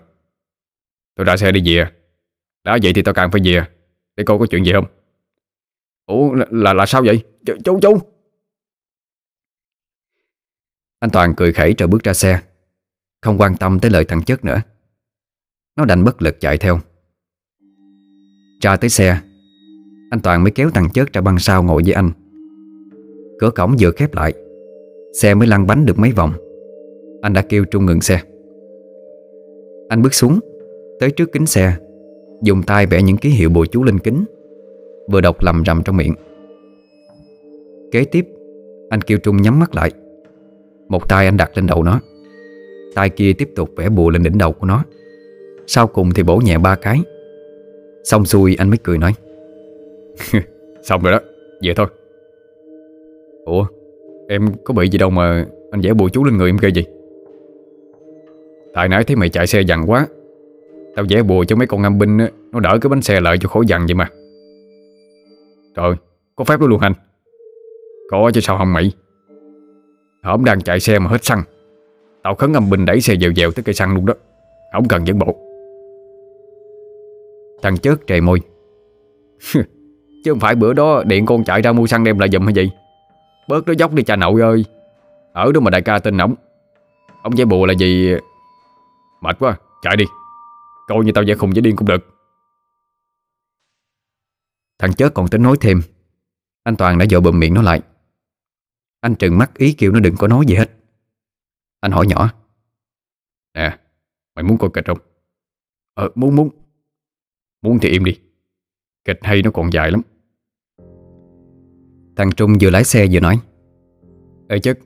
[1.16, 1.86] Tôi ra xe đi về.
[2.64, 3.66] Đã vậy thì tao càng phải về.
[4.16, 4.86] Để coi có chuyện gì không?
[6.06, 7.24] Ủa là, là, là sao vậy?
[7.46, 8.00] Ch Chú chú.
[11.00, 12.42] Anh Toàn cười khẩy rồi bước ra xe.
[13.22, 14.62] Không quan tâm tới lời thằng chất nữa.
[15.76, 16.80] Nó đành bất lực chạy theo.
[18.62, 19.22] Ra tới xe
[20.12, 22.12] Anh Toàn mới kéo thằng chất ra băng sau ngồi với anh.
[23.42, 24.34] Cửa cổng vừa khép lại.
[25.14, 26.32] Xe mới lăn bánh được mấy vòng.
[27.22, 28.22] Anh đã kêu Trung ngừng xe.
[29.90, 30.40] Anh bước xuống
[31.00, 31.74] Tới trước kính xe
[32.44, 34.24] Dùng tay vẽ những ký hiệu bùa chú lên kính
[35.12, 36.14] Vừa đọc lầm rầm trong miệng.
[37.92, 38.26] Kế tiếp
[38.90, 39.92] Anh kêu Trung nhắm mắt lại.
[40.88, 42.02] Một tay anh đặt lên đầu nó
[42.96, 44.84] tay kia tiếp tục vẽ bùa lên đỉnh đầu của nó.
[45.68, 47.00] Sau cùng thì bổ nhẹ ba cái.
[48.04, 49.14] Xong xuôi anh mới cười nói
[50.84, 51.20] Xong rồi đó,
[51.62, 51.88] về thôi.
[53.46, 53.66] Ủa,
[54.28, 56.84] em có bị gì đâu mà anh vẽ bùa chú lên người em kêu gì
[58.74, 60.08] Tại nãy thấy mày chạy xe dằn quá
[60.96, 62.18] Tao vẽ bùa cho mấy con ngâm binh
[62.52, 64.10] Nó đỡ cái bánh xe lại cho khỏi dằn vậy mà.
[65.76, 65.96] Trời,
[66.36, 66.94] có phép đó luôn anh.
[68.10, 68.92] Có chứ sao không mày?
[70.24, 71.44] Hổng đang chạy xe mà hết xăng.
[72.24, 74.14] Tao khấn ngâm binh đẩy xe dèo dèo tới cây xăng luôn đó.
[74.74, 75.38] Không cần dẫn bộ.
[77.62, 78.40] Thằng chớt trề môi.
[80.24, 82.54] Chứ không phải bữa đó điện con chạy ra mua xăng đem lại giùm hay
[82.54, 82.72] gì?
[83.48, 84.66] Bớt nó dốc đi cha nội ơi.
[85.34, 86.36] Ở đó mà đại ca tên nóng
[87.24, 88.16] Ông giải bùa là gì
[89.22, 90.06] Mệt quá, chạy đi.
[90.88, 92.08] Coi như tao giải khùng với điên cũng được.
[94.80, 95.82] Thằng chết còn tính nói thêm.
[96.64, 97.82] Anh Toàn đã dội bụm miệng nó lại.
[99.02, 100.72] Anh trừng mắt ý kêu nó đừng có nói gì hết.
[101.80, 102.30] Anh hỏi nhỏ.
[103.54, 103.78] Nè,
[104.36, 104.98] mày muốn coi kịch không?
[105.94, 106.50] Ờ, muốn muốn.
[107.62, 108.20] Muốn thì im đi.
[109.06, 110.02] Kịch hay nó còn dài lắm.
[112.16, 113.40] Thằng Trung vừa lái xe vừa nói.
[114.48, 114.80] Ê chất,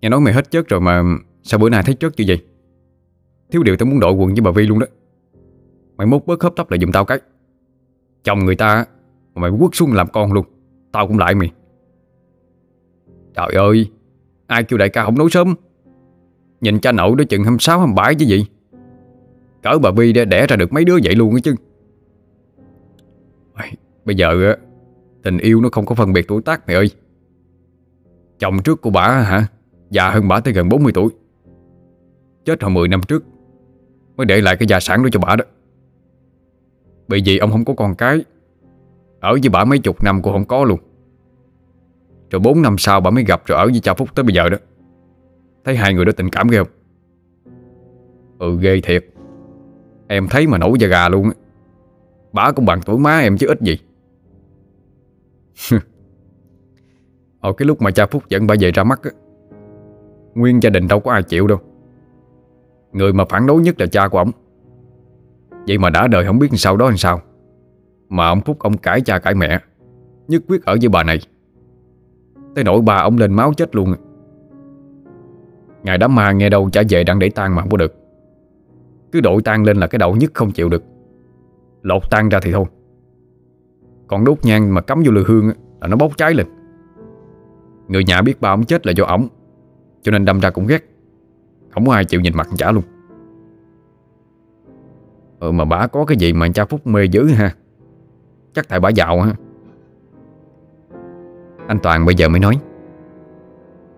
[0.00, 1.02] Nghe nói mày hết chất rồi mà
[1.42, 2.44] Sao bữa nay thấy chất như vậy?
[3.50, 4.86] Thiếu điều tao muốn đội quần với bà Vi luôn đó.
[5.96, 7.18] Mày mốt bớt hấp tấp lại giùm tao cái.
[8.24, 8.84] Chồng người ta
[9.34, 10.46] Mà mày quất xuống làm con luôn,
[10.92, 11.50] Tao cũng lại mày.
[13.34, 13.90] Trời ơi,
[14.46, 15.54] Ai kêu đại ca không nói sớm?
[16.60, 18.46] Nhìn cha nậu đó chừng 26 27 chứ gì?
[19.62, 21.54] Cỡ bà Vi đã đẻ ra được mấy đứa vậy luôn á chứ.
[24.04, 24.56] Bây giờ
[25.24, 26.90] Tình yêu nó không có phân biệt tuổi tác mày ơi.
[28.38, 29.46] Chồng trước của bà hả?
[29.90, 31.10] Già hơn bà tới gần 40 tuổi.
[32.44, 33.24] Chết hồi 10 năm trước,
[34.16, 35.44] Mới để lại cái gia sản đó cho bà đó.
[37.08, 38.24] Bởi vì ông không có con cái,
[39.20, 40.80] Ở với bà mấy chục năm cũng không có luôn.
[42.30, 44.48] Rồi 4 năm sau bà mới gặp rồi ở với cha Phúc tới bây giờ
[44.48, 44.56] đó.
[45.64, 46.68] Thấy hai người đó tình cảm ghê không?
[48.38, 49.04] Ừ ghê thiệt.
[50.08, 51.32] Em thấy mà nổi da gà luôn á.
[52.32, 53.78] Bà cũng bằng tuổi má em chứ ít gì.
[57.40, 59.10] Ở cái lúc mà cha Phúc dẫn bà về ra mắt á,
[60.34, 61.58] Nguyên gia đình đâu có ai chịu đâu.
[62.92, 64.30] Người mà phản đối nhất là cha của ông
[65.66, 67.20] Vậy mà đã đời không biết sau đó làm sao.
[68.08, 69.60] Mà ông Phúc ông cãi cha cãi mẹ,
[70.28, 71.18] Nhất quyết ở với bà này.
[72.54, 73.94] Tới nỗi bà ông lên máu chết luôn
[75.82, 77.94] Ngày đám ma nghe đâu trả về đang để tan mà không có được.
[79.12, 80.82] Cứ đội tan lên là cái đầu nhất không chịu được.
[81.82, 82.64] Lột tan ra thì thôi.
[84.06, 86.46] Còn đốt nhang mà cắm vô lư hương Là nó bốc cháy lên.
[87.88, 89.28] Người nhà biết ba ông chết là do ổng,
[90.02, 90.84] Cho nên đâm ra cũng ghét.
[91.70, 92.82] Không có ai chịu nhìn mặt chả luôn.
[95.40, 97.54] Ừ mà bà có cái gì mà cha Phúc mê dữ ha?
[98.52, 99.34] Chắc tại bà giàu ha.
[101.66, 102.58] Anh Toàn bây giờ mới nói.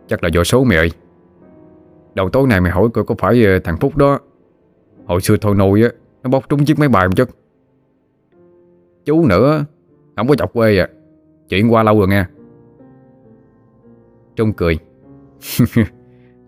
[0.08, 0.90] Chắc là do số mày ơi
[2.14, 4.18] Đầu tối này mày hỏi coi có phải ờ, thằng Phúc đó,
[5.06, 5.88] Hồi xưa thôi nôi á,
[6.22, 7.24] Nó bóc trúng chiếc máy bay không chứ
[9.04, 9.64] Chú nữa
[10.16, 10.88] không có chọc quê à.
[11.48, 12.24] Chuyện qua lâu rồi nghe,
[14.36, 14.78] Trung cười.
[15.74, 15.84] cười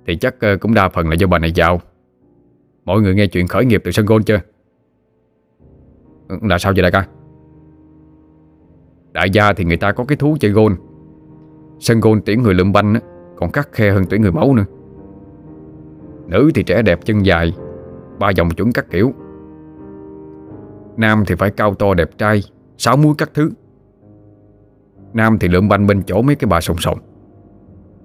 [0.06, 1.80] Thì chắc ờ, cũng đa phần là do bà này giàu.
[2.84, 4.40] Mọi người nghe chuyện khởi nghiệp từ sân gôn chưa?
[6.28, 7.06] Ừ, là sao vậy đại ca?
[9.12, 10.76] Đại gia thì người ta có cái thú chơi gôn.
[11.78, 12.94] Sân gôn tuyển người lượm banh
[13.36, 14.64] Còn cắt khe hơn tuyển người mẫu nữa.
[16.26, 17.52] Nữ thì trẻ đẹp chân dài
[18.18, 19.12] Ba dòng chuẩn các kiểu.
[20.96, 22.42] Nam thì phải cao to đẹp trai
[22.78, 23.50] Sáu muối các thứ.
[25.12, 26.98] Nam thì lượm banh bên chỗ mấy cái bà sòng sòng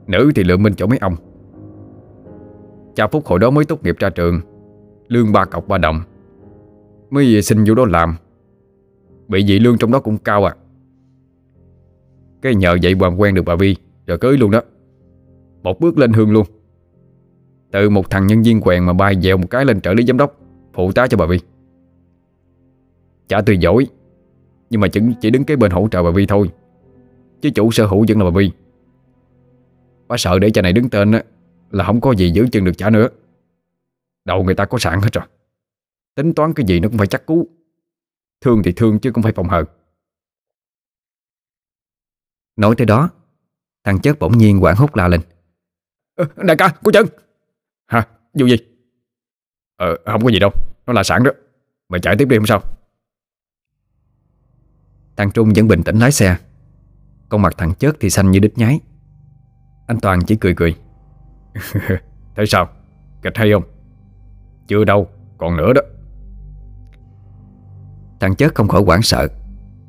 [0.08, 1.16] Nữ thì lượm bên chỗ mấy ông.
[2.96, 4.42] Cha Phúc hồi đó mới tốt nghiệp ra trường,
[5.08, 6.02] Lương ba cọc ba đồng.
[7.10, 8.16] Mới xin vô đó làm.
[9.28, 10.56] Bị dị lương trong đó cũng cao à.
[12.42, 14.62] Cái nhờ vậy hoàng quen được bà Vi, Rồi cưới luôn đó.
[15.64, 16.46] Một bước lên hương luôn.
[17.72, 20.18] Từ một thằng nhân viên quèn mà bay dèo một cái lên trợ lý giám
[20.18, 20.40] đốc,
[20.74, 21.40] Phụ tá cho bà Vi.
[23.28, 23.88] Chả tôi giỏi
[24.74, 26.52] nhưng mà chỉ, chỉ đứng cái bên hỗ trợ bà Vi thôi.
[27.42, 28.52] Chứ chủ sở hữu vẫn là bà Vi.
[30.08, 31.24] Bà sợ để cha này đứng tên á
[31.72, 33.08] Là không có gì giữ chân được trả nữa.
[34.26, 35.26] Đầu người ta có sẵn hết rồi.
[36.16, 37.48] Tính toán cái gì nó cũng phải chắc cú.
[38.42, 39.64] Thương thì thương chứ không phải phòng hờ.
[42.56, 43.10] Nói tới đó
[43.84, 45.22] Thằng chết bỗng nhiên quảng hốt la lên.
[46.16, 47.06] À, Đại ca, cô chân
[47.88, 48.58] Hả, vụ gì?
[49.76, 50.52] Ờ, không có gì đâu.
[50.86, 51.32] Nó là sẵn đó.
[51.90, 52.62] Mày chạy tiếp đi không sao.
[55.18, 56.38] Thằng Trung vẫn bình tĩnh lái xe.
[57.30, 58.80] Con mặt thằng chết thì xanh như đít nhái
[59.88, 60.76] Anh Toàn chỉ cười cười,
[62.36, 62.68] Thế sao,
[63.22, 63.64] kịch hay không?
[64.68, 65.08] Chưa đâu,
[65.38, 65.82] còn nữa đó.
[68.20, 69.28] Thằng chết không khỏi hoảng sợ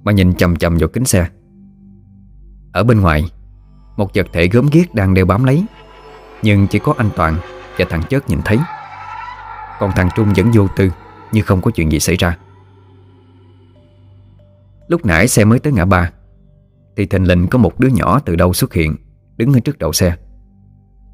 [0.04, 1.26] Mà nhìn chầm chầm vào kính xe.
[2.72, 3.24] Ở bên ngoài
[3.96, 5.64] Một vật thể gớm ghiếc đang đeo bám lấy.
[6.42, 7.36] Nhưng chỉ có anh Toàn
[7.78, 8.58] Và thằng chết nhìn thấy.
[9.80, 10.90] Còn thằng Trung vẫn vô tư
[11.32, 12.38] Như không có chuyện gì xảy ra.
[14.88, 16.12] Lúc nãy xe mới tới ngã ba,
[16.96, 18.96] Thì thình lình có một đứa nhỏ từ đâu xuất hiện,
[19.36, 20.16] Đứng ở trước đầu xe.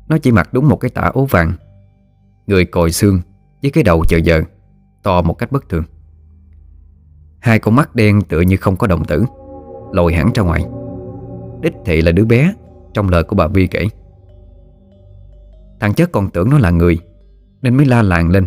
[0.09, 1.53] Nó chỉ mặc đúng một cái tả ố vàng,
[2.47, 3.21] Người còi xương
[3.63, 4.43] Với cái đầu chờ giờ,
[5.03, 5.85] To một cách bất thường.
[7.41, 9.25] Hai con mắt đen tựa như không có đồng tử,
[9.93, 10.65] Lồi hẳn ra ngoài.
[11.61, 12.55] Đích thị là đứa bé,
[12.95, 13.89] Trong lời của bà Vi kể.
[15.81, 16.99] Thằng chất còn tưởng nó là người,
[17.63, 18.47] Nên mới la làng lên,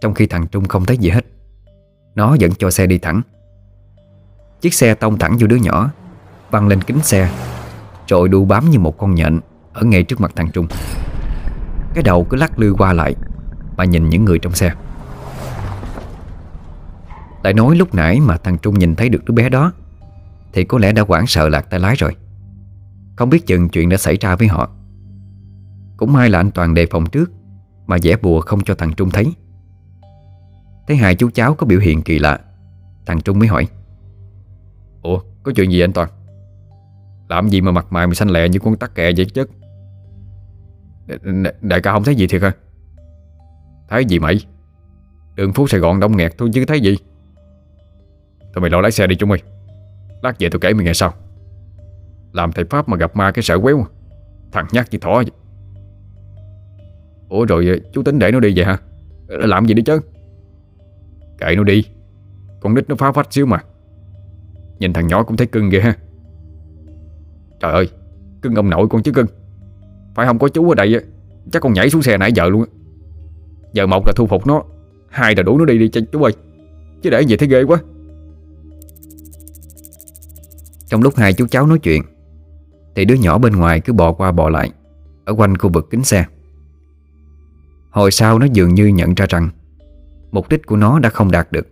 [0.00, 1.24] Trong khi thằng Trung không thấy gì hết.
[2.14, 3.22] Nó vẫn cho xe đi thẳng.
[4.60, 5.90] Chiếc xe tông thẳng vô đứa nhỏ,
[6.50, 7.30] Văng lên kính xe,
[8.06, 9.40] Rồi đu bám như một con nhện
[9.72, 10.66] Ở ngay trước mặt thằng Trung.
[11.94, 13.14] Cái đầu cứ lắc lư qua lại
[13.76, 14.72] Mà nhìn những người trong xe.
[17.42, 19.72] Lại nói lúc nãy mà thằng Trung nhìn thấy được đứa bé đó,
[20.52, 22.16] Thì có lẽ đã quảng sợ lạc tay lái rồi.
[23.16, 24.70] Không biết chừng chuyện đã xảy ra với họ.
[25.96, 27.30] Cũng may là anh Toàn đề phòng trước,
[27.86, 29.32] Mà vẽ bùa không cho thằng Trung thấy.
[30.88, 32.38] Thấy hai chú cháu có biểu hiện kỳ lạ,
[33.06, 33.68] Thằng Trung mới hỏi.
[35.02, 36.08] Ủa, có chuyện gì anh Toàn?
[37.28, 39.44] Làm gì mà mặt mày mà xanh lẹ như con tắc kè vậy chứ?
[41.60, 42.52] Đại ca không thấy gì thiệt hả?
[43.88, 44.40] Thấy gì mày?
[45.34, 46.96] Đường phố Sài Gòn đông nghẹt thôi chứ thấy gì?
[48.40, 49.42] Thôi mày lo lái xe đi chúng mày.
[50.22, 51.14] Lát về tôi kể mày nghe sau.
[52.32, 53.88] Làm thầy Pháp mà gặp ma cái sợ quéo à.
[54.52, 55.30] Thằng nhát như thỏ vậy.
[57.28, 58.78] Ủa rồi ờ, chú tính để nó đi vậy hả?
[59.28, 60.00] Ờ, làm gì đi chứ?
[61.38, 61.84] Kệ nó đi.
[62.60, 63.62] Con nít nó phá phách xíu mà.
[64.80, 65.96] Nhìn thằng nhỏ cũng thấy cưng ghê ha.
[67.60, 67.88] Trời ơi,
[68.42, 69.26] Cưng ông nội con chứ cưng.
[70.14, 71.04] Phải không, có chú ở đây
[71.52, 72.64] Chắc con nhảy xuống xe nãy giờ luôn
[73.72, 74.62] Giờ một là thu phục nó,
[75.08, 76.32] Hai là đuổi nó đi đi cho chú ơi.
[77.02, 77.78] Chứ để gì thấy ghê quá.
[80.86, 82.02] Trong lúc hai chú cháu nói chuyện,
[82.94, 84.70] Thì đứa nhỏ bên ngoài cứ bò qua bò lại,
[85.24, 86.24] Ở quanh khu vực kính xe.
[87.90, 89.50] Hồi sau nó dường như nhận ra rằng,
[90.30, 91.68] Mục đích của nó đã không đạt được.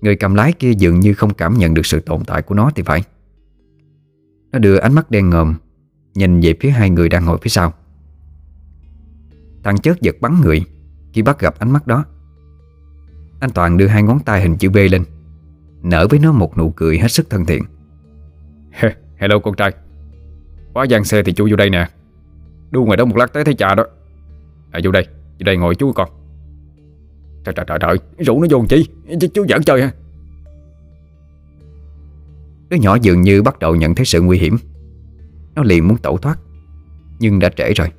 [0.00, 2.70] Người cầm lái kia dường như không cảm nhận được sự tồn tại của nó
[2.74, 3.02] thì phải.
[4.52, 5.54] Nó đưa ánh mắt đen ngòm
[6.14, 7.72] Nhìn về phía hai người đang ngồi phía sau.
[9.64, 10.64] Thằng chớt giật bắn người
[11.12, 12.04] Khi bắt gặp ánh mắt đó
[13.40, 15.04] Anh Toàn đưa hai ngón tay hình chữ V lên
[15.82, 17.62] Nở với nó một nụ cười hết sức thân thiện.
[19.16, 19.72] Hello con trai.
[20.72, 21.88] Quá gian xe thì chú vô đây nè.
[22.70, 23.84] Đu ngoài đó một lát tới thấy cha đó.
[24.70, 25.06] À vô đây,
[25.38, 26.08] vô đây ngồi chú con
[27.46, 27.96] Trời trời trời trời.
[28.18, 28.86] Rủ nó vô chi?
[29.20, 29.92] Ch chú giỡn chơi ha
[32.68, 34.56] Đứa nhỏ dường như bắt đầu nhận thấy sự nguy hiểm.
[35.54, 36.38] Nó liền muốn tẩu thoát,
[37.18, 37.92] Nhưng đã trễ rồi.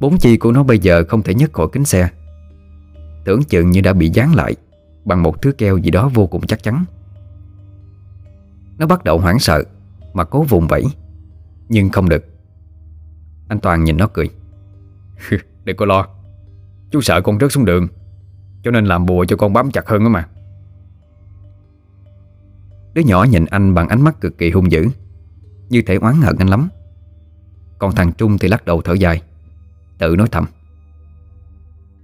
[0.00, 2.08] Bốn chi của nó bây giờ không thể nhấc khỏi kính xe.
[3.24, 4.56] Tưởng chừng như đã bị dán lại
[5.04, 6.84] Bằng một thứ keo gì đó vô cùng chắc chắn.
[8.78, 9.64] Nó bắt đầu hoảng sợ
[10.12, 10.84] Mà cố vùng vẫy,
[11.68, 12.24] Nhưng không được.
[13.48, 14.30] Anh Toàn nhìn nó cười.
[15.64, 16.06] Đừng có lo.
[16.90, 17.88] Chú sợ con rớt xuống đường.
[18.68, 20.28] Cho nên làm bùa cho con bám chặt hơn đó mà.
[22.94, 24.88] Đứa nhỏ nhìn anh bằng ánh mắt cực kỳ hung dữ
[25.68, 26.68] Như thể oán hận anh lắm.
[27.78, 29.22] Còn thằng Trung thì lắc đầu thở dài
[29.98, 30.44] Tự nói thầm.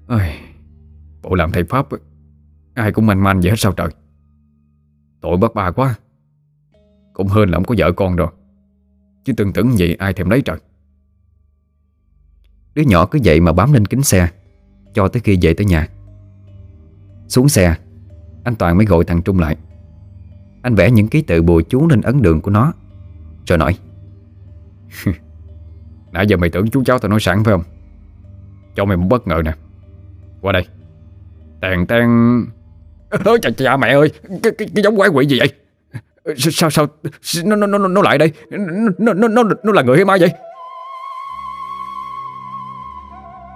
[0.06, 0.20] Ôi,
[1.22, 1.86] Bộ làm thầy Pháp
[2.74, 3.88] Ai cũng manh manh vậy hết sao trời.
[5.20, 5.94] Tội bác bà quá
[7.12, 8.28] Cũng hơn là không có vợ con rồi
[9.24, 10.58] Chứ tương tưởng gì ai thèm lấy trời.
[12.74, 14.28] Đứa nhỏ cứ vậy mà bám lên kính xe
[14.94, 15.88] Cho tới khi về tới nhà.
[17.28, 17.74] Xuống xe
[18.44, 19.56] Anh Toàn mới gọi thằng Trung lại.
[20.62, 22.72] Anh vẽ những ký tự bùa chú lên ấn đường của nó.
[23.46, 23.78] Rồi nói
[26.12, 27.62] Nãy giờ mày tưởng chú cháu tao nói sẵn phải không?
[28.74, 29.52] Cho mày một bất ngờ nè.
[30.40, 30.66] Qua đây.
[31.60, 32.08] Tèn ten
[33.24, 34.10] trời chà chà mẹ ơi
[34.42, 35.52] Cái, cái, cái giống quái quỷ gì vậy?
[36.36, 36.86] Sao sao
[37.44, 38.32] Nó nó nó, nó lại đây?
[38.98, 40.32] Nó, nó, nó, nó là người hay ma vậy?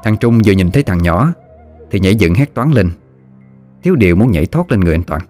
[0.05, 1.33] Thằng Trung vừa nhìn thấy thằng nhỏ
[1.91, 2.91] Thì nhảy dựng hét toán lên.
[3.89, 5.21] Thiếu điều muốn nhảy thoát lên người anh Toàn.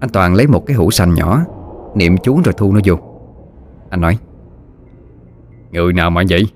[0.00, 1.44] Anh Toàn lấy một cái hũ xanh nhỏ
[1.94, 2.98] Niệm chú rồi thu nó vô.
[3.90, 4.18] Anh nói
[5.70, 6.46] Người nào mà vậy?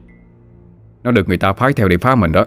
[1.03, 2.47] Nó được người ta phái theo để phá mình đó.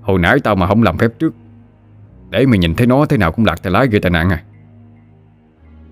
[0.00, 1.34] Hồi nãy tao mà không làm phép trước
[2.30, 4.42] Để mày nhìn thấy nó thế nào cũng lạc tay lái gây tai nạn à.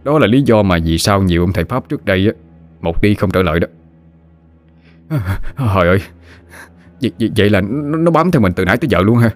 [0.05, 2.33] Đó là lý do mà vì sao nhiều ông thầy Pháp trước đây á
[2.81, 3.69] Một đi không trở lại đó.
[5.59, 5.99] Trời ơi
[7.01, 9.31] vậy, vậy, vậy là nó, nó bám theo mình từ nãy tới giờ luôn ha.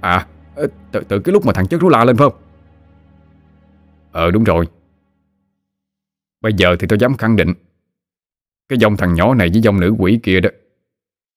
[0.00, 2.40] À ờ, từ, từ cái lúc mà thằng chất rú la lên phải không?
[4.12, 4.66] Ờ đúng rồi.
[6.40, 7.52] Bây giờ thì tôi dám khẳng định
[8.68, 10.50] Cái dòng thằng nhỏ này với dòng nữ quỷ kia đó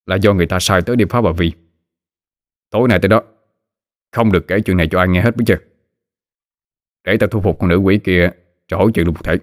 [0.05, 1.51] Là do người ta sai tới đi phá bà Vi
[2.69, 3.23] Tối nay tới đó
[4.11, 5.57] Không được kể chuyện này cho ai nghe hết biết chưa?
[7.03, 8.31] Để ta thu phục con nữ quỷ kia
[8.67, 9.37] Cho hỏi chuyện luôn một thể.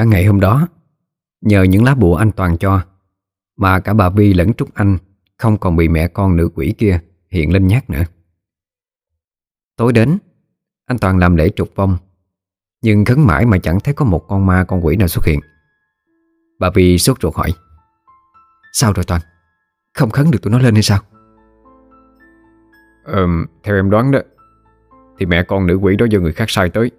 [0.00, 0.68] Cả ngày hôm đó.
[1.40, 2.80] Nhờ những lá bùa anh Toàn cho
[3.56, 4.98] Mà cả bà Vi lẫn Trúc Anh
[5.38, 7.00] Không còn bị mẹ con nữ quỷ kia
[7.30, 8.02] Hiện lên nhát nữa.
[9.76, 10.18] Tối đến
[10.86, 11.96] Anh Toàn làm lễ trục vong
[12.82, 15.40] Nhưng khấn mãi mà chẳng thấy có một con ma con quỷ nào xuất hiện.
[16.58, 17.52] Bà Vi sốt ruột hỏi
[18.72, 19.20] Sao rồi Toàn?
[19.94, 20.98] Không khấn được tụi nó lên hay sao?
[23.04, 23.26] Ờ,
[23.62, 24.18] theo em đoán đó
[25.18, 26.90] Thì mẹ con nữ quỷ đó do người khác sai tới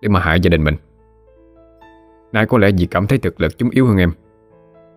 [0.00, 0.76] Để mà hại gia đình mình.
[2.32, 4.12] Nay có lẽ vì cảm thấy thực lực chúng yếu hơn em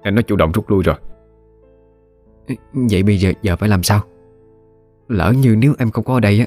[0.03, 0.95] Nên nó chủ động rút lui rồi.
[2.73, 4.01] Vậy bây giờ giờ phải làm sao?
[5.07, 6.45] Lỡ như nếu em không có ở đây á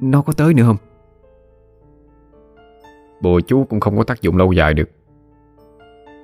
[0.00, 0.76] Nó có tới nữa không?
[3.20, 4.90] Bùa chú cũng không có tác dụng lâu dài được.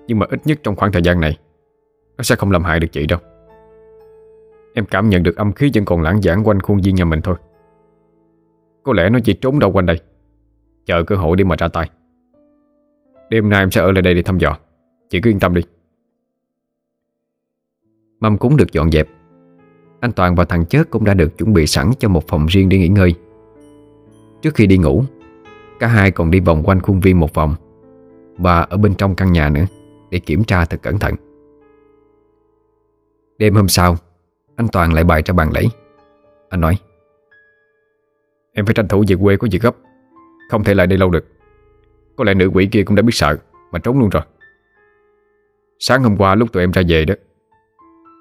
[0.07, 1.39] Nhưng mà ít nhất trong khoảng thời gian này
[2.17, 3.19] Nó sẽ không làm hại được chị đâu.
[4.75, 7.21] Em cảm nhận được âm khí vẫn còn lãng giảng quanh khuôn viên nhà mình
[7.21, 7.37] thôi.
[8.83, 10.01] Có lẽ nó chỉ trốn đâu quanh đây
[10.87, 11.91] Chờ cơ hội để mà ra tay
[13.33, 14.57] Đêm nay em sẽ ở lại đây để thăm dò.
[15.11, 15.63] Chị cứ yên tâm đi.
[18.21, 19.09] Mâm cúng được dọn dẹp.
[20.01, 22.69] Anh Toàn và thằng Chớt cũng đã được chuẩn bị sẵn cho một phòng riêng
[22.69, 23.15] để nghỉ ngơi.
[24.43, 25.05] Trước khi đi ngủ,
[25.79, 27.55] Cả hai còn đi vòng quanh khuôn viên một vòng
[28.39, 29.65] Và ở bên trong căn nhà nữa
[30.11, 31.15] Để kiểm tra thật cẩn thận.
[33.39, 33.97] Đêm hôm sau,
[34.57, 35.63] Anh Toàn lại bày ra bàn lễ
[36.49, 36.79] Anh nói,
[38.53, 39.77] Em phải tranh thủ về quê có việc gấp,
[40.51, 41.25] Không thể lại đây lâu được.
[42.23, 43.37] Có lẽ nữ quỷ kia cũng đã biết sợ,
[43.73, 44.23] Mà trốn luôn rồi.
[45.79, 47.15] Sáng hôm qua lúc tụi em ra về đó,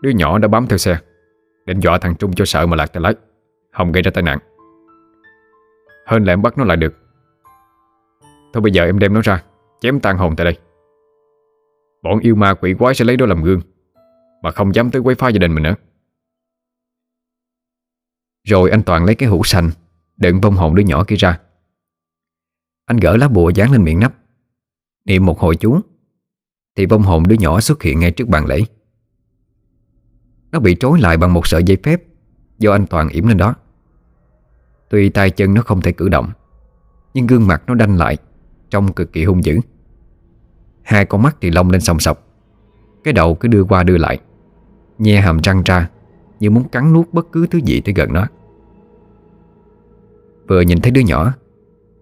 [0.02, 0.98] Đứa nhỏ đã bám theo xe,
[1.66, 3.14] Định dọa thằng Trung cho sợ mà lạc tay lái
[3.72, 4.40] Không gây ra tai nạn.
[6.06, 6.94] Hơn là em bắt nó lại được.
[8.54, 9.44] Thôi bây giờ em đem nó ra,
[9.82, 10.58] Chém tan hồn tại đây.
[12.04, 13.62] Bọn yêu ma quỷ quái sẽ lấy đó làm gương,
[14.44, 15.76] Mà không dám tới quấy phá gia đình mình nữa.
[18.48, 19.70] Rồi anh Toàn lấy cái hũ xanh
[20.18, 21.40] Đựng vong hồn đứa nhỏ kia ra
[22.86, 24.14] anh gỡ lá bùa dán lên miệng nắp.
[25.06, 25.80] Niệm một hồi chú.
[26.76, 28.62] Thì vong hồn đứa nhỏ xuất hiện ngay trước bàn lễ.
[30.52, 32.02] Nó bị trối lại bằng một sợi dây phép,
[32.58, 33.56] Do anh Toàn yểm lên đó.
[34.90, 36.30] Tuy tay chân nó không thể cử động,
[37.14, 38.18] Nhưng gương mặt nó đanh lại,
[38.70, 39.60] Trông cực kỳ hung dữ.
[40.82, 42.28] Hai con mắt thì lông lên sòng sọc.
[43.04, 44.20] Cái đầu cứ đưa qua đưa lại,
[44.98, 45.90] Nhe hàm răng ra,
[46.40, 48.28] Như muốn cắn nuốt bất cứ thứ gì tới gần nó.
[50.48, 51.34] Vừa nhìn thấy đứa nhỏ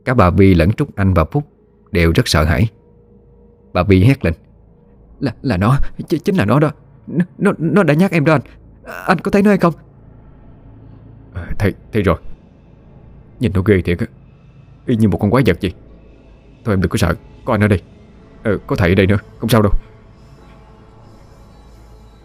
[0.10, 1.44] Cả bà Vi lẫn Trúc Anh và Phúc
[1.91, 2.68] Đều rất sợ hãi.
[3.73, 4.34] Bà Vi hét lên
[5.19, 5.77] Là là nó,
[6.10, 6.72] ch chính là nó đó.
[7.07, 8.41] Nó, nó, nó đã nhắc em đó anh.
[9.06, 9.73] Anh có thấy nó hay không?
[11.34, 12.18] À, Thấy, thấy rồi.
[13.40, 14.06] Nhìn nó ghê thiệt á.
[14.86, 15.73] Y như một con quái vật gì
[16.65, 17.15] Thôi em đừng có sợ.
[17.45, 17.81] Có anh ở đây.
[18.44, 19.18] Ờ, Có thầy ở đây nữa.
[19.40, 19.72] Không sao đâu.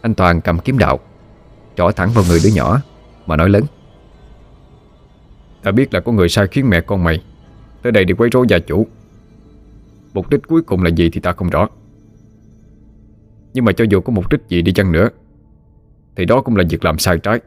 [0.03, 0.99] Anh Toàn cầm kiếm đạo
[1.77, 2.81] Trỏ thẳng vào người đứa nhỏ
[3.27, 3.65] Mà nói lớn
[5.63, 7.23] Ta biết là có người sai khiến mẹ con mày
[7.85, 8.87] Tới đây để quấy rối gia chủ.
[10.15, 11.69] Mục đích cuối cùng là gì thì ta không rõ.
[13.55, 15.09] Nhưng mà cho dù có mục đích gì đi chăng nữa,
[16.17, 17.41] Thì đó cũng là việc làm sai trái,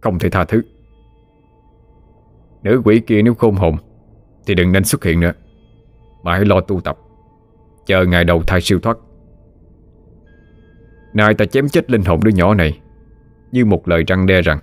[0.00, 0.62] Không thể tha thứ.
[2.62, 3.76] Nữ quỷ kia nếu khôn hồn,
[4.46, 5.32] Thì đừng nên xuất hiện nữa.
[6.22, 6.98] Mà hãy lo tu tập,
[7.86, 8.98] Chờ ngày đầu thai siêu thoát.
[11.14, 12.80] Nay ta chém chết linh hồn đứa nhỏ này,
[13.52, 14.58] Như một lời răng đe rằng,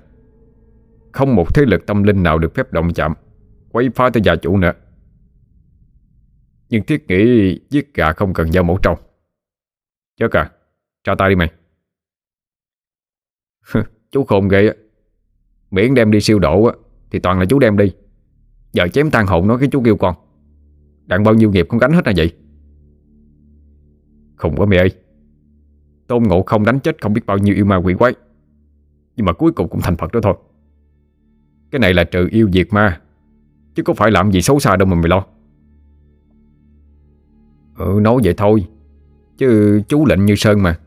[1.11, 3.13] Không một thế lực tâm linh nào được phép động chạm,
[3.71, 4.73] Quấy phá tới gia chủ nữa.
[6.69, 8.95] Nhưng thiết nghĩ giết gà không cần dao mẫu trâu
[10.17, 10.51] Chớ cả
[11.03, 11.51] Trả tay đi mày.
[14.11, 14.73] Chú khôn ghê á.
[15.71, 16.73] Miễn đem đi siêu độ á,
[17.11, 17.91] Thì toàn là chú đem đi.
[18.73, 20.15] Giờ chém tan hồn nó cái chú kêu con.
[21.05, 22.33] Đặng bao nhiêu nghiệp không gánh hết là vậy?
[24.35, 24.91] Không có mày ơi.
[26.07, 28.13] Tôn ngộ không đánh chết không biết bao nhiêu yêu ma quỷ quái.
[29.15, 30.35] Nhưng mà cuối cùng cũng thành Phật đó thôi.
[31.71, 33.01] Cái này là trừ yêu diệt ma.
[33.75, 35.25] Chứ có phải làm gì xấu xa đâu mà mày lo.
[37.77, 38.65] Ừ nói vậy thôi.
[39.37, 40.79] Chứ chú lệnh như Sơn mà.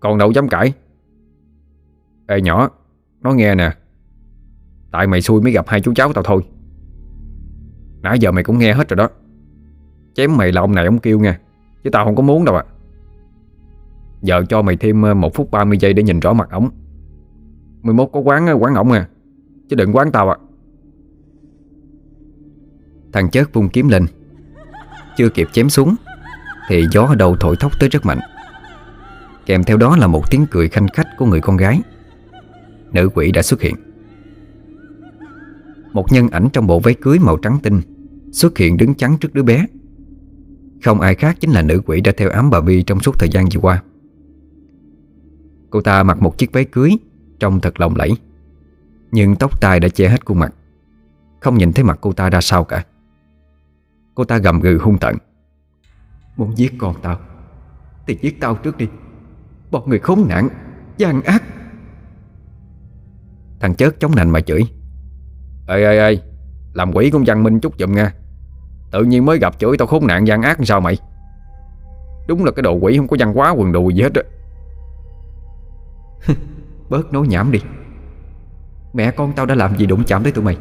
[0.00, 0.72] Còn đâu dám cãi.
[2.26, 2.70] Ê nhỏ,
[3.20, 3.70] Nói nghe nè.
[4.90, 6.42] Tại mày xui mới gặp hai chú cháu tao thôi.
[8.02, 9.08] Nãy giờ mày cũng nghe hết rồi đó.
[10.14, 11.40] Chém mày là ông này ông kêu nha
[11.84, 12.64] Chứ tao không có muốn đâu ạ.
[14.22, 16.70] Giờ cho mày thêm ờ, 1 phút 30 giây để nhìn rõ mặt ổng.
[17.82, 19.08] 11 có quán ờ, quán ổng à.
[19.68, 20.36] Chứ đừng quán tao ạ.
[23.12, 24.06] Thằng chớt vung kiếm lên.
[25.16, 25.94] Chưa kịp chém xuống.
[26.68, 28.20] Thì gió ở đầu thổi thốc tới rất mạnh.
[29.46, 31.80] Kèm theo đó là một tiếng cười khanh khách của người con gái.
[32.92, 33.74] Nữ quỷ đã xuất hiện.
[35.92, 37.80] Một nhân ảnh trong bộ váy cưới màu trắng tinh
[38.32, 39.66] Xuất hiện đứng chắn trước đứa bé.
[40.84, 43.28] Không ai khác chính là nữ quỷ đã theo ám bà Vi trong suốt thời
[43.28, 43.82] gian vừa qua.
[45.70, 46.90] Cô ta mặc một chiếc váy cưới
[47.38, 48.10] Trông thật lộng lẫy,
[49.12, 50.54] Nhưng tóc tai đã che hết khuôn mặt,
[51.40, 52.84] Không nhìn thấy mặt cô ta ra sao cả.
[54.14, 55.16] Cô ta gầm gừ hung tận
[56.38, 57.18] Muốn giết con tao,
[58.06, 58.88] Thì giết tao trước đi.
[59.70, 60.48] Bọn người khốn nạn,
[60.96, 61.42] gian ác.
[63.60, 64.62] Thằng chớt chống nành mà chửi.
[65.68, 66.18] Ê ê ê,
[66.72, 68.14] Làm quỷ cũng văn minh chút giùm nha.
[68.90, 70.96] Tự nhiên mới gặp chửi tao khốn nạn gian ác sao mày?
[72.28, 74.22] Đúng là cái đồ quỷ không có văn hóa quần đùi gì hết á.
[76.88, 77.60] Bớt nói nhảm đi.
[78.92, 80.56] Mẹ con tao đã làm gì đụng chạm tới tụi mày?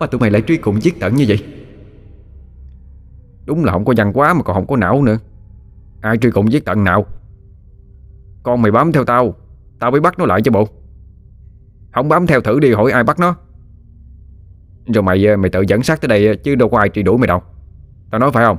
[0.00, 1.59] Mà tụi mày lại truy cùng giết tận như vậy?
[3.50, 5.18] Đúng là không có văn quá mà còn không có não nữa.
[6.00, 7.06] Ai truy cùng giết tận nào
[8.42, 9.34] Con mày bám theo tao
[9.78, 10.68] Tao mới bắt nó lại cho bộ.
[11.94, 13.36] Không bám theo thử đi hỏi ai bắt nó.
[14.86, 17.26] Rồi mày mày tự dẫn sát tới đây Chứ đâu có ai truy đuổi mày
[17.26, 17.42] đâu.
[18.10, 18.58] Tao nói phải không?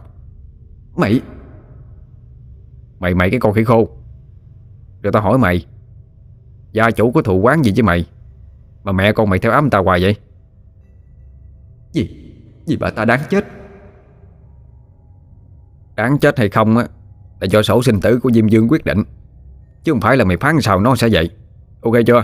[0.95, 1.21] Mày.
[2.99, 3.89] Mày mày cái con khỉ khô.
[5.01, 5.65] Rồi tao hỏi mày
[6.71, 8.05] Gia chủ có thù quán gì với mày?
[8.83, 10.15] Mà mẹ con mày theo ám ta hoài vậy?
[11.91, 12.33] Gì?
[12.65, 13.60] Gì bà ta đáng chết
[16.01, 16.87] Án chết hay không á,
[17.39, 19.03] Là do sổ sinh tử của Diêm Dương quyết định.
[19.83, 21.29] Chứ không phải là mày phán sao nó sẽ vậy.
[21.81, 22.23] Ok chưa?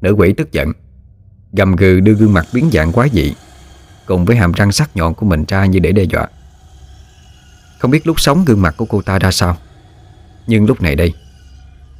[0.00, 0.72] Nữ quỷ tức giận,
[1.52, 3.34] Gầm gừ đưa gương mặt biến dạng quá dị,
[4.06, 6.28] Cùng với hàm răng sắc nhọn của mình ra như để đe dọa.
[7.78, 9.56] Không biết lúc sống gương mặt của cô ta ra sao,
[10.46, 11.14] Nhưng lúc này đây,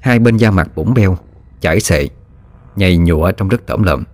[0.01, 1.19] Hai bên da mặt bủng beo,
[1.61, 2.09] Chảy xệ,
[2.77, 4.05] Nhầy nhụa trong rất tẩm lợm.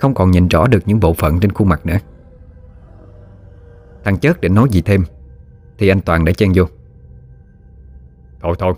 [0.00, 1.98] Không còn nhìn rõ được những bộ phận trên khuôn mặt nữa.
[4.04, 5.04] Thằng chớt định nói gì thêm.
[5.78, 6.64] Thì anh Toàn đã chen vô.
[8.40, 8.74] Thôi thôi.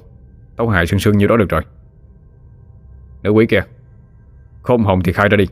[0.56, 1.62] Tấu hài sưng sưng như đó được rồi.
[3.22, 3.62] Nữ quý kìa
[4.62, 5.46] Khôn hồn thì khai ra đi.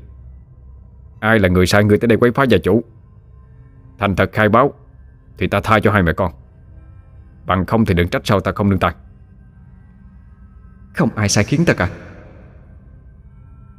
[1.21, 2.85] Ai là người sai người tới đây quấy phá gia chủ?
[3.99, 4.73] Thành thật khai báo
[5.39, 6.33] Thì ta tha cho hai mẹ con.
[7.47, 8.95] Bằng không thì đừng trách sao ta không nương tay.
[10.95, 11.91] Không ai sai khiến ta cả.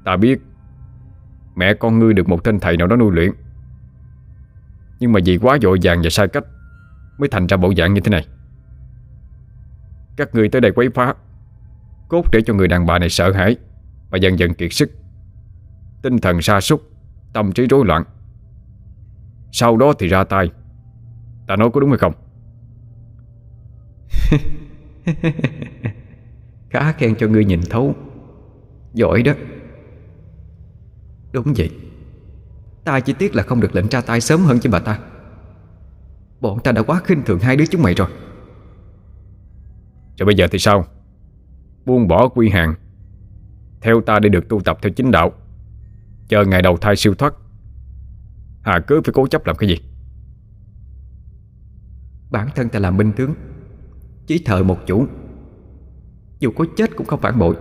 [0.06, 0.40] Ta biết
[1.56, 3.32] Mẹ con ngươi được một tên thầy nào đó nuôi luyện
[5.00, 6.44] nhưng mà vì quá vội vàng và sai cách,
[7.18, 8.28] Mới thành ra bộ dạng như thế này.
[10.18, 11.14] Các người tới đây quấy phá,
[12.10, 13.56] Cốt để cho người đàn bà này sợ hãi
[14.10, 14.92] Và dần dần kiệt sức.
[16.02, 16.82] Tinh thần sa sút,
[17.34, 18.04] Tâm trí rối loạn.
[19.52, 20.52] Sau đó thì ra tay.
[21.48, 22.14] Ta nói có đúng hay không?
[26.70, 27.96] Khá khen cho ngươi nhìn thấu.
[28.94, 29.34] Giỏi đó.
[31.32, 31.72] Đúng vậy.
[32.84, 35.00] Ta chỉ tiếc là không được lệnh ra tay sớm hơn cho bà ta.
[36.42, 38.08] Bọn ta đã quá khinh thường hai đứa chúng mày rồi.
[40.18, 40.86] Rồi bây giờ thì sao?
[41.86, 42.76] Buông bỏ quy hàng.
[43.82, 45.32] Theo ta để được tu tập theo chính đạo.
[46.28, 47.34] Chờ ngày đầu thai siêu thoát.
[48.62, 49.78] Hà cứ phải cố chấp làm cái gì?
[52.32, 53.34] Bản thân ta làm binh tướng
[54.28, 55.06] Chỉ thờ một chủ.
[56.40, 57.56] Dù có chết cũng không phản bội.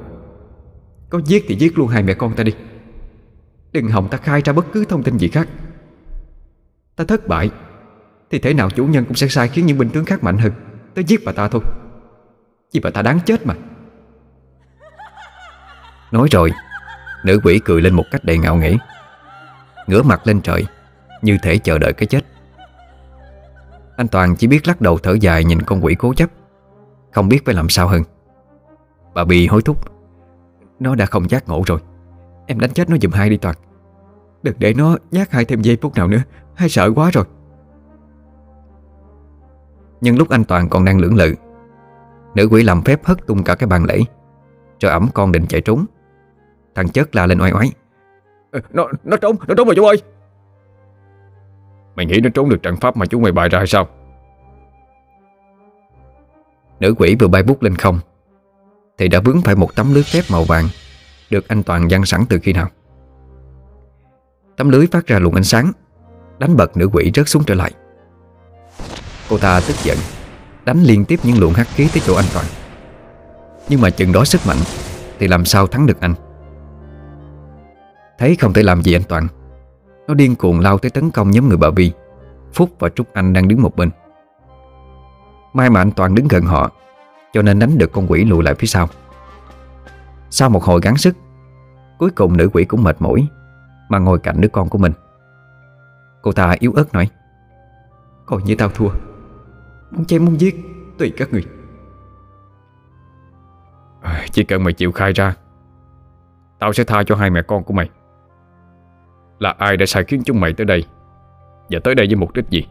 [1.10, 2.52] Có giết thì giết luôn hai mẹ con ta đi
[3.72, 5.48] Đừng hòng ta khai ra bất cứ thông tin gì khác.
[6.96, 7.50] Ta thất bại,
[8.30, 10.52] Thì thế nào chủ nhân cũng sẽ sai khiến những binh tướng khác mạnh hơn.
[10.94, 11.62] Tới giết bà ta thôi,
[12.72, 13.54] Vì bà ta đáng chết mà.
[16.12, 16.52] Nói rồi,
[17.24, 18.76] Nữ quỷ cười lên một cách đầy ngạo nghễ,
[19.86, 20.66] Ngửa mặt lên trời,
[21.22, 22.24] Như thể chờ đợi cái chết.
[23.96, 26.30] Anh Toàn chỉ biết lắc đầu thở dài Nhìn con quỷ cố chấp,
[27.12, 28.02] Không biết phải làm sao hơn.
[29.14, 29.78] Bà Bì hối thúc,
[30.80, 31.80] Nó đã không giác ngộ rồi.
[32.47, 33.56] Em đánh chết nó giùm hai đi Toàn.
[34.43, 36.23] Đừng để nó nhát hai thêm giây phút nào nữa.
[36.55, 37.24] Hai sợ quá rồi.
[40.01, 41.35] Nhưng lúc anh Toàn còn đang lưỡng lự
[42.35, 44.01] Nữ quỷ làm phép hất tung cả cái bàn lễ
[44.81, 45.85] Rồi ẩm con định chạy trốn.
[46.74, 47.70] Thằng chất la lên oai oái.
[48.51, 50.02] Ờ, Nó nó trốn, nó trốn rồi chú ơi.
[51.97, 53.89] Mày nghĩ nó trốn được trận pháp mà chú mày bày ra hay sao?
[56.81, 57.98] Nữ quỷ vừa bay bút lên không
[58.98, 60.64] Thì đã vướng phải một tấm lưới phép màu vàng
[61.32, 62.68] được anh Toàn dăng sẵn từ khi nào.
[64.56, 65.72] Tấm lưới phát ra luồng ánh sáng,
[66.38, 67.72] Đánh bật nữ quỷ rớt xuống trở lại.
[69.28, 69.98] Cô ta tức giận,
[70.64, 72.46] Đánh liên tiếp những luồng hắc khí tới chỗ anh Toàn.
[73.68, 74.56] Nhưng mà chừng đó sức mạnh
[75.18, 76.14] Thì làm sao thắng được anh?
[78.18, 79.28] Thấy không thể làm gì anh Toàn,
[80.06, 81.92] Nó điên cuồng lao tới tấn công nhóm người bà Vi
[82.54, 83.90] Phúc và Trúc Anh đang đứng một bên.
[85.52, 86.70] May mà anh Toàn đứng gần họ,
[87.32, 88.88] Cho nên đánh được con quỷ lùi lại phía sau.
[90.34, 91.16] Sau một hồi gắng sức
[91.98, 93.28] Cuối cùng nữ quỷ cũng mệt mỏi
[93.88, 94.92] Mà ngồi cạnh đứa con của mình.
[96.22, 97.09] Cô ta yếu ớt nói
[98.26, 98.88] Coi như tao thua
[99.90, 100.54] Muốn chém muốn giết
[100.98, 101.44] Tùy các người.
[104.30, 105.36] Chỉ cần mày chịu khai ra
[106.59, 107.90] Tao sẽ tha cho hai mẹ con của mày.
[109.38, 110.84] Là ai đã sai khiến chúng mày tới đây
[111.70, 112.66] Và tới đây với mục đích gì?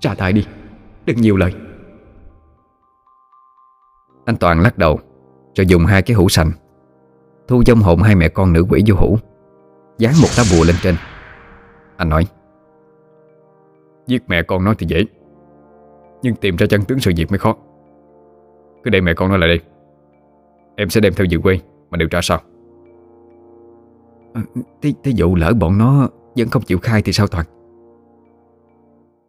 [0.00, 0.46] Ra tay đi
[1.06, 1.54] Đừng nhiều lời.
[4.24, 5.00] Anh Toàn lắc đầu
[5.54, 6.50] Rồi dùng hai cái hũ sành
[7.48, 9.18] Thu dông hồn hai mẹ con nữ quỷ vô hũ
[9.98, 10.94] Dán một lá bùa lên trên.
[11.96, 12.26] Anh nói
[14.06, 15.04] Giết mẹ con nó thì dễ
[16.22, 17.56] Nhưng tìm ra chân tướng sự việc mới khó.
[18.84, 19.60] Cứ để mẹ con nó lại đây.
[20.76, 21.58] Em sẽ đem theo dự quê
[21.90, 22.38] Mà điều tra sao
[24.34, 24.42] à,
[24.82, 27.46] Thí, thí dụ lỡ bọn nó Vẫn không chịu khai thì sao Toàn?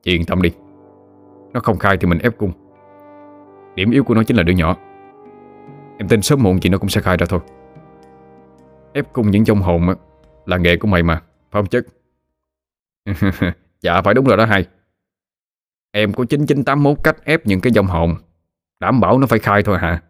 [0.03, 0.51] Chị yên tâm đi.
[1.53, 2.51] Nó không khai thì mình ép cung.
[3.75, 4.75] Điểm yếu của nó chính là đứa nhỏ
[6.01, 7.39] Em tin sớm muộn chị nó cũng sẽ khai ra thôi.
[8.93, 9.87] Ép cung những trong hồn
[10.45, 11.21] Là nghề của mày mà,
[11.51, 11.85] Phải không chất?
[13.81, 14.67] Dạ phải đúng rồi đó hai
[15.91, 18.15] Em có 9981 cách ép những cái dòng hồn,
[18.79, 20.01] Đảm bảo nó phải khai thôi hả?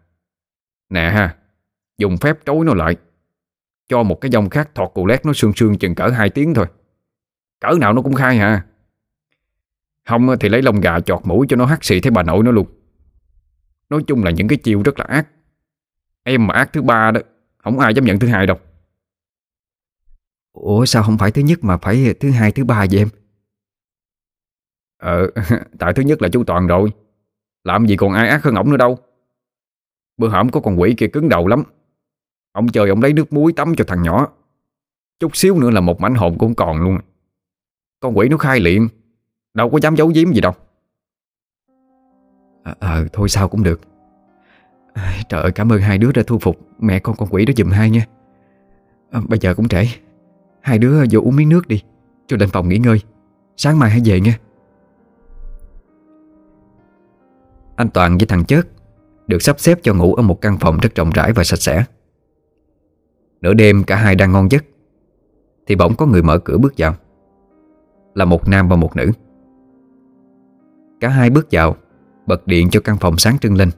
[0.90, 1.36] Nè ha,
[1.98, 2.96] Dùng phép trối nó lại,
[3.90, 6.54] Cho một cái dòng khác thọt cù lét nó sương sương chừng cỡ 2 tiếng
[6.54, 6.66] thôi.
[7.60, 8.66] Cỡ nào nó cũng khai hả?
[10.08, 12.52] Không thì lấy lông gà chọt mũi cho nó hắt xì thấy bà nội nó
[12.52, 12.68] luôn.
[13.90, 15.28] Nói chung là những cái chiêu rất là ác.
[16.24, 17.22] Em mà ác thứ ba đó
[17.58, 18.58] Không ai dám nhận thứ hai đâu.
[20.52, 23.08] Ủa sao không phải thứ nhất mà phải thứ hai thứ ba vậy em?
[24.98, 25.32] Ờ
[25.80, 26.92] Tại thứ nhất là chú Toàn rồi.
[27.64, 28.98] Làm gì còn ai ác hơn ổng nữa đâu.
[30.18, 31.64] Bữa hổm có con quỷ kia cứng đầu lắm.
[32.52, 34.28] Ông trời ông lấy nước muối tắm cho thằng nhỏ.
[35.20, 37.00] Chút xíu nữa là một mảnh hồn cũng còn luôn.
[38.00, 38.88] Con quỷ nó khai liền.
[39.54, 40.54] Đâu có dám giấu giếm gì đâu.
[42.64, 43.82] Ờ à, thôi sao cũng được
[45.32, 47.70] Trời ơi cảm ơn hai đứa đã thu phục Mẹ con con quỷ đó giùm
[47.70, 48.06] hai nha.
[49.12, 49.86] À, Bây giờ cũng trễ.
[50.62, 51.84] Hai đứa vô uống miếng nước đi
[52.30, 53.02] Rồi lên phòng nghỉ ngơi.
[53.58, 54.38] Sáng mai hãy về nha.
[57.76, 58.68] Anh Toàn với thằng Chớt
[59.28, 61.86] Được sắp xếp cho ngủ ở một căn phòng rất rộng rãi và sạch sẽ.
[63.42, 64.64] Nửa đêm cả hai đang ngon giấc
[65.68, 66.96] Thì bỗng có người mở cửa bước vào.
[68.16, 69.12] Là một nam và một nữ.
[71.00, 71.76] Cả hai bước vào
[72.26, 73.70] Bật điện cho căn phòng sáng trưng lên.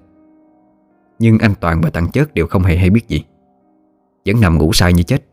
[1.20, 3.24] Nhưng anh Toàn và thằng Chớt đều không hề hay biết gì.
[4.26, 5.26] Vẫn nằm ngủ say như chết.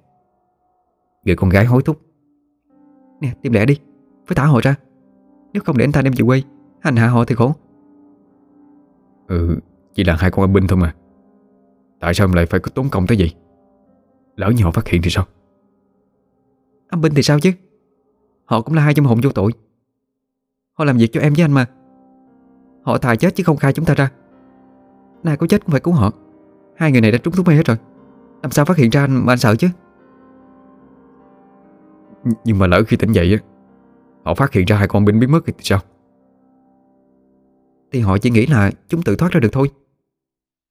[1.24, 2.00] Người con gái hối thúc.
[3.20, 3.78] Nè, tìm lẹ đi.
[4.26, 4.74] Phải thả họ ra.
[5.52, 6.42] Nếu không để anh ta đem về quê,
[6.80, 7.52] Hành hạ họ thì khổ.
[9.28, 9.58] Ừ
[9.94, 10.94] Chỉ là hai con âm binh thôi mà.
[12.00, 13.34] Tại sao em lại phải có tốn công tới vậy?
[14.36, 15.24] Lỡ như họ phát hiện thì sao?
[16.88, 17.52] Âm binh thì sao chứ?
[18.44, 19.52] Họ cũng là hai trong hồn vô tội.
[20.72, 21.66] Họ làm việc cho em với anh mà.
[22.82, 24.10] Họ thà chết chứ không khai chúng ta ra.
[25.22, 26.12] Nay có chết cũng phải cứu họ.
[26.76, 27.76] Hai người này đã trúng thuốc mê hết rồi.
[28.42, 29.68] Làm sao phát hiện ra anh mà anh sợ chứ?
[32.44, 33.38] Nhưng mà lỡ khi tỉnh dậy á
[34.24, 35.80] Họ phát hiện ra hai con binh biến mất thì sao?
[37.92, 39.70] Thì họ chỉ nghĩ là chúng tự thoát ra được thôi.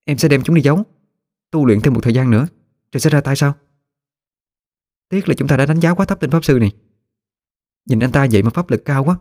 [0.06, 0.84] Em sẽ đem chúng đi giấu
[1.52, 2.48] Tu luyện thêm một thời gian nữa
[2.92, 3.54] Rồi sẽ ra tay sao
[5.10, 6.72] Tiếc là chúng ta đã đánh giá quá thấp tên pháp sư này.
[7.86, 9.18] Nhìn anh ta vậy mà pháp lực cao quá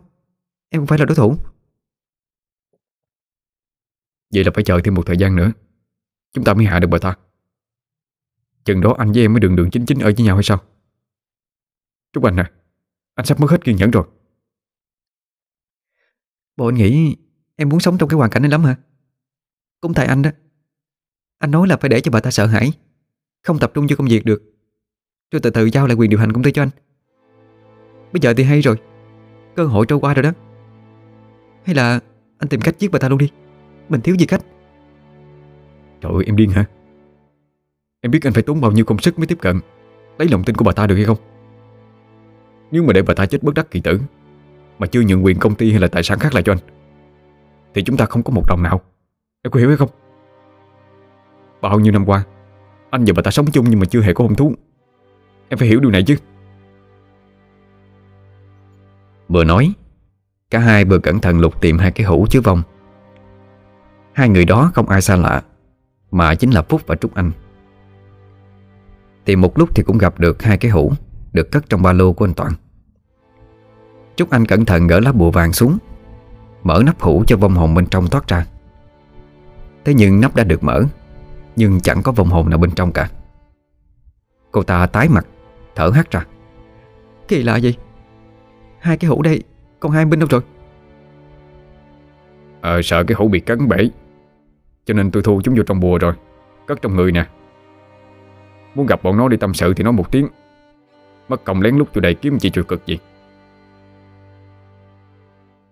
[0.69, 1.35] Em không phải là đối thủ
[4.33, 5.51] Vậy là phải chờ thêm một thời gian nữa.
[6.33, 7.15] Chúng ta mới hạ được bà ta.
[8.65, 10.61] Chừng đó anh với em mới đường đường chính chính ở với nhau hay sao?
[12.13, 12.51] Trúc Anh à
[13.15, 14.07] Anh sắp mất hết kiên nhẫn rồi.
[16.57, 17.15] Bộ anh nghĩ
[17.55, 18.75] em muốn sống trong cái hoàn cảnh này lắm hả?
[19.81, 20.29] Cũng tại anh đó.
[21.37, 22.71] Anh nói là phải để cho bà ta sợ hãi,
[23.43, 24.43] Không tập trung cho công việc được.
[25.31, 26.69] Rồi từ từ giao lại quyền điều hành công ty cho anh.
[28.13, 28.77] Bây giờ thì hay rồi,
[29.55, 30.31] Cơ hội trôi qua rồi đó.
[31.65, 31.99] Hay là
[32.37, 33.31] anh tìm cách giết bà ta luôn đi?
[33.89, 34.41] Mình thiếu gì cách
[36.01, 36.65] Trời ơi em điên hả?
[38.01, 39.59] Em biết anh phải tốn bao nhiêu công sức mới tiếp cận
[40.17, 41.17] Lấy lòng tin của bà ta được hay không?
[42.71, 43.99] Nếu mà để bà ta chết bất đắc kỳ tử
[44.79, 46.59] Mà chưa nhận quyền công ty hay là tài sản khác lại cho anh
[47.73, 48.81] Thì chúng ta không có một đồng nào.
[49.43, 49.89] Em có hiểu hay không?
[51.61, 52.23] Bao nhiêu năm qua
[52.89, 54.53] Anh và bà ta sống chung nhưng mà chưa hề có hôn thú.
[55.49, 56.17] Em phải hiểu điều này chứ.
[59.27, 59.73] Vừa nói
[60.49, 62.63] Cả hai vừa cẩn thận lục tìm hai cái hũ chứa vong
[64.19, 65.41] Hai người đó không ai xa lạ,
[66.11, 67.31] Mà chính là Phúc và Trúc Anh.
[69.25, 70.93] Tìm một lúc thì cũng gặp được hai cái hũ
[71.33, 72.51] Được cất trong ba lô của anh Toàn.
[74.15, 75.77] Trúc Anh cẩn thận gỡ lá bùa vàng xuống,
[76.63, 78.45] Mở nắp hũ cho vong hồn bên trong thoát ra.
[79.85, 80.83] Thế nhưng nắp đã được mở,
[81.55, 83.09] Nhưng chẳng có vong hồn nào bên trong cả.
[84.51, 85.25] Cô ta tái mặt,
[85.75, 86.25] Thở hắt ra.
[87.27, 87.75] Kỳ lạ gì
[88.79, 89.43] Hai cái hũ đây,
[89.79, 90.41] Còn hai bên đâu rồi?
[92.61, 93.89] Ờ sợ cái hũ bị cắn bể
[94.89, 96.13] cho nên tôi thu chúng vô trong bùa rồi.
[96.65, 97.27] Cất trong người nè.
[98.75, 100.27] Muốn gặp bọn nó đi tâm sự thì nói một tiếng.
[101.27, 102.97] Mất công lén lút vô đây kiếm chị chùi cực gì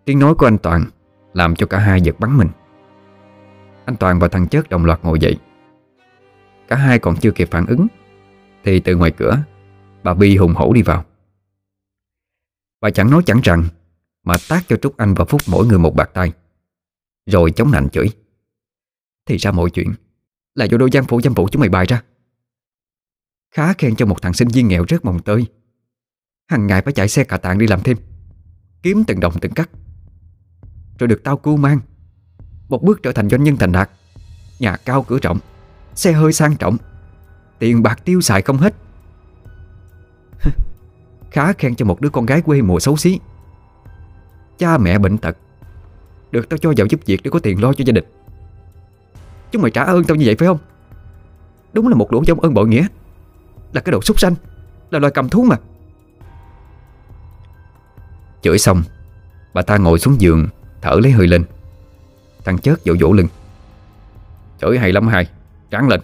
[0.06, 0.86] Tiếng nói của anh Toàn
[1.34, 2.48] Làm cho cả hai giật bắn mình.
[3.86, 5.38] Anh Toàn và thằng Chết đồng loạt ngồi dậy.
[6.68, 7.88] Cả hai còn chưa kịp phản ứng,
[8.64, 9.38] Thì từ ngoài cửa,
[10.04, 11.06] Bà Bi hùng hổ đi vào.
[12.82, 13.64] Bà chẳng nói chẳng rằng,
[14.24, 16.32] Mà tác cho Trúc Anh và Phúc mỗi người một bạc tay,
[17.26, 18.08] Rồi chống nạnh chửi.
[19.28, 19.94] Thì ra mọi chuyện.
[20.56, 22.02] Là do đôi gian phủ dâm phụ chúng mày bày ra.
[23.52, 25.46] Khá khen cho một thằng sinh viên nghèo rất mồng tơi.
[26.48, 27.98] Hằng ngày phải chạy xe cà tạng đi làm thêm.
[28.84, 29.70] Kiếm từng đồng từng cắt.
[31.00, 31.80] Rồi được tao cưu mang.
[32.70, 33.90] Một bước trở thành doanh nhân thành đạt.
[34.60, 35.40] Nhà cao cửa rộng.
[35.96, 36.78] Xe hơi sang trọng.
[37.60, 38.76] Tiền bạc tiêu xài không hết.
[41.32, 43.20] Khá khen cho một đứa con gái quê mùa xấu xí.
[44.58, 45.38] Cha mẹ bệnh tật.
[46.32, 48.06] Được tao cho vào giúp việc để có tiền lo cho gia đình.
[49.52, 50.58] Chúng mày trả ơn tao như vậy phải không?
[51.74, 52.88] Đúng là một lũ giống ơn bội nghĩa.
[53.74, 54.36] Là cái đồ súc sanh,
[54.92, 55.56] Là loài cầm thú mà.
[58.42, 58.84] Chửi xong,
[59.54, 60.48] Bà ta ngồi xuống giường,
[60.82, 61.44] Thở lấy hơi lên.
[62.46, 63.28] Thằng chớt dỗ dỗ lưng.
[64.62, 65.28] Chửi hay lắm hai,
[65.72, 66.02] Tráng lên.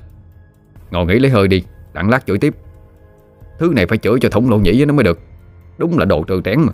[0.91, 1.63] Ngồi nghỉ lấy hơi đi
[1.93, 2.55] Đặng lát chửi tiếp.
[3.59, 5.19] Thứ này phải chửi cho thủng lộ nhĩ nó mới được.
[5.77, 6.73] Đúng là đồ trừ trén mà.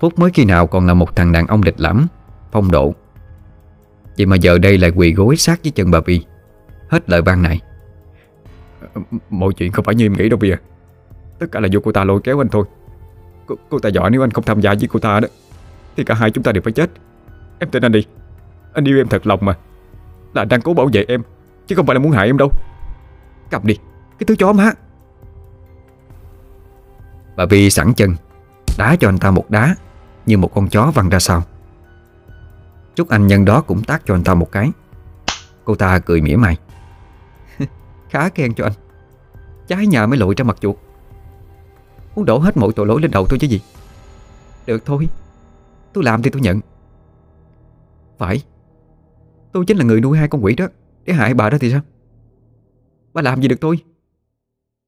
[0.00, 2.06] Phúc mới khi nào còn là một thằng đàn ông lịch lãm,
[2.52, 2.94] Phong độ
[4.18, 6.24] Vậy mà giờ đây lại quỳ gối sát với chân bà Vi
[6.88, 7.60] Hết lời ban này
[9.30, 10.56] Mọi chuyện không phải như em nghĩ đâu bìa
[11.38, 12.64] Tất cả là do cô ta lôi kéo anh thôi.
[13.46, 15.28] Cô, cô ta dọa nếu anh không tham gia với cô ta đó
[15.96, 16.90] Thì cả hai chúng ta đều phải chết.
[17.58, 18.06] Em tin anh đi.
[18.74, 19.56] Anh yêu em thật lòng mà.
[20.34, 21.22] Là đang cố bảo vệ em
[21.66, 22.52] Chứ không phải là muốn hại em đâu.
[23.50, 23.74] Cầm đi
[24.18, 24.72] Cái thứ chó má
[27.36, 28.14] Bà Vi sẵn chân
[28.78, 29.74] Đá cho anh ta một đá
[30.26, 31.42] Như một con chó văng ra sau
[32.98, 34.70] Trúc Anh nhân đó cũng tác cho anh ta một cái.
[35.64, 36.56] Cô ta cười mỉa mai.
[38.10, 38.72] Khá khen cho anh.
[39.66, 40.76] Trái nhà mới lội ra mặt chuột.
[42.14, 43.60] Muốn đổ hết mọi tội lỗi lên đầu tôi chứ gì?
[44.66, 45.08] Được thôi.
[45.92, 46.60] Tôi làm thì tôi nhận.
[48.18, 48.42] Phải.
[49.52, 50.66] Tôi chính là người nuôi hai con quỷ đó.
[51.04, 51.80] Để hại bà đó thì sao?
[53.12, 53.78] Bà làm gì được tôi?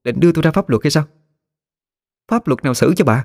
[0.05, 1.05] Định đưa tôi ra pháp luật hay sao?
[2.29, 3.25] Pháp luật nào xử cho bà?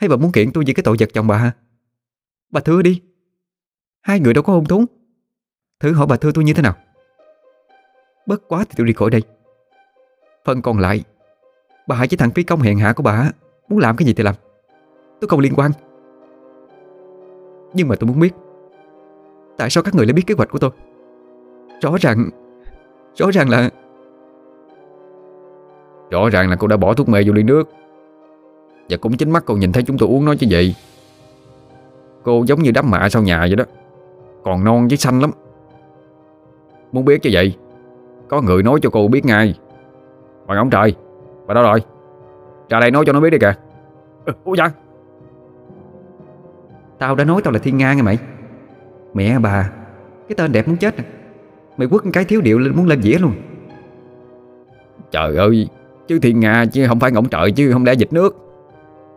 [0.00, 1.52] Hay bà muốn kiện tôi vì cái tội giật chồng bà hả?
[2.50, 3.02] Bà thưa đi.
[4.02, 4.84] Hai người đâu có hôn thú.
[5.80, 6.74] Thử hỏi bà thưa tôi như thế nào?
[8.26, 9.22] Bất quá thì tôi đi khỏi đây.
[10.44, 11.04] Phần còn lại,
[11.86, 13.30] Bà hãy với thằng phi công hẹn hạ của bà
[13.68, 14.34] Muốn làm cái gì thì làm.
[15.20, 15.70] Tôi không liên quan.
[17.74, 18.34] Nhưng mà tôi muốn biết,
[19.56, 20.70] Tại sao các người lại biết kế hoạch của tôi?
[21.82, 22.30] Rõ ràng
[23.14, 23.70] Rõ ràng là
[26.10, 27.68] Rõ ràng là cô đã bỏ thuốc mê vô ly nước.
[28.90, 30.74] Và cũng chính mắt cô nhìn thấy chúng tôi uống nó chứ vậy
[32.22, 33.64] Cô giống như đám mạ sau nhà vậy đó.
[34.44, 35.30] Còn non với xanh lắm.
[36.92, 37.56] Muốn biết chứ vậy?
[38.28, 39.58] Có người nói cho cô biết ngay.
[40.46, 40.94] Hoàng ông trời
[41.46, 41.82] Bà đâu rồi?
[42.68, 43.54] Ra đây nói cho nó biết đi kìa.
[44.24, 44.70] Ừ, Ủa dạ?
[46.98, 48.18] Tao đã nói tao là Thiên Nga nghe mày.
[49.14, 49.70] Mẹ bà
[50.28, 51.04] Cái tên đẹp muốn chết nè.
[51.76, 53.32] Mày quất cái thiếu điệu lên muốn lên dĩa luôn.
[55.10, 55.68] Trời ơi
[56.08, 58.36] Chứ Thiên Nga chứ không phải ngỗng trời chứ không lẽ dịch nước.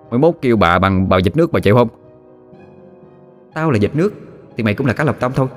[0.09, 1.87] Mới mốt kêu bà bằng bà dịch nước bà chịu không?
[3.53, 4.13] Tao là dịch nước
[4.57, 5.47] thì mày cũng là cá lập tông thôi.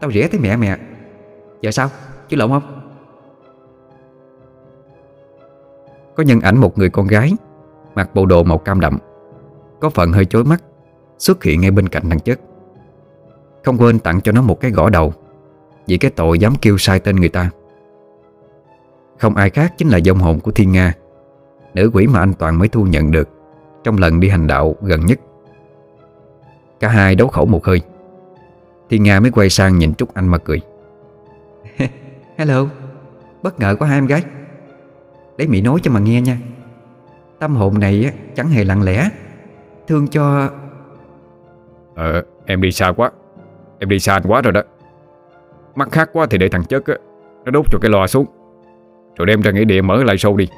[0.00, 0.78] Tao rỉa tới mẹ mẹ.
[1.60, 1.90] Giờ sao?
[2.28, 2.80] Chứ lộn không?
[6.16, 7.32] Có nhân ảnh một người con gái,
[7.94, 8.98] Mặc bộ đồ màu cam đậm,
[9.80, 10.62] Có phần hơi chối mắt,
[11.18, 12.40] Xuất hiện ngay bên cạnh thằng chất.
[13.64, 15.12] Không quên tặng cho nó một cái gõ đầu,
[15.86, 17.50] Vì cái tội dám kêu sai tên người ta.
[19.18, 20.94] Không ai khác chính là dông hồn của Thiên Nga,
[21.74, 23.28] Nữ quỷ mà anh Toàn mới thu nhận được
[23.84, 25.20] Trong lần đi hành đạo gần nhất.
[26.80, 27.82] Cả hai đấu khẩu một hơi.
[28.94, 30.60] Thiên Nga mới quay sang nhìn Trúc Anh mà cười.
[32.36, 32.66] Hello
[33.42, 34.22] Bất ngờ có hai em gái.
[35.36, 36.38] Để Mỹ nói cho mà nghe nha.
[37.38, 39.10] Tâm hồn này chẳng hề lặng lẽ.
[39.86, 40.50] Thương cho
[41.94, 43.10] Ờ em đi xa quá.
[43.78, 44.62] Em đi xa anh quá rồi đó.
[45.74, 46.94] Mắt khác quá thì để thằng chất á
[47.44, 48.26] Nó đốt cho cái loa xuống.
[49.16, 50.48] Rồi đem ra nghĩa địa mở lại show đi.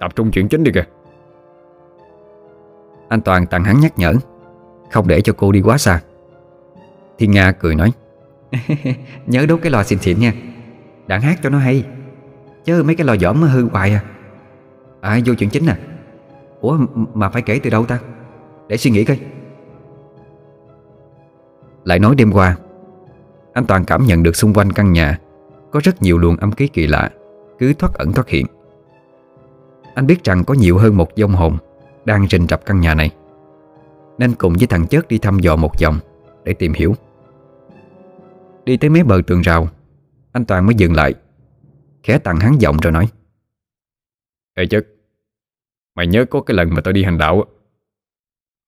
[0.00, 0.84] Tập trung chuyện chính đi kìa.
[3.08, 4.14] Anh Toàn tặng hắn nhắc nhở
[4.90, 6.00] Không để cho cô đi quá xa
[7.18, 7.92] Thiên Nga cười nói.
[9.26, 10.32] Nhớ đốt cái lò xịn xịn nha.
[11.06, 11.84] Đặng hát cho nó hay.
[12.64, 14.04] Chứ mấy cái lò giỏm hư hoài à.
[15.00, 15.78] À vô chuyện chính à
[16.60, 16.78] Ủa
[17.14, 17.98] mà phải kể từ đâu ta?
[18.68, 19.20] Để suy nghĩ coi.
[21.84, 22.56] Lại nói đêm qua,
[23.52, 25.18] Anh Toàn cảm nhận được xung quanh căn nhà
[25.70, 27.10] Có rất nhiều luồng âm khí kỳ lạ,
[27.58, 28.46] Cứ thoát ẩn thoát hiện.
[29.94, 31.56] Anh biết rằng có nhiều hơn một dông hồn
[32.04, 33.10] Đang rình rập căn nhà này,
[34.18, 35.98] Nên cùng với thằng chớt đi thăm dò một vòng
[36.44, 36.94] Để tìm hiểu.
[38.66, 39.68] Đi tới mấy bờ tường rào.
[40.32, 41.14] Anh Toàn mới dừng lại.
[42.02, 43.08] Khẽ tặng hắn giọng rồi nói.
[44.54, 44.86] Ê chất
[45.94, 47.44] Mày nhớ có cái lần mà tao đi hành đạo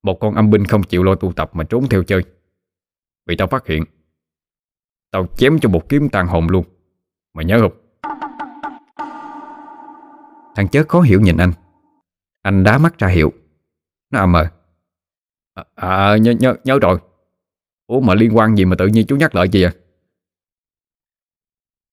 [0.02, 2.24] Một con âm binh không chịu lo tu tập Mà trốn theo chơi.
[3.26, 3.84] Bị tao phát hiện.
[5.10, 6.64] Tao chém cho một kiếm tàn hồn luôn.
[7.34, 7.72] Mày nhớ không?
[10.54, 11.52] Thằng chớt khó hiểu nhìn anh.
[12.42, 13.32] Anh đá mắt ra hiệu.
[14.10, 14.46] Nó ầm mờ
[15.54, 16.98] à, à nhớ, nhớ, nhớ rồi.
[17.86, 19.72] Ủa mà liên quan gì mà tự nhiên chú nhắc lại gì à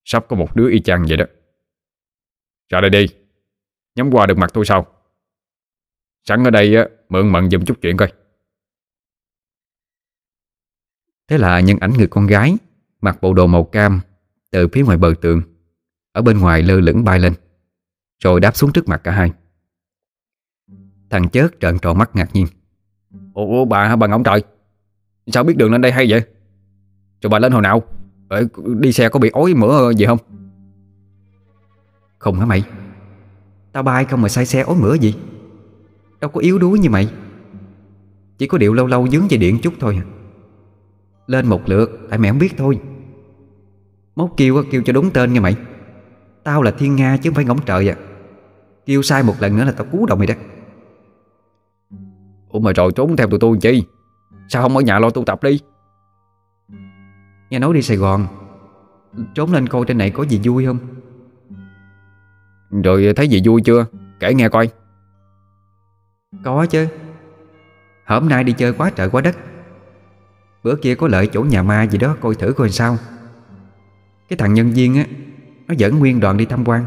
[0.05, 1.25] Sắp có một đứa y chang vậy đó.
[2.69, 3.07] Ra đây đi.
[3.95, 4.87] Nhắm qua được mặt tôi sao
[6.23, 6.75] Sẵn ở đây
[7.09, 8.13] Mượn mận dùm chút chuyện coi.
[11.27, 12.57] Thế là nhân ảnh người con gái,
[13.01, 14.01] Mặc bộ đồ màu cam
[14.51, 15.41] Từ phía ngoài bờ tường,
[16.11, 17.33] Ở bên ngoài lơ lửng bay lên,
[18.23, 19.31] Rồi đáp xuống trước mặt cả hai.
[21.09, 22.47] Thằng chớt trợn tròn mắt ngạc nhiên.
[23.33, 23.95] Ủa bà hả?
[23.95, 24.43] Bà ngỗng trời.
[25.27, 26.21] Sao biết đường lên đây hay vậy?
[27.21, 27.83] Rồi bà lên hồi nào?
[28.27, 28.47] Ờ,
[28.79, 30.17] Đi xe có bị ối mửa gì không?
[32.19, 32.63] Không hả mày?
[33.71, 35.15] Tao bay không mà say xe ối mửa gì?
[36.21, 37.09] Đâu có yếu đuối như mày.
[38.37, 40.01] Chỉ có điệu lâu lâu dướng dây điện chút thôi.
[40.01, 40.05] À.
[41.27, 42.79] Lên một lượt Tại mẹ không biết thôi.
[44.15, 45.55] Mốt kêu kêu cho đúng tên nghe mày.
[46.43, 47.95] Tao là Thiên Nga chứ không phải ngỗng trời à.
[48.85, 50.35] Kêu sai một lần nữa là tao cú đầu mày đó.
[52.49, 53.83] Ủa mà rồi trốn theo tụi tôi chi?
[54.49, 55.59] Sao không ở nhà lo tu tập đi?
[57.55, 58.27] Nghe nói đi Sài Gòn.
[59.35, 60.77] Trốn lên coi trên này có gì vui không?
[62.83, 63.85] Rồi thấy gì vui chưa?
[64.19, 64.69] Kể nghe coi.
[66.43, 66.87] Có chứ.
[68.05, 69.35] Hôm nay đi chơi quá trời quá đất.
[70.63, 72.97] Bữa kia có lợi chỗ nhà ma gì đó Coi thử coi sao.
[74.29, 75.05] Cái thằng nhân viên á
[75.67, 76.85] Nó dẫn nguyên đoàn đi tham quan.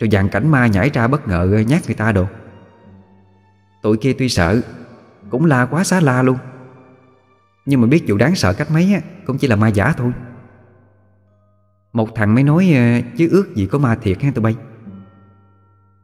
[0.00, 2.26] Rồi dàn cảnh ma nhảy ra bất ngờ nhát người ta đồ.
[3.82, 4.60] Tụi kia tuy sợ
[5.30, 6.38] Cũng la quá xá la luôn
[7.68, 10.12] nhưng mà biết vụ đáng sợ cách mấy á, Cũng chỉ là ma giả thôi.
[11.92, 14.56] Một thằng mới nói ờ, Chứ ước gì có ma thiệt ha, tụi bay.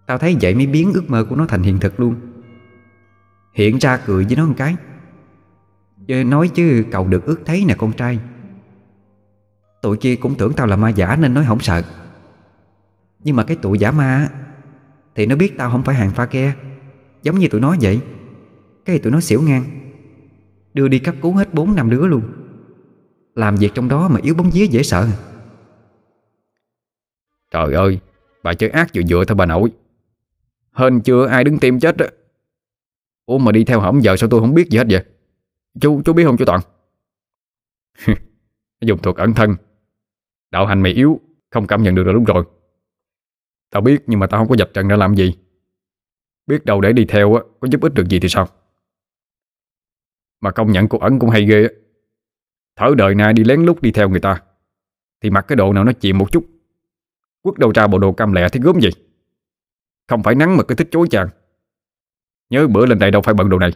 [0.06, 2.14] Tao thấy vậy mới biến ước mơ của nó thành hiện thực luôn.
[3.54, 4.76] Hiện ra cười với nó một cái.
[6.06, 8.18] Chứ nói chứ cầu được ước thấy nè, con trai.
[9.82, 11.82] Tụi kia cũng tưởng tao là ma giả nên nói không sợ.
[13.24, 14.28] Nhưng mà cái tụi giả ma
[15.14, 16.52] Thì nó biết tao không phải hàng pha ke,
[17.22, 18.00] Giống như tụi nó vậy.
[18.84, 19.84] Cái tụi nó xỉu ngang.
[20.74, 22.22] Đưa đi cấp cứu hết 4 năm đứa luôn.
[23.34, 25.09] Làm việc trong đó mà yếu bóng vía dễ sợ.
[27.51, 27.98] Trời ơi,
[28.42, 29.72] Bà chơi ác vừa vừa thôi bà nội.
[30.72, 32.06] Hên chưa ai đứng tim chết đó.
[33.26, 35.05] Ủa mà đi theo hổng giờ sao tôi không biết gì hết vậy?
[35.80, 36.60] Chú chú biết không chú Toàn?
[38.80, 39.56] Dùng thuật ẩn thân.
[40.51, 41.20] Đạo hành mày yếu,
[41.51, 42.44] Không cảm nhận được là đúng rồi.
[43.70, 45.34] Tao biết nhưng mà tao không có dập trần ra làm gì.
[46.46, 48.48] Biết đâu để đi theo á, Có giúp ích được gì thì sao?
[50.44, 51.68] Mà công nhận cô ẩn cũng hay ghê á.
[52.76, 54.40] Thở đời nay đi lén lút đi theo người ta
[55.22, 56.46] Thì mặc cái độ nào nó chìm một chút.
[57.42, 58.88] Quất đầu ra bộ đồ cam lẹ thì gớm gì
[60.08, 61.28] Không phải nắng mà cứ thích chối chàng.
[62.50, 63.70] Nhớ bữa lên đây đâu phải bận đồ này.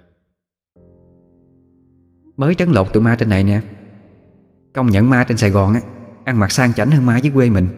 [2.37, 3.61] Mới trấn lột tụi ma trên này nè.
[4.75, 5.81] Công nhận ma trên Sài Gòn á
[6.25, 7.69] Ăn mặc sang chảnh hơn ma dưới quê mình.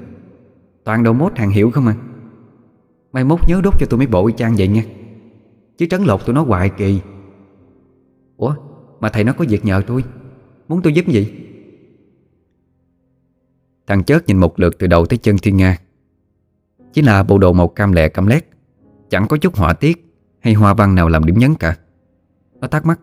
[0.84, 1.94] Toàn đồ mốt hàng hiệu không à.
[3.12, 4.82] Mai mốt nhớ đốt cho tụi mấy bộ y chang vậy nha.
[5.78, 7.00] Chứ trấn lột tụi nó hoài kỳ.
[8.36, 8.54] Ủa
[9.00, 10.04] mà thầy nó có việc nhờ tôi.
[10.68, 11.32] Muốn tôi giúp gì?
[13.86, 15.78] Thằng chớt nhìn một lượt từ đầu tới chân Thiên Nga.
[16.92, 18.44] Chỉ là bộ đồ màu cam lẹ cam lét.
[19.10, 20.06] Chẳng có chút họa tiết
[20.40, 21.76] Hay hoa văn nào làm điểm nhấn cả.
[22.60, 23.00] Nó thắc mắc.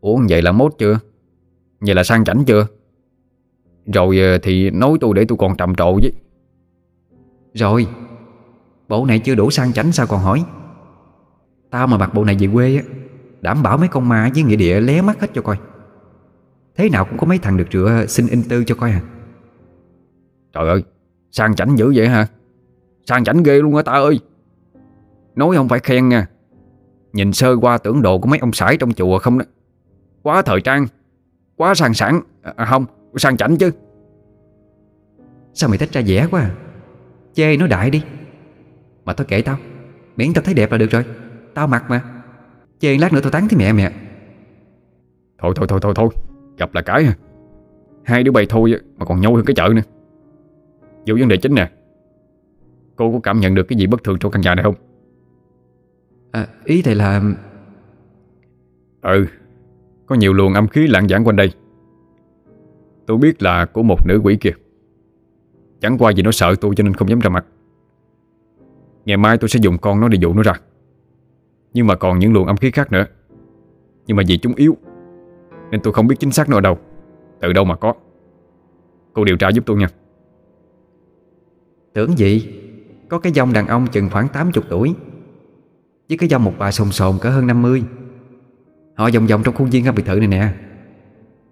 [0.00, 0.98] Ủa vậy là mốt chưa?
[1.80, 2.66] Vậy là sang chảnh chưa?
[3.86, 6.12] Rồi ờ, thì nói tôi để tôi còn trầm trộ với.
[7.54, 7.86] Rồi,
[8.88, 10.44] Bộ này chưa đủ sang chảnh sao còn hỏi?
[11.70, 12.82] Tao mà mặc bộ này về quê á
[13.46, 15.56] Đảm bảo mấy con ma với nghĩa địa lé mắt hết cho coi.
[16.76, 19.00] Thế nào cũng có mấy thằng được rửa xin in tư cho coi à.
[20.52, 20.82] Trời ơi
[21.30, 22.26] Sang chảnh dữ vậy hả?
[23.04, 24.20] Sang chảnh ghê luôn á ta ơi.
[25.34, 26.26] Nói không phải khen nha.
[27.12, 29.44] Nhìn sơ qua tưởng đồ của mấy ông sải trong chùa không đó.
[30.22, 30.86] Quá thời trang
[31.56, 32.20] Quá sang sảng.
[32.56, 32.86] À, Không
[33.16, 33.70] sang chảnh chứ.
[35.54, 36.50] Sao mày thích ra vẻ quá à?
[37.34, 38.02] Chê nó đại đi.
[39.04, 39.56] Mà tao kể tao
[40.16, 41.04] Miễn tao thấy đẹp là được rồi.
[41.54, 42.15] Tao mặc mà
[42.78, 43.92] Chê lát nữa tao tán thấy mẹ mẹ.
[45.38, 46.08] Thôi thôi thôi thôi thôi.
[46.58, 47.16] Gặp là cái à.
[48.04, 49.82] Hai đứa bay thôi mà còn nhâu hơn cái chợ nữa.
[51.06, 51.70] Vô vấn đề chính nè.
[52.96, 54.74] Cô có cảm nhận được cái gì bất thường trong căn nhà này không?
[56.30, 57.22] À, Ý thầy là
[59.02, 59.26] Ừ
[60.06, 61.52] Có nhiều luồng âm khí lạng giảng quanh đây.
[63.06, 64.52] Tôi biết là của một nữ quỷ kia.
[65.80, 67.46] Chẳng qua vì nó sợ tôi cho nên không dám ra mặt.
[69.04, 70.52] Ngày mai tôi sẽ dùng con nó để dụ nó ra
[71.76, 73.06] nhưng mà còn những luồng âm khí khác nữa.
[74.06, 74.76] Nhưng mà vì chúng yếu,
[75.70, 76.78] Nên tôi không biết chính xác nó ở đâu.
[77.40, 77.94] Từ đâu mà có?
[79.12, 79.88] Cô điều tra giúp tôi nha.
[81.94, 82.60] Tưởng gì?
[83.08, 84.94] Có cái dòng đàn ông chừng khoảng 80 tuổi.
[86.08, 87.82] Với cái dòng một bà sồn sồn cỡ hơn 50
[88.94, 90.48] Họ vòng vòng trong khuôn viên căn biệt thự này nè.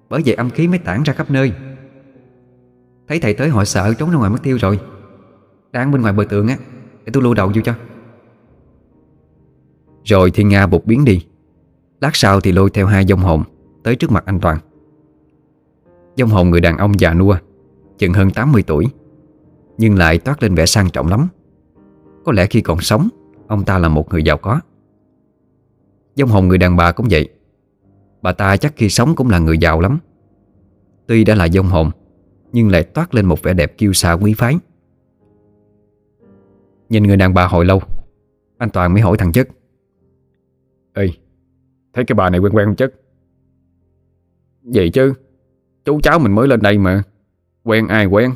[0.09, 1.53] Bởi vậy âm khí mới tản ra khắp nơi.
[3.09, 4.81] Thấy thầy tới họ sợ trốn ra ngoài mất tiêu rồi.
[5.73, 6.57] Đang bên ngoài bờ tường á,
[7.05, 7.75] Để tôi lưu đầu vô cho.
[10.05, 11.27] Rồi Thiên Nga bột biến đi.
[12.01, 13.43] Lát sau thì lôi theo hai dông hồn
[13.83, 14.59] Tới trước mặt anh Toàn.
[16.17, 17.37] Dông hồn người đàn ông già nua,
[17.99, 18.87] Chừng hơn 80 tuổi,
[19.79, 21.29] Nhưng lại toát lên vẻ sang trọng lắm.
[22.25, 23.09] Có lẽ khi còn sống,
[23.47, 24.61] Ông ta là một người giàu có.
[26.15, 27.29] Dông hồn người đàn bà cũng vậy.
[28.23, 29.99] Bà ta chắc khi sống cũng là người giàu lắm.
[31.07, 31.91] Tuy đã là dông hồn,
[32.53, 34.59] Nhưng lại toát lên một vẻ đẹp kiêu sa quý phái.
[36.89, 37.83] Nhìn người đàn bà hồi lâu,
[38.59, 39.49] Anh Toàn mới hỏi thằng chất.
[40.95, 41.09] Ê
[41.93, 42.95] Thấy cái bà này quen quen không chất
[44.63, 45.15] Vậy chứ
[45.85, 47.03] Chú cháu mình mới lên đây mà
[47.63, 48.35] Quen ai quen?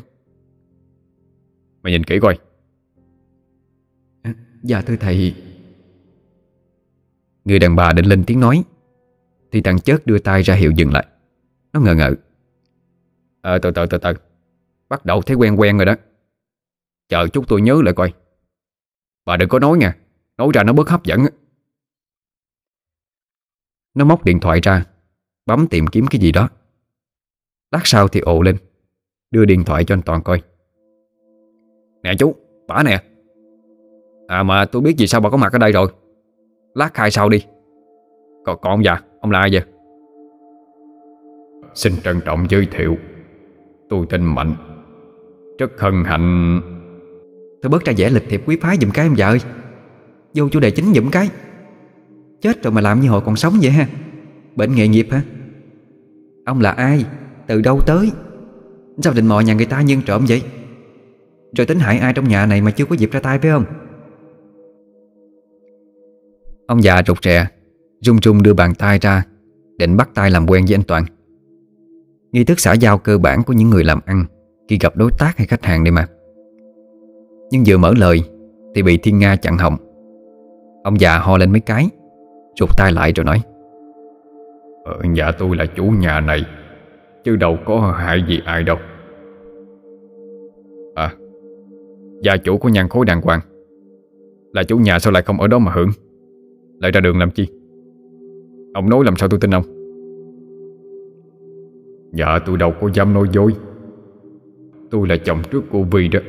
[1.83, 2.37] Mày nhìn kỹ coi.
[4.63, 5.35] Dạ thưa thầy.
[7.45, 8.63] Người đàn bà định lên tiếng nói
[9.51, 11.05] Thì thằng chớt đưa tay ra hiệu dừng lại.
[11.73, 12.15] Nó ngờ ngợ.
[13.41, 14.13] Ờ từ từ từ từ.
[14.89, 15.95] Bắt đầu thấy quen quen rồi đó.
[17.09, 18.13] Chờ chút tôi nhớ lại coi.
[19.25, 19.97] Bà đừng có nói nha.
[20.37, 21.25] Nói ra nó bớt hấp dẫn
[23.99, 24.85] nó móc điện thoại ra
[25.45, 26.49] Bấm tìm kiếm cái gì đó.
[27.71, 28.55] Lát sau thì ồ lên
[29.31, 30.41] Đưa điện thoại cho anh Toàn coi.
[32.03, 32.35] Nè chú,
[32.67, 33.03] bả nè.
[34.27, 35.87] À mà tôi biết vì sao bà có mặt ở đây rồi.
[36.73, 37.45] Lát khai sau đi.
[38.45, 39.61] Còn, còn ông già, ông là ai vậy?
[41.73, 42.97] Xin trân trọng giới thiệu
[43.89, 44.55] Tôi tên Mạnh.
[45.59, 46.61] Rất hân hạnh.
[47.63, 49.39] Thôi bớt ra vẻ lịch thiệp quý phái dùm cái em vợ ơi.
[50.33, 51.29] Vô chủ đề chính dùm cái.
[52.41, 53.87] Chết rồi mà làm như hồi còn sống vậy ha?
[54.55, 55.21] Bệnh nghề nghiệp hả?
[56.45, 57.05] Ông là ai?
[57.47, 58.11] Từ đâu tới?
[59.03, 60.41] Sao định mò nhà người ta nhân trộm vậy?
[61.57, 63.65] Rồi tính hại ai trong nhà này mà chưa có dịp ra tay phải không?
[66.67, 67.47] Ông già rụt rè
[68.01, 69.23] Rung rung đưa bàn tay ra,
[69.77, 71.05] Định bắt tay làm quen với anh Toàn.
[72.31, 74.25] Nghi thức xã giao cơ bản của những người làm ăn
[74.67, 76.07] Khi gặp đối tác hay khách hàng đây mà.
[77.51, 78.21] Nhưng vừa mở lời
[78.75, 79.77] Thì bị Thiên Nga chặn họng.
[80.83, 81.89] Ông già ho lên mấy cái.
[82.59, 83.41] Rụt tay lại rồi nói.
[84.85, 86.45] Ở nhà tôi là chủ nhà này,
[87.23, 88.77] Chứ đâu có hại gì ai đâu.
[90.95, 91.13] À
[92.23, 93.39] Gia chủ của nhan khối đàng hoàng.
[94.53, 95.89] Là chủ nhà sao lại không ở đó mà hưởng?
[96.81, 97.47] Lại ra đường làm chi?
[98.73, 99.63] Ông nói làm sao tôi tin ông?
[102.13, 103.53] Dạ tôi đâu có dám nói dối.
[104.91, 106.19] Tôi là chồng trước cô Vi đó.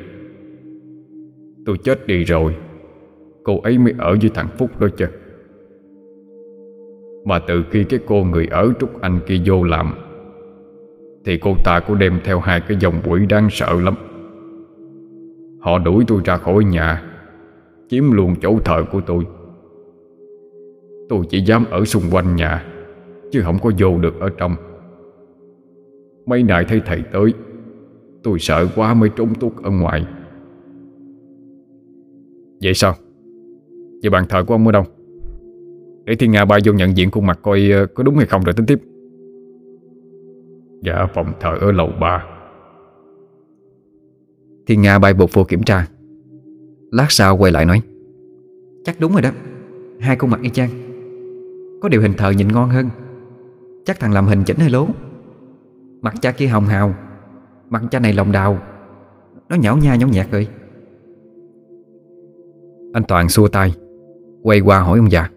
[1.67, 2.57] Tôi chết đi rồi,
[3.45, 5.07] Cô ấy mới ở với thằng Phúc đó chứ.
[7.25, 9.95] Mà từ khi cái cô người ở Trúc Anh kia vô làm,
[11.25, 13.95] Thì cô ta có đem theo hai cái dòng quỷ đáng sợ lắm
[15.61, 17.03] Họ đuổi tôi ra khỏi nhà,
[17.89, 19.27] Chiếm luôn chỗ thờ của tôi
[21.09, 22.65] Tôi chỉ dám ở xung quanh nhà,
[23.33, 24.55] Chứ không có vô được ở trong
[26.27, 27.35] Mấy nay thấy thầy tới,
[28.23, 30.07] Tôi sợ quá mới trốn tuốt ở ngoài
[32.63, 32.95] Vậy sao?
[34.03, 34.85] Vậy bàn thờ của ông ở đâu?
[36.11, 38.45] Để Thiên Nga bay vô nhận diện khuôn mặt coi ờ, có đúng hay không
[38.45, 38.81] rồi tính tiếp.
[40.83, 42.25] Dạ phòng thờ ở lầu 3
[44.67, 45.87] Thiên Nga bay bột vô kiểm tra.
[46.91, 47.83] Lát sau quay lại nói
[48.85, 49.31] Chắc đúng rồi đó.
[50.01, 50.71] Hai khuôn mặt y chang.
[51.81, 52.89] Có điều hình thờ nhìn ngon hơn.
[53.85, 54.87] Chắc thằng làm hình chỉnh hơi lố.
[56.01, 56.95] Mặt cha kia hồng hào.
[57.69, 58.59] Mặt cha này lòng đào.
[59.49, 60.49] Nó nhão nha nhão nhạt rồi.
[62.93, 63.75] Anh Toàn xua tay
[64.43, 65.31] Quay qua hỏi ông già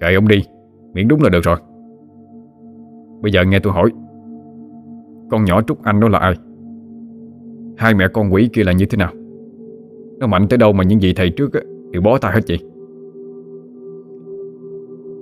[0.00, 0.42] Kệ ông đi
[0.94, 1.56] Miễn đúng là được rồi.
[3.22, 3.90] Bây giờ nghe tôi hỏi,
[5.30, 6.34] Con nhỏ Trúc Anh đó là ai?
[7.76, 9.12] Hai mẹ con quỷ kia là như thế nào?
[10.18, 11.60] Nó mạnh tới đâu mà những vị thầy trước thì
[11.92, 12.58] Đều bó tay hết chị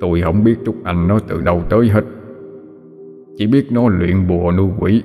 [0.01, 2.05] Tôi không biết Trúc Anh nó từ đâu tới hết.
[3.37, 5.03] Chỉ biết nó luyện bùa nuôi quỷ,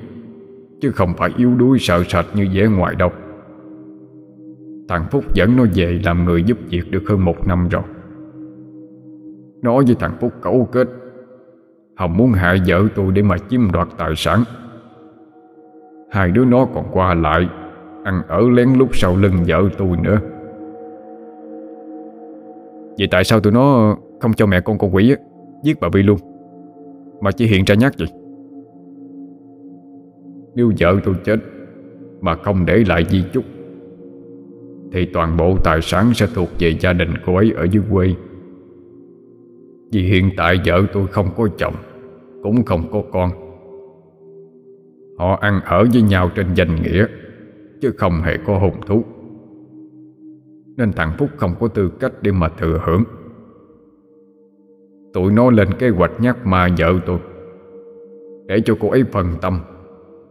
[0.82, 3.10] Chứ không phải yếu đuối sợ sạch như vẻ ngoài đâu.
[4.90, 7.84] Thằng Phúc dẫn nó về làm người giúp việc được hơn một năm rồi
[9.64, 10.88] nói với thằng Phúc cấu kết.
[11.96, 14.44] Hồng muốn hại vợ tôi để mà chiếm đoạt tài sản.
[16.12, 17.50] Hai đứa nó còn qua lại
[18.04, 20.20] Ăn ở lén lút sau lưng vợ tôi nữa.
[22.98, 25.16] Vậy tại sao tụi nó không cho mẹ con con quỷ á,
[25.64, 26.18] Giết bà Vi luôn?
[27.22, 28.08] Mà chỉ hiện ra nhát vậy?
[30.56, 31.40] Nếu vợ tôi chết
[32.22, 33.44] Mà không để lại di chúc
[34.92, 38.14] Thì toàn bộ tài sản sẽ thuộc về gia đình cô ấy ở dưới quê.
[39.94, 41.74] Vì hiện tại vợ tôi không có chồng,
[42.44, 43.32] Cũng không có con.
[45.18, 47.06] Họ ăn ở với nhau trên danh nghĩa,
[47.82, 49.04] Chứ không hề có hùng thú.
[50.78, 53.04] Nên thằng Phúc không có tư cách để mà thừa hưởng.
[55.14, 57.20] Tụi nó lên kế hoạch nhắc ma vợ tôi,
[58.48, 59.60] Để cho cô ấy phần tâm,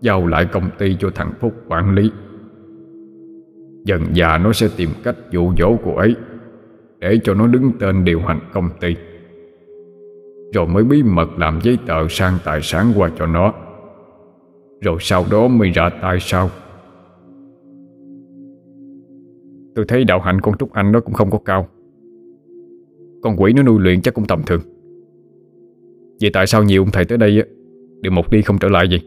[0.00, 2.10] Giao lại công ty cho thằng Phúc quản lý.
[3.84, 6.16] Dần già nó sẽ tìm cách dụ dỗ cô ấy,
[6.98, 8.96] Để cho nó đứng tên điều hành công ty.
[10.52, 13.54] Rồi mới bí mật làm giấy tờ sang tài sản qua cho nó.
[14.80, 16.50] Rồi sau đó mới ra tay sau.
[19.74, 21.68] Tôi thấy đạo hạnh con Trúc Anh nó cũng không có cao.
[23.22, 24.60] Con quỷ nó nuôi luyện chắc cũng tầm thường.
[26.20, 27.44] Vậy tại sao nhiều ông thầy tới đây
[28.00, 29.02] Đều một đi không trở lại vậy?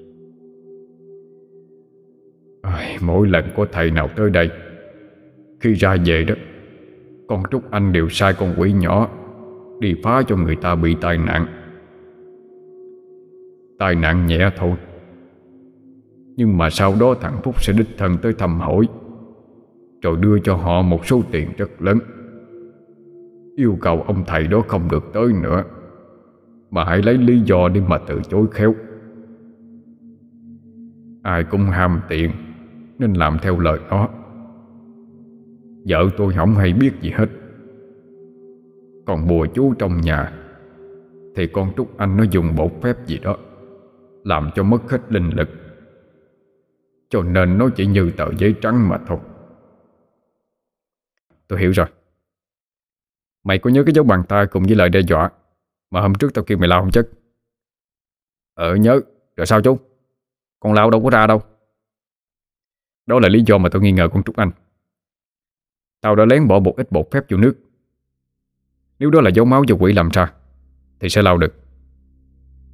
[3.01, 4.49] Mỗi lần có thầy nào tới đây,
[5.59, 6.35] Khi ra về đó,
[7.27, 9.09] Con Trúc Anh đều sai con quỷ nhỏ.
[9.79, 11.45] Đi phá cho người ta bị tai nạn.
[13.79, 14.75] Tai nạn nhẹ thôi.
[16.35, 18.87] Nhưng mà sau đó thằng Phúc sẽ đích thân tới thăm hỏi,
[20.01, 21.99] Rồi đưa cho họ một số tiền rất lớn.
[23.55, 25.63] Yêu cầu ông thầy đó không được tới nữa,
[26.71, 28.75] mà hãy lấy lý do để mà từ chối khéo.
[31.23, 32.31] Ai cũng ham tiền,
[32.99, 34.09] Nên làm theo lời nó.
[35.87, 37.29] Vợ tôi không hay biết gì hết.
[39.05, 40.33] Còn bùa chú trong nhà.
[41.35, 43.37] Thì con Trúc Anh nó dùng bột phép gì đó,
[44.23, 45.49] Làm cho mất hết linh lực.
[47.09, 49.19] Cho nên nó chỉ như tờ giấy trắng mà thôi.
[51.47, 51.87] Tôi hiểu rồi.
[53.43, 55.31] Mày có nhớ cái dấu bàn tay cùng với lời đe dọa
[55.91, 57.09] mà hôm trước tao kêu mày lao không chất?
[58.53, 59.01] Ờ nhớ.
[59.35, 59.77] Rồi sao chú?
[60.59, 61.41] Con lao đâu có ra đâu.
[63.05, 64.51] Đó là lý do mà tao nghi ngờ con Trúc Anh.
[66.01, 67.55] Tao đã lén bỏ một ít bột phép vô nước.
[68.99, 70.31] Nếu đó là dấu máu do quỷ làm ra,
[70.99, 71.55] Thì sẽ lao được.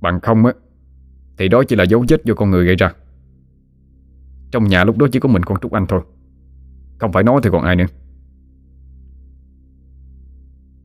[0.02, 0.54] Bằng không á,
[1.38, 2.94] Thì đó chỉ là dấu vết do con người gây ra.
[4.52, 6.02] Trong nhà lúc đó chỉ có mình con Trúc Anh thôi,
[7.00, 7.86] Không phải nó thì còn ai nữa.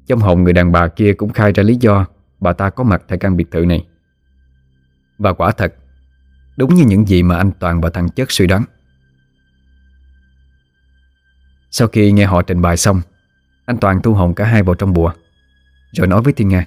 [0.06, 2.06] Trong hồn người đàn bà kia cũng khai ra lý do
[2.40, 3.86] Bà ta có mặt tại căn biệt thự này.
[5.18, 5.74] Và quả thật,
[6.56, 8.64] Đúng như những gì mà anh Toàn và thằng Chất suy đoán.
[11.70, 13.00] Sau khi nghe họ trình bày xong,
[13.66, 15.12] Anh Toàn thu hồn cả hai vào trong bùa.
[15.96, 16.66] Rồi nói với Thiên Nga.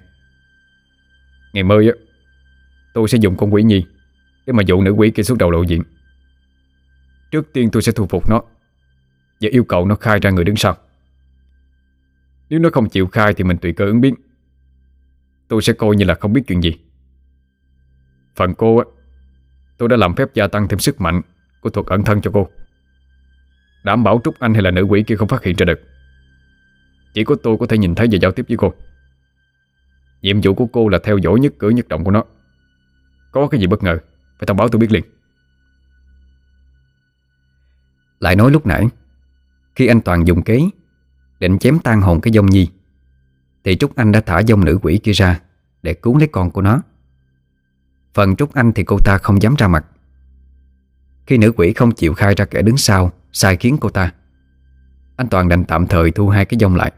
[1.53, 1.93] Ngày mơ á,
[2.93, 3.85] Tôi sẽ dùng con quỷ nhi
[4.45, 5.83] Để mà dụ nữ quỷ kia xuống đầu lộ diện.
[7.31, 8.41] Trước tiên tôi sẽ thu phục nó
[9.41, 10.77] Và yêu cầu nó khai ra người đứng sau.
[12.49, 14.15] Nếu nó không chịu khai Thì mình tùy cơ ứng biến.
[15.47, 16.77] Tôi sẽ coi như là không biết chuyện gì.
[18.35, 18.85] Phần cô á,
[19.77, 21.21] Tôi đã làm phép gia tăng thêm sức mạnh
[21.61, 22.49] Của thuật ẩn thân cho cô.
[23.83, 25.81] Đảm bảo Trúc Anh hay là nữ quỷ kia không phát hiện ra được.
[27.13, 28.73] Chỉ có tôi có thể nhìn thấy và giao tiếp với cô.
[30.21, 32.23] Nhiệm vụ của cô là theo dõi nhất cử nhất động của nó.
[33.31, 33.97] Có cái gì bất ngờ,
[34.39, 35.03] Phải thông báo tôi biết liền.
[38.19, 38.87] Lại nói lúc nãy,
[39.75, 40.61] Khi anh Toàn dùng kế,
[41.39, 42.69] Định chém tan hồn cái dông nhi,
[43.63, 45.39] thì Trúc Anh đã thả dông nữ quỷ kia ra
[45.83, 46.81] Để cứu lấy con của nó.
[48.13, 49.85] Phần Trúc Anh thì cô ta không dám ra mặt.
[51.25, 54.13] Khi nữ quỷ không chịu khai ra kẻ đứng sau, Sai khiến cô ta,
[55.15, 56.91] Anh Toàn đành tạm thời thu hai cái dông lại,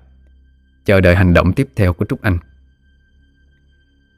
[0.85, 2.37] Chờ đợi hành động tiếp theo của Trúc Anh.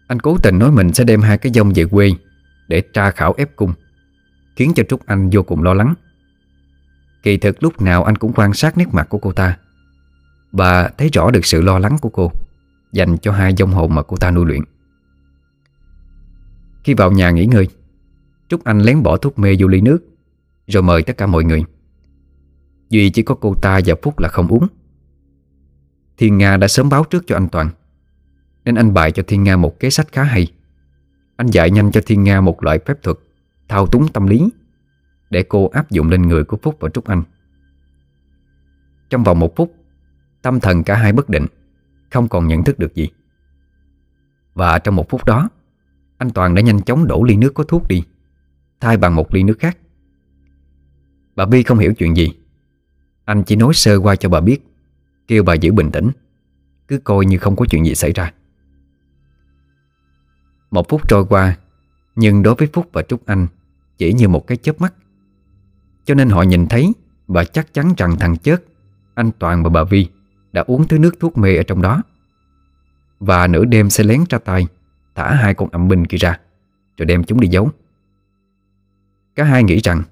[0.08, 2.10] Anh cố tình nói mình sẽ đem hai cái dông về quê
[2.68, 3.74] Để tra khảo ép cung,
[4.56, 5.94] Khiến cho Trúc Anh vô cùng lo lắng.
[7.24, 9.58] Kỳ thực lúc nào anh cũng quan sát nét mặt của cô ta.
[10.52, 12.32] Và thấy rõ được sự lo lắng của cô,
[12.92, 14.62] Dành cho hai dông hồn mà cô ta nuôi luyện.
[16.84, 17.68] Khi vào nhà nghỉ ngơi,
[18.50, 20.00] Trúc Anh lén bỏ thuốc mê vô ly nước,
[20.68, 21.64] Rồi mời tất cả mọi người.
[22.90, 24.68] Duy chỉ có cô ta và Phúc là không uống.
[26.18, 27.70] Thiên Nga đã sớm báo trước cho anh Toàn.
[28.66, 30.48] Nên anh bày cho Thiên Nga một kế sách khá hay.
[31.36, 33.18] Anh dạy nhanh cho Thiên Nga một loại phép thuật,
[33.68, 34.50] Thao túng tâm lý,
[35.30, 37.24] Để cô áp dụng lên người của Phúc và Trúc Anh.
[39.10, 39.76] Trong vòng một phút,
[40.42, 41.46] Tâm thần cả hai bất định,
[42.12, 43.10] Không còn nhận thức được gì.
[44.54, 45.50] Và trong một phút đó,
[46.18, 48.04] Anh Toàn đã nhanh chóng đổ ly nước có thuốc đi,
[48.80, 49.78] Thay bằng một ly nước khác.
[51.36, 52.32] Bà Bi không hiểu chuyện gì.
[53.26, 54.60] Anh chỉ nói sơ qua cho bà biết,
[55.28, 56.12] Kêu bà giữ bình tĩnh,
[56.88, 58.34] Cứ coi như không có chuyện gì xảy ra.
[60.74, 61.58] Một phút trôi qua,
[62.16, 63.48] Nhưng đối với Phúc và Trúc Anh,
[63.98, 64.94] Chỉ như một cái chớp mắt.
[66.06, 66.94] Cho nên họ nhìn thấy
[67.28, 68.64] Và chắc chắn rằng thằng chết
[69.16, 70.08] Anh Toàn và bà Vi
[70.52, 72.02] Đã uống thứ nước thuốc mê ở trong đó.
[73.20, 74.68] Và nửa đêm sẽ lén ra tay,
[75.16, 76.40] Thả hai con ẩm binh kia ra,
[76.98, 77.70] Rồi đem chúng đi giấu.
[79.36, 80.04] Cả hai nghĩ rằng,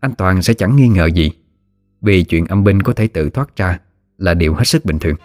[0.00, 1.30] Anh Toàn sẽ chẳng nghi ngờ gì,
[2.00, 3.78] Vì chuyện âm binh có thể tự thoát ra
[4.18, 5.16] Là điều hết sức bình thường.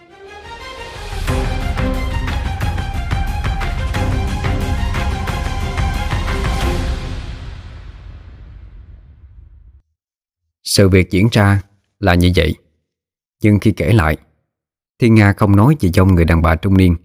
[10.73, 11.61] Sự việc diễn ra
[11.99, 12.55] là như vậy.
[13.43, 14.17] Nhưng khi kể lại
[14.99, 16.95] Thiên Nga không nói gì cho người đàn bà trung niên,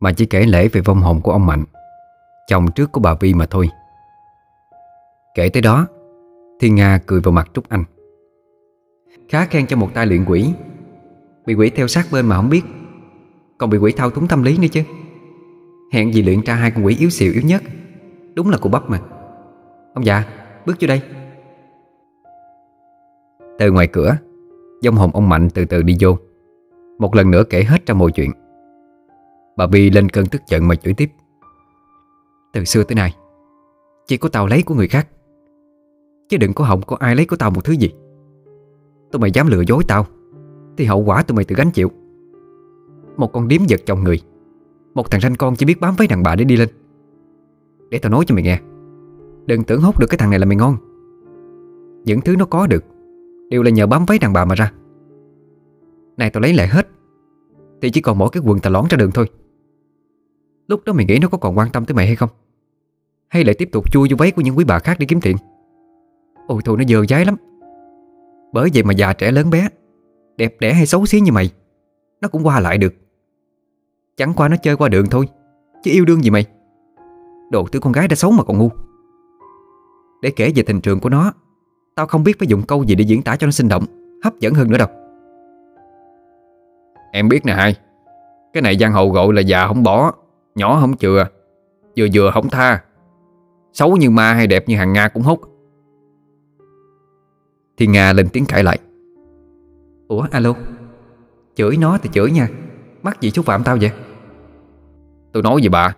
[0.00, 1.64] Mà chỉ kể lễ về vong hồn của ông Mạnh,
[2.48, 3.68] Chồng trước của bà Vi mà thôi.
[5.34, 5.86] Kể tới đó
[6.60, 7.84] Thiên Nga cười vào mặt Trúc Anh.
[9.28, 10.52] Khá khen cho một tay luyện quỷ.
[11.46, 12.62] Bị quỷ theo sát bên mà không biết.
[13.58, 14.82] Còn bị quỷ thao túng tâm lý nữa chứ.
[15.92, 17.62] Hẹn gì luyện ra hai con quỷ yếu xìu yếu nhất.
[18.34, 19.00] Đúng là cụ bắp mà.
[19.94, 20.24] Ông già,
[20.66, 21.02] bước vô đây.
[23.60, 24.16] Từ ngoài cửa.
[24.82, 26.16] Dông hồn ông Mạnh từ từ đi vô.
[26.98, 28.30] Một lần nữa kể hết ra mọi chuyện.
[29.56, 31.10] Bà Bi lên cơn tức giận mà chửi tiếp.
[32.52, 33.16] Từ xưa tới nay,
[34.06, 35.08] Chỉ có tao lấy của người khác.
[36.28, 37.90] Chứ đừng có hỏng có ai lấy của tao một thứ gì.
[39.12, 40.06] Tụi mày dám lừa dối tao,
[40.76, 41.90] Thì hậu quả tụi mày tự gánh chịu.
[43.16, 44.20] Một con điếm giật chồng người.
[44.94, 46.68] Một thằng ranh con chỉ biết bám với đàn bà để đi lên.
[47.90, 48.60] Để tao nói cho mày nghe.
[49.46, 50.76] Đừng tưởng hốt được cái thằng này là mày ngon.
[52.04, 52.84] Những thứ nó có được
[53.50, 54.72] Đều là nhờ bám váy đàn bà mà ra.
[56.16, 56.88] Này, tao lấy lại hết.
[57.82, 59.26] Thì chỉ còn mỗi cái quần tà lón ra đường thôi.
[60.68, 62.28] Lúc đó mày nghĩ nó có còn quan tâm tới mày hay không?
[63.28, 65.36] Hay lại tiếp tục chui vô váy của những quý bà khác để kiếm tiền?
[66.46, 67.36] Ôi thôi nó dơ dái lắm.
[68.52, 69.68] Bởi vậy mà già trẻ lớn bé,
[70.36, 71.50] Đẹp đẽ hay xấu xí như mày,
[72.20, 72.94] Nó cũng qua lại được.
[74.16, 75.28] Chẳng qua nó chơi qua đường thôi,
[75.82, 76.44] Chứ yêu đương gì mày?
[77.50, 78.68] Đồ thứ con gái đã xấu mà còn ngu.
[80.22, 81.32] Để kể về tình trường của nó
[82.00, 83.84] Tao không biết phải dùng câu gì để diễn tả cho nó sinh động
[84.24, 84.88] Hấp dẫn hơn nữa đâu.
[87.12, 87.76] Em biết nè hai.
[88.52, 90.12] Cái này giang hồ gọi là già không bỏ
[90.54, 91.26] Nhỏ không chừa
[91.96, 92.82] Vừa vừa không tha.
[93.72, 95.40] Xấu như ma hay đẹp như hàng Nga cũng hút.
[97.76, 98.78] Thì Nga lên tiếng cãi lại.
[100.08, 100.54] Ủa alo?
[101.54, 102.48] Chửi nó thì chửi nha.
[103.02, 103.90] Mắc gì xúc phạm tao vậy?
[105.32, 105.96] Tôi nói gì bà.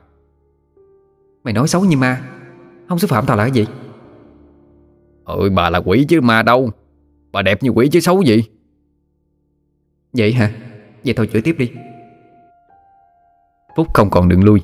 [1.44, 2.20] Mày nói xấu như ma
[2.88, 3.66] Không xúc phạm tao là cái gì
[5.24, 6.70] Ôi bà là quỷ chứ ma đâu.
[7.32, 8.44] Bà đẹp như quỷ chứ xấu gì.
[10.12, 10.50] Vậy hả?
[11.04, 11.70] Vậy thôi chửi tiếp đi.
[13.76, 14.62] Phúc không còn đường lui.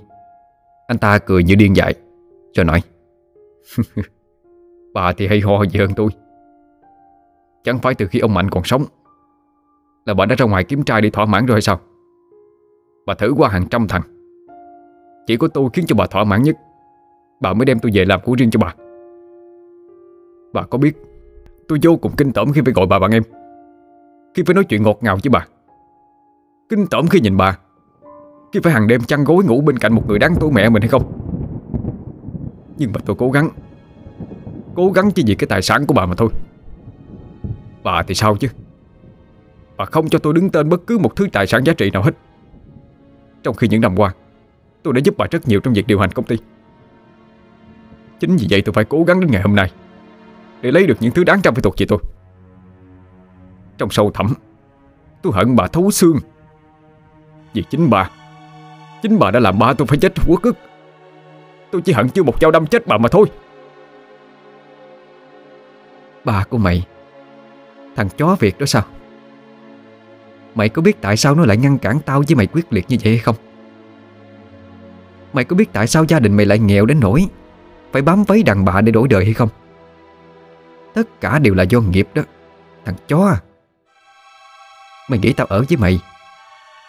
[0.86, 1.94] Anh ta cười như điên dại.
[2.56, 2.82] Rồi nói
[4.94, 6.09] Bà thì hay ho gì hơn tôi.
[7.64, 8.85] Chẳng phải từ khi ông Mạnh còn sống
[10.06, 11.80] Là bà đã ra ngoài kiếm trai đi thỏa mãn rồi hay sao?
[13.06, 14.02] Bà thử qua hàng trăm thằng.
[15.26, 16.56] Chỉ có tôi khiến cho bà thỏa mãn nhất.
[17.40, 18.74] Bà mới đem tôi về làm của riêng cho bà
[20.53, 20.97] Bà có biết,
[21.69, 23.23] Tôi vô cùng kinh tởm khi phải gọi bà bằng em.
[24.35, 25.47] Khi phải nói chuyện ngọt ngào với bà.
[26.69, 27.59] Kinh tởm khi nhìn bà.
[28.53, 30.83] Khi phải hàng đêm chăn gối ngủ bên cạnh một người đáng tuổi mẹ mình
[30.83, 31.12] hay không?
[32.79, 33.51] Nhưng mà tôi cố gắng.
[34.75, 36.29] Cố gắng chỉ vì cái tài sản của bà mà thôi.
[37.83, 38.49] Bà thì sao chứ?
[39.77, 42.03] Bà không cho tôi đứng tên bất cứ một thứ tài sản giá trị nào
[42.03, 42.12] hết.
[43.43, 44.15] Trong khi những năm qua,
[44.83, 46.37] Tôi đã giúp bà rất nhiều trong việc điều hành công ty.
[48.20, 49.73] Chính vì vậy tôi phải cố gắng đến ngày hôm nay.
[50.62, 51.98] Để lấy được những thứ đáng trao phải thuộc về tôi.
[53.78, 54.35] Trong sâu thẳm,
[55.22, 56.18] Tôi hận bà thấu xương.
[57.55, 58.10] Vì chính bà
[59.02, 60.56] Chính bà đã làm ba tôi phải chết quốc ức
[61.70, 63.26] Tôi chỉ hận chưa một dao đâm chết bà mà thôi.
[66.24, 66.86] Bà của mày,
[67.97, 68.82] Thằng chó Việt đó sao?
[70.55, 72.97] Mày có biết tại sao nó lại ngăn cản tao với mày quyết liệt như
[73.05, 73.36] vậy hay không?
[75.32, 77.26] Mày có biết tại sao gia đình mày lại nghèo đến nỗi
[77.93, 79.48] Phải bám váy đàn bà để đổi đời hay không?
[80.99, 82.23] Tất cả đều là do nghiệp đó.
[82.85, 83.39] Thằng chó à.
[85.11, 86.01] Mày nghĩ tao ở với mày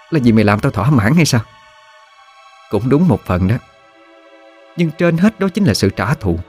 [0.10, 1.42] Là vì mày làm tao thỏa mãn hay sao?
[2.70, 3.56] Cũng đúng một phần đó.
[4.78, 6.40] Nhưng trên hết đó chính là sự trả thù.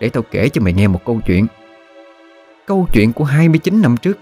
[0.00, 1.46] Để tao kể cho mày nghe một câu chuyện.
[2.66, 4.18] Câu chuyện của 29 năm trước.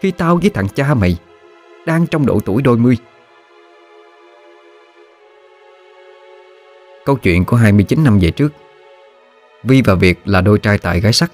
[0.00, 1.16] Khi tao với thằng cha mày
[1.86, 2.96] Đang trong độ tuổi đôi mươi.
[7.04, 8.52] Câu chuyện của 29 năm về trước.
[9.66, 11.32] Vi và Việt là đôi trai tài gái sắc.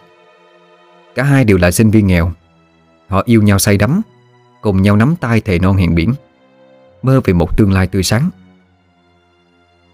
[1.14, 2.32] Cả hai đều là sinh viên nghèo.
[3.08, 4.02] Họ yêu nhau say đắm,
[4.60, 6.14] Cùng nhau nắm tay thề non hẹn biển,
[7.02, 8.30] Mơ về một tương lai tươi sáng.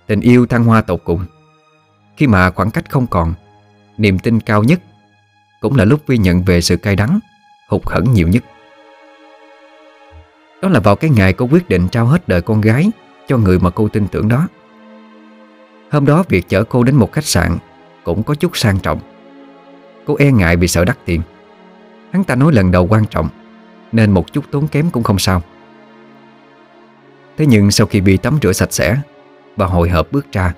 [0.07, 1.25] Tình yêu thăng hoa tột cùng.
[2.17, 3.35] Khi mà khoảng cách không còn,
[3.97, 4.81] Niềm tin cao nhất
[5.61, 7.19] Cũng là lúc Vi nhận về sự cay đắng,
[7.69, 8.45] Hụt hẫng nhiều nhất.
[10.63, 12.91] Đó là vào cái ngày cô quyết định trao hết đời con gái
[13.29, 14.49] Cho người mà cô tin tưởng đó.
[15.91, 17.59] Hôm đó việc chở cô đến một khách sạn
[18.09, 19.01] cũng có chút sang trọng.
[20.05, 21.23] Cô e ngại vì sợ đắt tiền.
[22.11, 23.29] Hắn ta nói lần đầu quan trọng,
[23.93, 25.43] Nên một chút tốn kém cũng không sao.
[27.37, 29.01] Thế nhưng sau khi bị tắm rửa sạch sẽ
[29.57, 30.55] Và hồi hộp bước ra,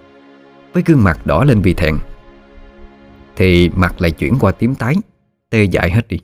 [0.72, 1.98] Với gương mặt đỏ lên vì thẹn,
[3.36, 4.94] Thì mặt lại chuyển qua tím tái,
[5.50, 6.20] Tê dại hết đi.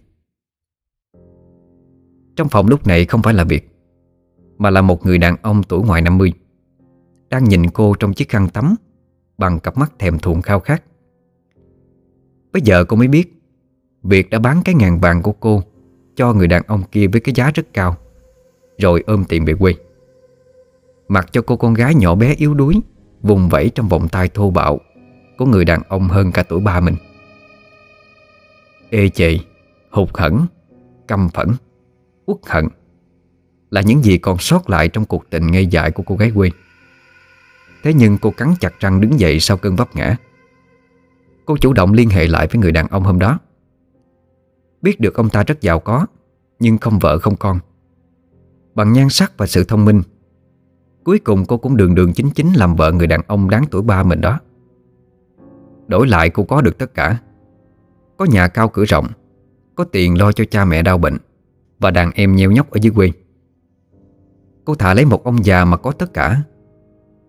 [2.36, 3.69] Trong phòng lúc này không phải là Việt
[4.59, 6.32] Mà là một người đàn ông tuổi ngoài 50
[7.28, 8.74] Đang nhìn cô trong chiếc khăn tắm
[9.39, 10.82] Bằng cặp mắt thèm thuồng khao khát.
[12.56, 13.42] Bây giờ cô mới biết,
[14.02, 15.62] Việt đã bán cái ngàn vàng của cô
[16.16, 17.96] Cho người đàn ông kia với cái giá rất cao,
[18.78, 19.74] Rồi ôm tiền về quê.
[21.08, 22.80] Mặc cho cô con gái nhỏ bé yếu đuối,
[23.22, 24.80] Vùng vẫy trong vòng tay thô bạo
[25.38, 26.94] Của người đàn ông hơn cả tuổi ba mình.
[28.90, 29.40] Ê chị
[29.90, 30.46] Hụt hẫng,
[31.08, 31.48] Căm phẫn,
[32.26, 32.68] Uất hận
[33.70, 36.50] Là những gì còn sót lại trong cuộc tình ngây dại của cô gái quê.
[37.82, 40.16] Thế nhưng cô cắn chặt răng đứng dậy sau cơn vấp ngã.
[41.47, 43.39] Cô chủ động liên hệ lại với người đàn ông hôm đó.
[44.82, 46.06] Biết được ông ta rất giàu có,
[46.59, 47.59] Nhưng không vợ không con.
[48.74, 50.02] Bằng nhan sắc và sự thông minh,
[51.05, 53.82] Cuối cùng cô cũng đường đường chính chính Làm vợ người đàn ông đáng tuổi
[53.82, 54.40] ba mình đó.
[55.86, 57.18] Đổi lại cô có được tất cả.
[58.16, 59.06] Có nhà cao cửa rộng,
[59.74, 61.16] Có tiền lo cho cha mẹ đau bệnh,
[61.78, 63.12] Và đàn em nheo nhóc ở dưới quê.
[64.64, 66.43] Cô thả lấy một ông già mà có tất cả.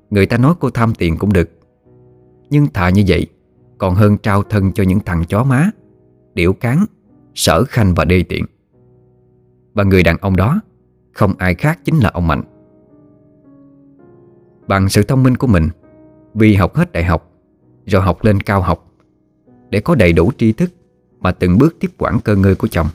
[0.10, 1.49] Người ta nói cô tham tiền cũng được,
[2.49, 3.27] Nhưng thà như vậy
[3.77, 5.71] còn hơn trao thân cho những thằng chó má,
[6.33, 6.85] Điểu cán,
[7.35, 8.45] Sở khanh và đê tiện.
[9.73, 10.61] Và người đàn ông đó,
[11.13, 12.43] Không ai khác chính là ông Mạnh.
[14.67, 15.69] Bằng sự thông minh của mình,
[16.33, 17.31] Vì học hết đại học,
[17.85, 18.91] Rồi học lên cao học,
[19.69, 20.69] Để có đầy đủ tri thức
[21.19, 22.87] Mà từng bước tiếp quản cơ ngơi của chồng.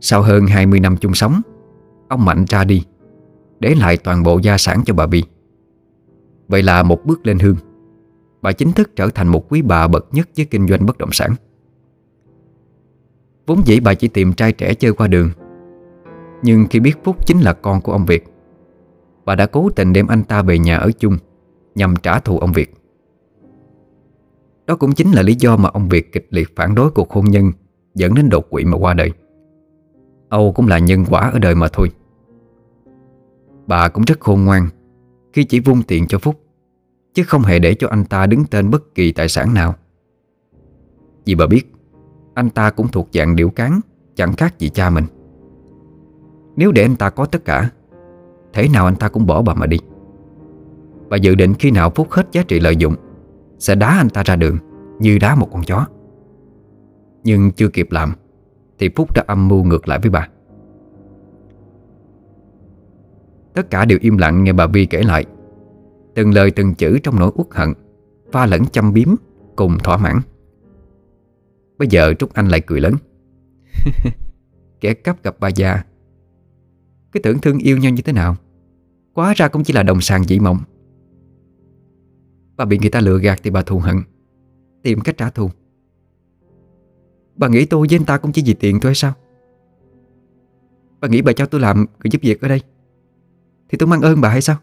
[0.00, 1.40] Sau hơn 20 năm chung sống,
[2.08, 2.84] Ông Mạnh ra đi,
[3.60, 5.22] Để lại toàn bộ gia sản cho bà Vi
[6.48, 7.56] Vậy là một bước lên hương.
[8.42, 11.12] Bà chính thức trở thành một quý bà bậc nhất với kinh doanh bất động
[11.12, 11.34] sản.
[13.46, 15.30] Vốn dĩ bà chỉ tìm trai trẻ chơi qua đường.
[16.42, 18.24] Nhưng khi biết Phúc chính là con của ông Việt,
[19.24, 21.18] Bà đã cố tình đem anh ta về nhà ở chung
[21.74, 22.74] Nhằm trả thù ông Việt.
[24.66, 27.24] Đó cũng chính là lý do mà ông Việt kịch liệt phản đối cuộc hôn
[27.24, 27.52] nhân
[27.94, 29.12] Dẫn đến đột quỵ mà qua đời.
[30.28, 31.90] Âu cũng là nhân quả ở đời mà thôi.
[33.66, 34.68] Bà cũng rất khôn ngoan
[35.32, 36.40] Khi chỉ vung tiền cho Phúc.
[37.14, 39.74] Chứ không hề để cho anh ta đứng tên bất kỳ tài sản nào.
[41.26, 41.72] Vì bà biết,
[42.34, 43.80] anh ta cũng thuộc dạng điểu cán,
[44.14, 45.04] Chẳng khác gì cha mình.
[46.56, 47.70] Nếu để anh ta có tất cả,
[48.52, 49.78] Thế nào anh ta cũng bỏ bà mà đi.
[51.08, 52.94] Bà dự định khi nào Phúc hết giá trị lợi dụng,
[53.58, 54.58] Sẽ đá anh ta ra đường
[54.98, 55.86] Như đá một con chó.
[57.24, 58.12] Nhưng chưa kịp làm,
[58.78, 60.28] Thì Phúc đã âm mưu ngược lại với bà.
[63.54, 65.24] Tất cả đều im lặng nghe bà Vi kể lại.
[66.14, 67.72] Từng lời từng chữ trong nỗi uất hận
[68.32, 69.08] Pha lẫn chăm biếm
[69.56, 70.20] Cùng thỏa mãn.
[71.78, 72.94] Bây giờ Trúc Anh lại cười lớn.
[74.80, 75.82] Kẻ cắp gặp bà già
[77.12, 78.36] Cái tưởng thương yêu nhau như thế nào?
[79.14, 80.58] Quá ra cũng chỉ là đồng sàng dị mộng.
[82.56, 83.96] Bà bị người ta lừa gạt thì bà thù hận
[84.82, 85.50] Tìm cách trả thù.
[87.36, 89.12] Bà nghĩ tôi với anh ta cũng chỉ vì tiền thôi sao?
[91.00, 92.60] Bà nghĩ bà cho tôi làm người giúp việc ở đây
[93.68, 94.56] Thì tôi mang ơn bà hay sao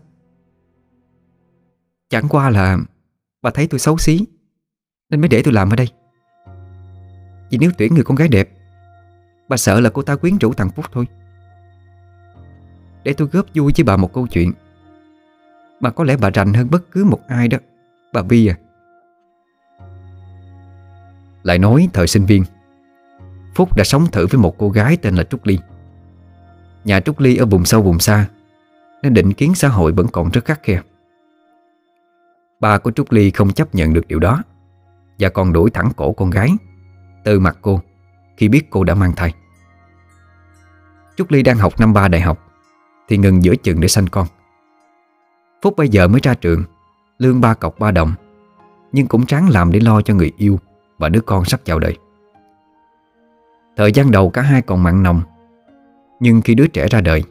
[2.10, 2.78] Chẳng qua là
[3.42, 4.26] Bà thấy tôi xấu xí,
[5.10, 5.88] Nên mới để tôi làm ở đây.
[7.50, 8.50] Vì nếu tuyển người con gái đẹp,
[9.50, 11.06] Bà sợ là cô ta quyến rũ thằng Phúc thôi.
[13.04, 14.52] Để tôi góp vui với bà một câu chuyện,
[15.80, 17.58] Mà có lẽ bà rành hơn bất cứ một ai đó,
[18.14, 18.58] Bà Vi à.
[21.44, 22.44] Lại nói thời sinh viên,
[23.56, 25.60] Phúc đã sống thử với một cô gái tên là Trúc Ly.
[26.86, 28.28] Nhà Trúc Ly ở vùng sâu vùng xa,
[29.04, 30.82] Nên định kiến xã hội vẫn còn rất khắc khe.
[32.60, 34.44] Ba của Trúc Ly không chấp nhận được điều đó
[35.20, 36.50] Và còn đuổi thẳng cổ con gái
[37.24, 37.82] từ mặt cô
[38.38, 39.34] Khi biết cô đã mang thai.
[41.16, 42.40] Trúc Ly đang học năm ba đại học
[43.08, 44.28] Thì ngừng giữa chừng để sanh con.
[45.62, 46.64] Phúc bây giờ mới ra trường
[47.18, 48.14] Lương ba cọc ba đồng
[48.92, 50.60] Nhưng cũng tráng làm để lo cho người yêu
[50.98, 51.98] Và đứa con sắp chào đời.
[53.78, 55.22] Thời gian đầu cả hai còn mặn nồng
[56.20, 57.24] Nhưng khi đứa trẻ ra đời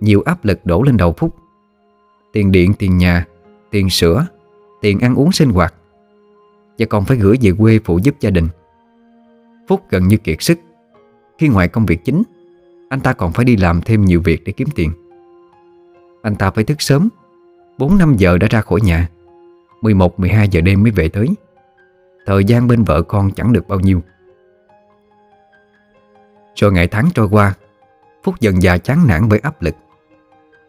[0.00, 1.36] Nhiều áp lực đổ lên đầu Phúc.
[2.32, 3.26] Tiền điện, tiền nhà,
[3.70, 4.26] tiền sữa
[4.80, 5.74] Tiền ăn uống sinh hoạt,
[6.78, 8.48] Và còn phải gửi về quê phụ giúp gia đình.
[9.68, 10.58] Phúc gần như kiệt sức.
[11.38, 12.22] Khi ngoài công việc chính,
[12.88, 14.92] Anh ta còn phải đi làm thêm nhiều việc để kiếm tiền.
[16.22, 17.08] Anh ta phải thức sớm
[17.78, 19.08] 4-5 giờ đã ra khỏi nhà
[19.82, 21.28] 11-12 giờ đêm mới về tới.
[22.26, 24.02] Thời gian bên vợ con chẳng được bao nhiêu.
[26.56, 27.54] Rồi ngày tháng trôi qua,
[28.22, 29.74] Phúc dần già chán nản bởi áp lực.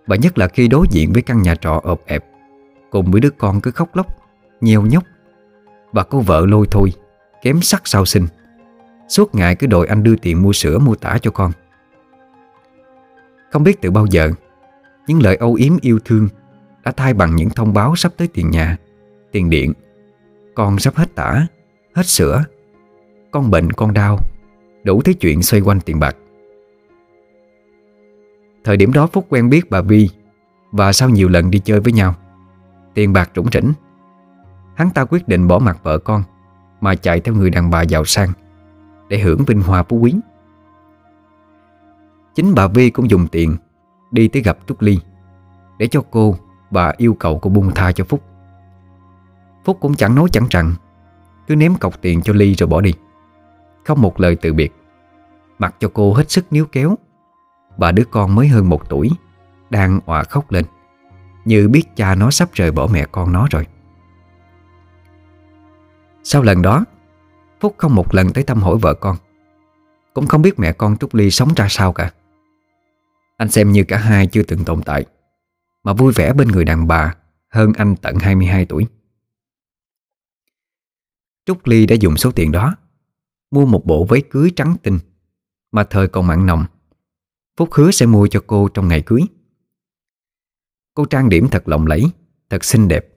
[0.07, 2.25] Và nhất là khi đối diện với căn nhà trọ ộp ẹp.
[2.91, 4.07] Cùng với đứa con cứ khóc lóc,
[4.61, 5.03] Nheo nhóc.
[5.91, 6.93] Và cô vợ lôi thôi,
[7.41, 8.27] Kém sắc sau sinh
[9.07, 11.51] Suốt ngày cứ đòi anh đưa tiền mua sữa, mua tả cho con.
[13.51, 14.31] Không biết từ bao giờ,
[15.07, 16.27] Những lời âu yếm yêu thương
[16.83, 18.77] Đã thay bằng những thông báo sắp tới tiền nhà,
[19.31, 19.73] Tiền điện.
[20.55, 21.47] Con sắp hết tả,
[21.95, 22.43] Hết sữa.
[23.31, 24.19] Con bệnh, con đau,
[24.83, 26.15] Đủ thứ chuyện xoay quanh tiền bạc.
[28.63, 30.09] Thời điểm đó Phúc quen biết bà Vi
[30.71, 32.15] Và sau nhiều lần đi chơi với nhau.
[32.93, 33.73] Tiền bạc trũng rỉnh
[34.75, 36.23] Hắn ta quyết định bỏ mặt vợ con,
[36.81, 38.29] Mà chạy theo người đàn bà giàu sang,
[39.09, 40.15] Để hưởng vinh hoa phú quý.
[42.35, 43.57] Chính bà Vi cũng dùng tiền
[44.11, 44.99] Đi tới gặp Trúc Ly,
[45.77, 46.35] Để cho cô
[46.71, 48.21] Bà yêu cầu cô buông tha cho Phúc.
[49.65, 50.73] Phúc cũng chẳng nói chẳng rằng,
[51.47, 52.93] Cứ ném cọc tiền cho Ly rồi bỏ đi.
[53.85, 54.73] Không một lời từ biệt,
[55.59, 56.95] Mặc cho cô hết sức níu kéo.
[57.77, 59.09] Bà đứa con mới hơn một tuổi,
[59.69, 60.65] Đang òa khóc lên.
[61.45, 63.67] Như biết cha nó sắp rời bỏ mẹ con nó rồi.
[66.23, 66.85] Sau lần đó,
[67.59, 69.17] Phúc không một lần tới thăm hỏi vợ con.
[70.13, 72.11] Cũng không biết mẹ con Trúc Ly sống ra sao cả.
[73.37, 75.05] Anh xem như cả hai chưa từng tồn tại,
[75.83, 77.15] Mà vui vẻ bên người đàn bà
[77.49, 78.87] Hơn anh tận 22 tuổi.
[81.45, 82.75] Trúc Ly đã dùng số tiền đó
[83.51, 84.99] Mua một bộ váy cưới trắng tinh
[85.71, 86.65] Mà thời còn mặn nồng.
[87.57, 89.21] Phúc hứa sẽ mua cho cô trong ngày cưới.
[90.93, 92.03] Cô trang điểm thật lộng lẫy,
[92.49, 93.07] Thật xinh đẹp.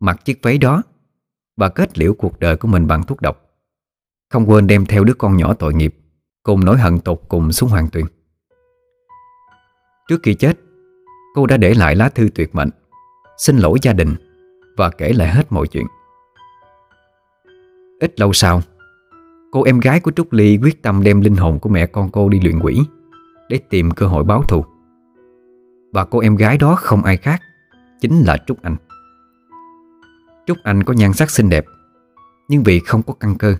[0.00, 0.82] Mặc chiếc váy đó
[1.56, 3.36] Và kết liễu cuộc đời của mình bằng thuốc độc.
[4.30, 5.94] Không quên đem theo đứa con nhỏ tội nghiệp
[6.42, 8.04] Cùng nỗi hận tột cùng xuống hoàng tuyền.
[10.08, 10.58] Trước khi chết,
[11.34, 12.70] Cô đã để lại lá thư tuyệt mệnh,
[13.38, 14.14] Xin lỗi gia đình
[14.76, 15.86] Và kể lại hết mọi chuyện.
[18.00, 18.62] Ít lâu sau,
[19.52, 22.28] Cô em gái của Trúc Ly quyết tâm đem linh hồn của mẹ con cô
[22.28, 22.80] đi luyện quỷ
[23.48, 24.64] Để tìm cơ hội báo thù.
[25.92, 27.42] Và cô em gái đó không ai khác,
[28.02, 28.76] Chính là Trúc Anh.
[30.46, 31.64] Trúc Anh có nhan sắc xinh đẹp,
[32.48, 33.56] Nhưng vì không có căn cơ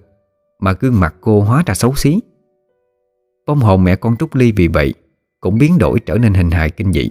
[0.58, 2.20] Mà gương mặt cô hóa ra xấu xí.
[3.46, 4.94] Phong hồn mẹ con Trúc Ly vì vậy
[5.40, 7.10] Cũng biến đổi trở nên hình hài kinh dị,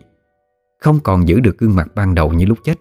[0.79, 2.75] Không còn giữ được gương mặt ban đầu như lúc chết.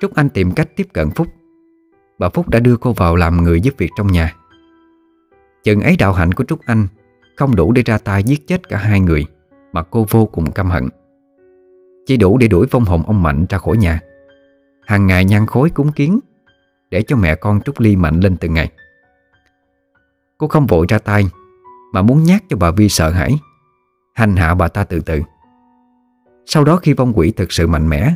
[0.00, 1.26] Trúc Anh tìm cách tiếp cận Phúc.
[2.18, 4.36] Bà Phúc đã đưa cô vào làm người giúp việc trong nhà.
[5.64, 6.88] Chừng ấy đạo hạnh của Trúc Anh
[7.36, 9.26] Không đủ để ra tay giết chết cả hai người.
[9.72, 10.88] Mà cô vô cùng căm hận.
[12.06, 14.00] Chỉ đủ để đuổi vong hồn ông Mạnh ra khỏi nhà.
[14.86, 16.20] Hàng ngày nhăn khối cúng kiến,
[16.90, 18.70] Để cho mẹ con Trúc Ly mạnh lên từng ngày.
[20.38, 21.24] Cô không vội ra tay,
[21.92, 23.38] Mà muốn nhát cho bà Vi sợ hãi.
[24.14, 25.20] Hành hạ bà ta từ từ.
[26.46, 28.14] Sau đó khi vong quỷ thực sự mạnh mẽ,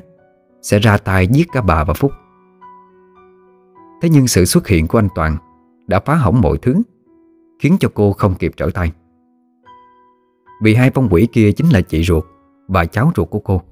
[0.63, 2.13] Sẽ ra tay giết cả bà và Phúc.
[4.03, 5.37] Thế nhưng sự xuất hiện của anh Toàn
[5.87, 6.83] Đã phá hỏng mọi thứ,
[7.59, 8.93] Khiến cho cô không kịp trở tay.
[10.63, 12.25] Vì hai phong quỷ kia chính là chị ruột
[12.69, 13.63] Và cháu ruột của cô.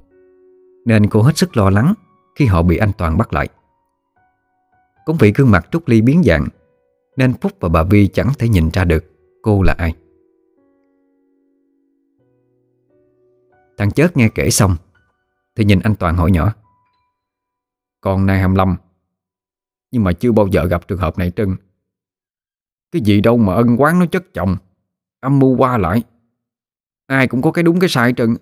[0.85, 1.94] Nên cô hết sức lo lắng
[2.36, 3.48] Khi họ bị anh Toàn bắt lại.
[5.05, 6.48] Cũng vì gương mặt Trúc Ly biến dạng,
[7.16, 9.05] Nên Phúc và bà Vi chẳng thể nhìn ra được
[9.43, 9.94] Cô là ai.
[13.78, 14.77] Thằng chớt nghe kể xong,
[15.56, 16.52] Thì nhìn anh Toàn hỏi nhỏ
[18.01, 18.77] Con nay 25
[19.94, 21.56] nhưng mà chưa bao giờ gặp trường hợp này Trân
[22.93, 24.56] Cái gì đâu mà ân quán nó chất chồng,
[25.20, 26.02] Âm mưu qua lại.
[27.06, 28.36] Ai cũng có cái đúng cái sai Trân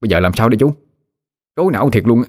[0.00, 0.72] Bây giờ làm sao đây chú?
[1.56, 2.22] Rối não thiệt luôn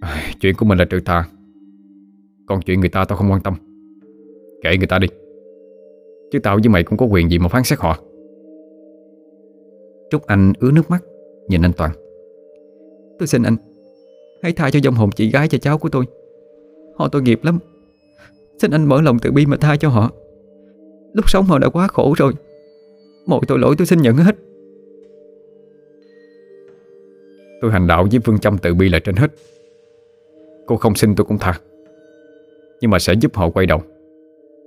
[0.00, 1.28] à, Chuyện của mình là trừ tà.
[2.46, 3.54] Còn chuyện người ta tao không quan tâm.
[4.62, 5.08] Kệ người ta đi.
[6.32, 7.98] Chứ tao với mày cũng có quyền gì mà phán xét họ.
[10.10, 11.02] Trúc Anh ứa nước mắt
[11.48, 11.90] Nhìn anh Toàn.
[13.18, 13.56] Tôi xin anh
[14.42, 16.04] Hãy tha cho dòng hồn chị gái cho cháu của tôi.
[16.96, 17.58] Họ tội nghiệp lắm.
[18.58, 20.10] Xin anh mở lòng từ bi mà tha cho họ.
[21.12, 22.32] Lúc sống họ đã quá khổ rồi.
[23.26, 24.36] Mọi tội lỗi tôi xin nhận hết.
[27.60, 29.30] Tôi hành đạo với phương châm tự bi là trên hết.
[30.66, 31.60] Cô không xin tôi cũng tha.
[32.80, 33.82] Nhưng mà sẽ giúp họ quay đầu,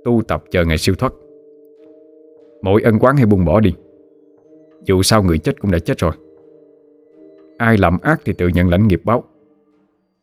[0.04, 1.12] Tu tập chờ ngày siêu thoát.
[2.62, 3.74] Mỗi ân quán hay buông bỏ đi.
[4.84, 6.12] Dù sao người chết cũng đã chết rồi.
[7.58, 9.24] Ai làm ác thì tự nhận lãnh nghiệp báo.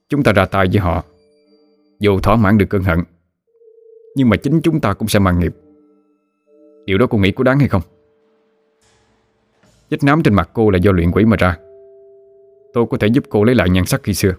[0.10, 1.04] Chúng ta ra tay với họ,
[2.00, 3.00] Dù thỏa mãn được cơn hận.
[4.16, 5.54] Nhưng mà chính chúng ta cũng sẽ mang nghiệp.
[6.86, 7.82] Điều đó cô nghĩ có đáng hay không?
[9.94, 11.58] Vết nám trên mặt cô là do luyện quỷ mà ra.
[12.74, 14.34] Tôi có thể giúp cô lấy lại nhan sắc khi xưa.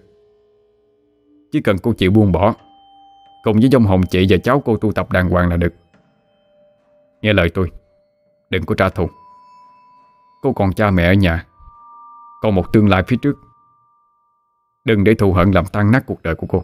[1.51, 2.55] Chỉ cần cô chịu buông bỏ,
[3.43, 5.73] Cùng với dòng hồn chị và cháu cô tu tập đàng hoàng là được.
[7.21, 7.71] Nghe lời tôi,
[8.49, 9.09] Đừng có trả thù.
[10.41, 11.45] Cô còn cha mẹ ở nhà,
[12.41, 13.37] Còn một tương lai phía trước.
[14.85, 16.63] Đừng để thù hận làm tan nát cuộc đời của cô.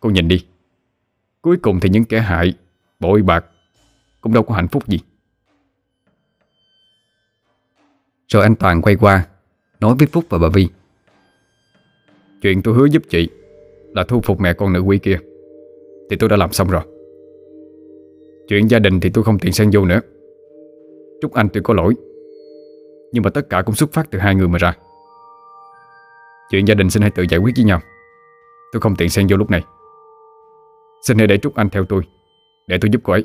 [0.00, 0.46] Cô nhìn đi.
[1.42, 2.54] Cuối cùng thì những kẻ hại,
[3.00, 3.44] Bội bạc,
[4.20, 5.00] Cũng đâu có hạnh phúc gì.
[8.32, 9.26] Rồi anh Toàn quay qua
[9.80, 10.68] Nói với Phúc và bà Vi.
[12.42, 13.28] Chuyện tôi hứa giúp chị
[13.94, 15.18] Là thu phục mẹ con nữ quỷ kia.
[16.10, 16.82] Thì tôi đã làm xong rồi.
[18.48, 20.00] Chuyện gia đình thì tôi không tiện xen vô nữa.
[21.22, 21.94] Trúc Anh tôi có lỗi.
[23.12, 24.76] Nhưng mà tất cả cũng xuất phát từ hai người mà ra.
[26.50, 27.80] Chuyện gia đình xin hãy tự giải quyết với nhau.
[28.72, 29.64] Tôi không tiện xen vô lúc này.
[31.06, 32.02] Xin hãy để Trúc Anh theo tôi
[32.68, 33.24] Để tôi giúp cô ấy.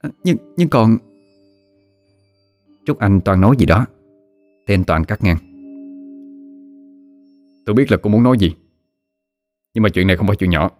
[0.00, 0.98] À, Nhưng nhưng còn
[2.84, 3.86] Trúc Anh Toàn nói gì đó.
[4.66, 5.38] Tên Toàn cắt ngang.
[7.66, 8.54] Tôi biết là cô muốn nói gì.
[9.74, 10.70] Nhưng mà chuyện này không phải chuyện nhỏ.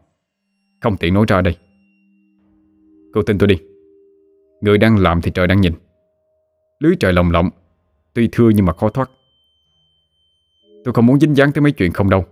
[0.81, 1.57] Không tiện nói ra đây.
[3.13, 3.57] Cô tin tôi đi.
[4.61, 5.73] Người đang làm thì trời đang nhìn.
[6.81, 7.51] Lưới trời lồng lộng,
[8.15, 9.11] Tuy thưa nhưng mà khó thoát.
[10.85, 12.25] Tôi không muốn dính dáng tới mấy chuyện không đâu.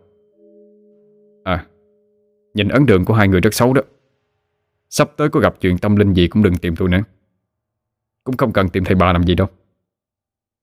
[1.45, 1.67] À
[2.55, 3.83] Nhìn ấn tượng của hai người rất xấu đó.
[4.91, 7.01] Sắp tới có gặp chuyện tâm linh gì cũng đừng tìm tôi nữa.
[8.25, 9.49] Cũng không cần tìm thầy bà làm gì đâu.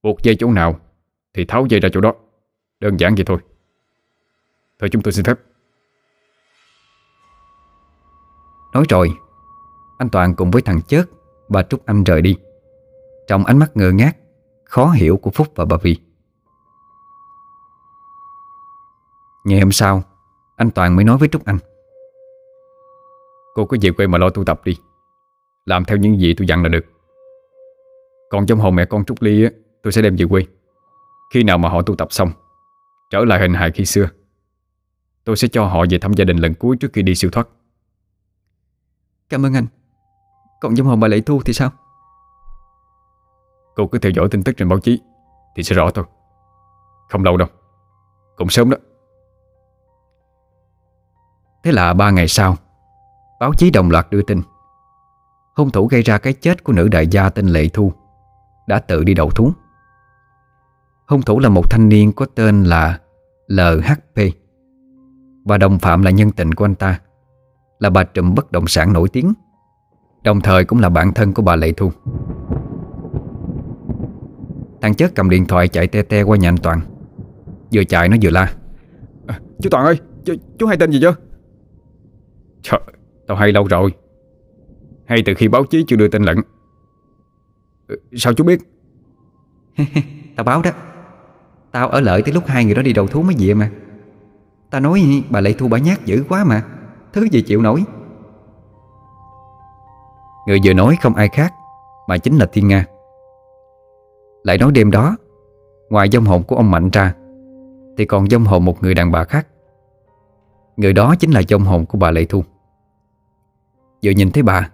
[0.08, 0.80] Buộc dây chỗ nào
[1.34, 2.14] Thì tháo dây ra chỗ đó.
[2.80, 3.38] Đơn giản vậy thôi.
[4.80, 5.40] Thôi chúng tôi xin phép.
[8.74, 9.12] Nói rồi
[9.98, 11.04] Anh Toàn cùng với thằng Chớt
[11.48, 12.38] Và Trúc Anh rời đi.
[13.28, 14.18] Trong ánh mắt ngơ ngác
[14.66, 15.98] Khó hiểu của Phúc và bà Vi.
[19.46, 20.04] Ngày hôm sau
[20.56, 21.58] Anh Toàn mới nói với Trúc Anh.
[23.54, 24.78] Cô cứ về quê mà lo tu tập đi.
[25.66, 26.86] Làm theo những gì tôi dặn là được.
[28.30, 29.50] Còn trong hồn mẹ con Trúc Ly á
[29.88, 30.46] Tôi sẽ đem về quê.
[31.34, 32.32] Khi nào mà họ tu tập xong
[33.10, 34.08] Trở lại hình hài khi xưa
[35.24, 37.48] Tôi sẽ cho họ về thăm gia đình lần cuối trước khi đi siêu thoát.
[39.30, 39.66] Cảm ơn anh.
[40.62, 41.70] Còn trong hồn bà Lệ Thu thì sao?
[43.76, 45.02] Cô cứ theo dõi tin tức trên báo chí
[45.56, 46.06] Thì sẽ rõ thôi.
[47.10, 47.48] Không lâu đâu
[48.36, 48.78] Cũng sớm đó.
[51.64, 52.56] Thế là ba ngày sau
[53.40, 54.42] Báo chí đồng loạt đưa tin.
[55.56, 57.94] Hung thủ gây ra cái chết của nữ đại gia tên Lệ Thu
[58.68, 59.54] Đã tự đi đầu thú
[61.08, 63.00] Hung thủ là một thanh niên có tên là
[63.48, 64.22] LHP
[65.46, 67.00] Và đồng phạm là nhân tình của anh ta.
[67.80, 69.34] Là bà trùm bất động sản nổi tiếng.
[70.24, 71.92] Đồng thời cũng là bạn thân của bà Lệ Thu.
[74.82, 76.82] Thằng chết cầm điện thoại chạy te te qua nhà anh Toàn.
[77.74, 78.54] Vừa chạy nó vừa la.
[79.28, 81.16] À, Chú Toàn ơi, chú, chú hay tên gì chưa?
[82.62, 82.82] Trời,
[83.28, 83.94] tao hay lâu rồi.
[85.06, 86.38] Hay từ khi báo chí chưa đưa tin lận.
[87.88, 88.60] Ừ, Sao chú biết?
[90.36, 90.72] tao báo đó
[91.72, 93.72] Tao ở lợi tới lúc hai người đó đi đầu thú mới về mà.
[94.70, 96.64] Ta nói, bà Lệ Thu bà nhát dữ quá mà.
[97.14, 97.84] Thứ gì chịu nổi?
[100.48, 101.54] Người vừa nói không ai khác,
[102.08, 102.86] Mà chính là Thiên Nga.
[104.44, 105.18] Lại nói đêm đó,
[105.90, 107.14] Ngoài dông hồn của ông Mạnh ra,
[107.98, 109.48] Thì còn dông hồn một người đàn bà khác.
[110.78, 112.44] Người đó chính là dông hồn của bà Lệ Thu.
[114.04, 114.70] Vừa nhìn thấy bà,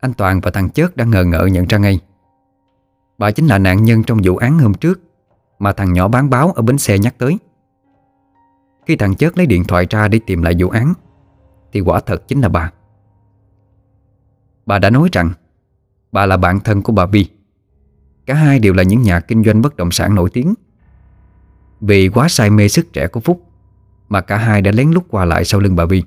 [0.00, 2.00] Anh Toàn và thằng Chớt đã ngờ ngợ nhận ra ngay.
[3.18, 5.00] Bà chính là nạn nhân trong vụ án hôm trước.
[5.58, 7.38] Mà thằng nhỏ bán báo ở bến xe nhắc tới.
[8.86, 10.94] Khi thằng Chớt lấy điện thoại ra để tìm lại vụ án,
[11.72, 12.72] Thì quả thật chính là bà.
[14.66, 15.30] Bà đã nói rằng,
[16.12, 17.26] Bà là bạn thân của bà Vi
[18.26, 20.54] Cả hai đều là những nhà kinh doanh bất động sản nổi tiếng.
[21.80, 23.42] Vì quá say mê sức trẻ của Phúc
[24.08, 26.02] Mà cả hai đã lén lút qua lại sau lưng bà Vi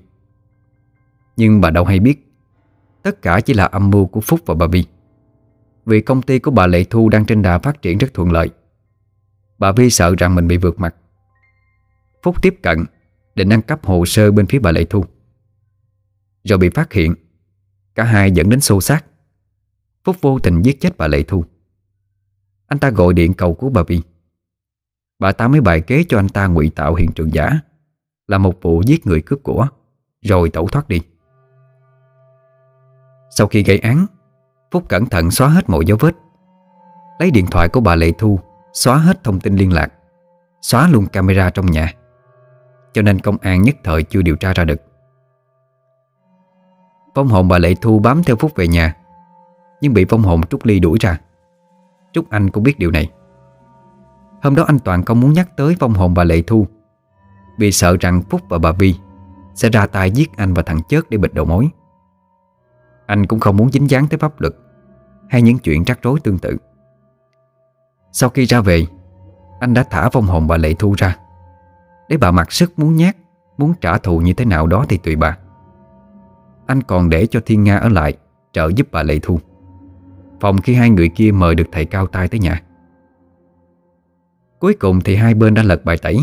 [1.38, 2.34] Nhưng bà đâu hay biết,
[3.04, 4.86] Tất cả chỉ là âm mưu của Phúc và bà Vi
[5.86, 8.50] Vì công ty của bà Lệ Thu đang trên đà phát triển rất thuận lợi.
[9.60, 10.95] Bà Vi sợ rằng mình bị vượt mặt.
[12.23, 12.86] Phúc tiếp cận,
[13.36, 15.06] Định ăn cắp hồ sơ bên phía bà Lệ Thu.
[16.44, 17.15] Rồi bị phát hiện,
[17.95, 19.06] Cả hai dẫn đến xô xát
[20.03, 21.44] Phúc vô tình giết chết bà Lệ Thu.
[22.68, 24.02] Anh ta gọi điện cầu cứu bà Vi.
[25.19, 27.60] Bà ta mới bài kế cho anh ta ngụy tạo hiện trường giả,
[28.27, 29.68] Là một vụ giết người cướp của,
[30.22, 31.02] Rồi tẩu thoát đi.
[33.30, 34.06] Sau khi gây án,
[34.72, 36.15] Phúc cẩn thận xóa hết mọi dấu vết,
[37.19, 38.40] Lấy điện thoại của bà Lệ Thu
[38.74, 39.94] Xóa hết thông tin liên lạc.
[40.62, 41.94] Xóa luôn camera trong nhà.
[42.94, 44.82] Cho nên công an nhất thời chưa điều tra ra được.
[47.16, 48.96] Phong hồn bà Lệ Thu bám theo Phúc về nhà,
[49.82, 51.18] Nhưng bị phong hồn Trúc Ly đuổi ra.
[52.14, 53.10] Trúc Anh cũng biết điều này.
[54.41, 56.68] Hôm đó anh Toàn không muốn nhắc tới phong hồn bà Lệ Thu,
[57.58, 58.96] Vì sợ rằng Phúc và bà Vi
[59.56, 61.70] Sẽ ra tay giết anh và thằng Chớt để bịt đầu mối.
[63.06, 64.54] Anh cũng không muốn dính dáng tới pháp luật
[65.30, 66.58] Hay những chuyện rắc rối tương tự.
[68.11, 68.86] Sau khi ra về,
[69.60, 71.18] Anh đã thả vong hồn bà Lệ Thu ra.
[72.10, 73.15] Để bà mặc sức muốn nhát,
[73.57, 75.38] Muốn trả thù như thế nào đó thì tùy bà.
[76.68, 78.14] Anh còn để cho Thiên Nga ở lại,
[78.53, 79.40] Trợ giúp bà Lệ Thu.
[80.40, 82.61] Phòng khi hai người kia mời được thầy cao tay tới nhà.
[84.60, 86.18] Cuối cùng thì hai bên đã lật bài tẩy.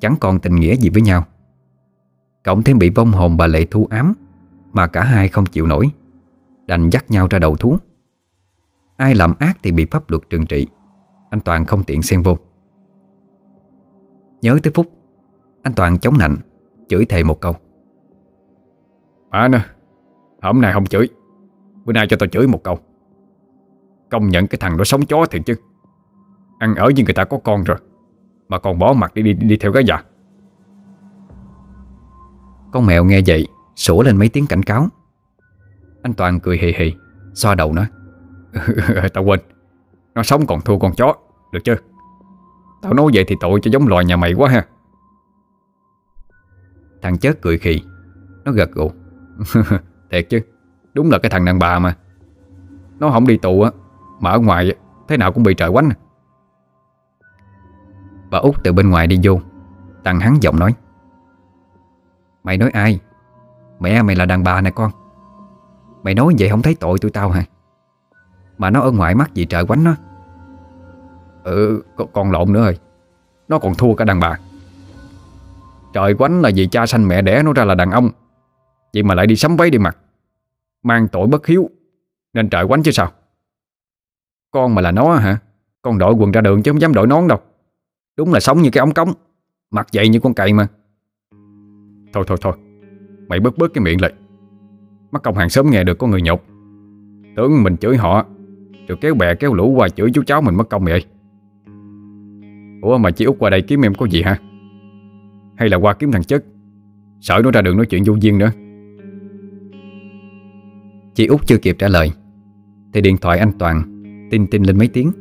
[0.00, 1.24] Chẳng còn tình nghĩa gì với nhau.
[2.44, 4.14] Cộng thêm bị vong hồn bà Lệ Thu ám,
[4.72, 5.90] Mà cả hai không chịu nổi.
[6.66, 7.76] Đành dắt nhau ra đầu thú.
[8.96, 10.66] Ai làm ác thì bị pháp luật trừng trị.
[11.30, 12.36] Anh Toàn không tiện xen vô.
[14.40, 14.86] Nhớ tới Phúc
[15.62, 16.36] Anh Toàn chống nạnh
[16.88, 17.56] Chửi thề một câu.
[19.30, 19.60] À nè
[20.42, 21.08] Hôm nay không chửi
[21.84, 22.78] Bữa nay cho tao chửi một câu.
[24.10, 25.54] Công nhận cái thằng đó sống chó thiệt chứ.
[26.58, 27.78] Ăn ở với người ta có con rồi
[28.48, 30.02] Mà còn bỏ mặt đi đi, đi theo cái già.
[32.72, 33.46] Con mèo nghe vậy
[33.76, 34.86] Sủa lên mấy tiếng cảnh cáo.
[36.02, 36.94] Anh Toàn cười hì hì
[37.34, 37.86] Xoa đầu nói.
[39.14, 39.40] Tao quên
[40.18, 41.14] nó sống còn thua con chó.
[41.52, 41.76] Được chưa?
[42.82, 44.66] Tao nói vậy thì tội cho giống loài nhà mày quá ha.
[47.02, 47.82] Thằng chết cười khì.
[48.44, 48.90] Nó gật gù.
[50.10, 50.40] Thiệt chứ.
[50.94, 51.96] Đúng là cái thằng đàn bà mà.
[52.98, 53.70] Nó không đi tù á,
[54.20, 54.76] Mà ở ngoài
[55.08, 55.96] thế nào cũng bị trời quánh à.
[58.30, 59.40] Bà út từ bên ngoài đi vô.
[60.02, 60.74] Tăng hắn giọng nói.
[62.44, 63.00] Mày nói ai?
[63.80, 64.90] Mẹ mày là đàn bà nè con.
[66.02, 67.42] Mày nói vậy không thấy tội tụi tao hả?
[68.58, 69.94] Mà nó ở ngoài mắt gì trời quánh nó.
[71.44, 71.82] Ờ, ừ
[72.12, 72.78] còn lộn nữa rồi.
[73.48, 74.38] Nó còn thua cả đàn bà.
[75.92, 78.10] Trời quánh là vì cha sanh mẹ đẻ nó ra là đàn ông.
[78.94, 79.98] Vậy mà lại đi sắm váy đi mặc.
[80.82, 81.70] Mang tội bất hiếu.
[82.34, 83.12] Nên trời quánh chứ sao?
[84.50, 85.38] Con mà là nó hả?
[85.82, 87.38] Con đội quần ra đường chứ không dám đội nón đâu.
[88.16, 89.12] Đúng là sống như cái ống cống.
[89.70, 90.66] Mặt dậy như con cậy mà.
[92.12, 92.52] Thôi thôi thôi.
[93.28, 94.12] Mày bớt bớt cái miệng lại.
[95.10, 96.44] Mắt công hàng sớm nghe được có người nhục
[97.36, 98.26] Tưởng mình chửi họ.
[98.88, 101.04] Rồi kéo bè kéo lũ qua chửi chú cháu mình mất công vậy
[102.80, 104.38] Ủa, mà chị út qua đây kiếm em có gì hả?
[105.56, 106.44] Hay là qua kiếm thằng chất?
[107.20, 108.50] Sợ nó ra đường nói chuyện vô duyên nữa.
[111.14, 112.10] Chị út chưa kịp trả lời,
[112.92, 113.82] Thì điện thoại anh Toàn
[114.30, 115.12] Tin tin lên mấy tiếng.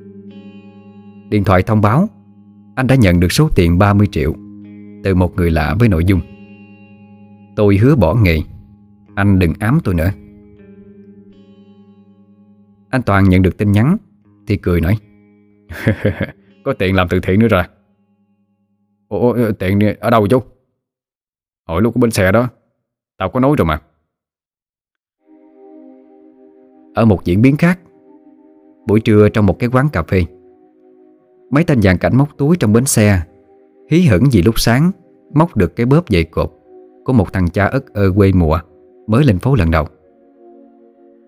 [1.30, 2.10] Điện thoại thông báo,
[2.76, 4.34] Anh đã nhận được số tiền 30 triệu
[5.04, 6.22] Từ một người lạ với nội dung.
[7.56, 8.40] Tôi hứa bỏ nghề,
[9.16, 10.12] Anh đừng ám tôi nữa.
[12.90, 13.98] Anh Toàn nhận được tin nhắn,
[14.48, 14.98] Thì cười nói
[16.68, 17.64] Có tiền làm từ thiện nữa rồi.
[19.10, 20.42] Ủa ờ, tiền ở đâu chú?
[21.68, 22.48] Hồi lúc ở bên xe đó,
[23.18, 23.82] Tao có nói rồi mà.
[26.96, 27.80] Ở một diễn biến khác,
[28.88, 30.24] Buổi trưa trong một cái quán cà phê,
[31.52, 33.22] Mấy tên dàn cảnh móc túi trong bến xe
[33.92, 34.92] Hí hửng vì lúc sáng
[35.34, 36.52] Móc được cái bóp dày cột
[37.06, 38.60] Của một thằng cha ất ơ quê mùa
[39.08, 39.88] Mới lên phố lần đầu.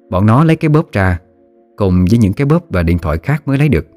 [0.10, 1.20] Bọn nó lấy cái bóp ra
[1.78, 3.88] Cùng với những cái bóp và điện thoại khác mới lấy được.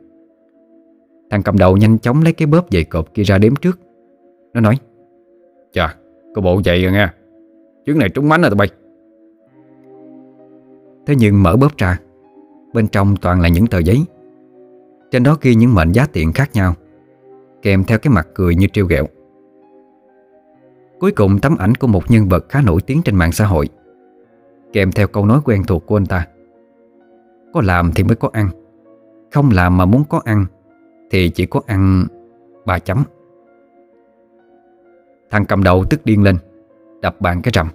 [1.33, 3.79] Thằng cầm đầu nhanh chóng lấy cái bóp dày cộp kia ra đếm trước.
[4.55, 4.79] Nó nói
[5.73, 5.95] Chà,
[6.35, 7.15] có bộ vậy rồi nha
[7.85, 8.69] Chuyến này trúng mánh rồi tụi bay.
[11.07, 11.99] Thế nhưng mở bóp ra
[12.75, 14.05] Bên trong toàn là những tờ giấy.
[15.11, 16.75] Trên đó ghi những mệnh giá tiền khác nhau
[17.63, 19.07] Kèm theo cái mặt cười như trêu ghẹo.
[21.01, 23.69] Cuối cùng tấm ảnh của một nhân vật khá nổi tiếng trên mạng xã hội
[24.73, 26.27] Kèm theo câu nói quen thuộc của anh ta.
[27.53, 28.49] Có làm thì mới có ăn
[29.31, 30.47] Không làm mà muốn có ăn
[31.13, 32.07] thì chỉ có ăn
[32.65, 33.05] ba chấm.
[35.31, 36.37] Thằng cầm đầu tức điên lên,
[37.03, 37.69] Đập bàn cái rầm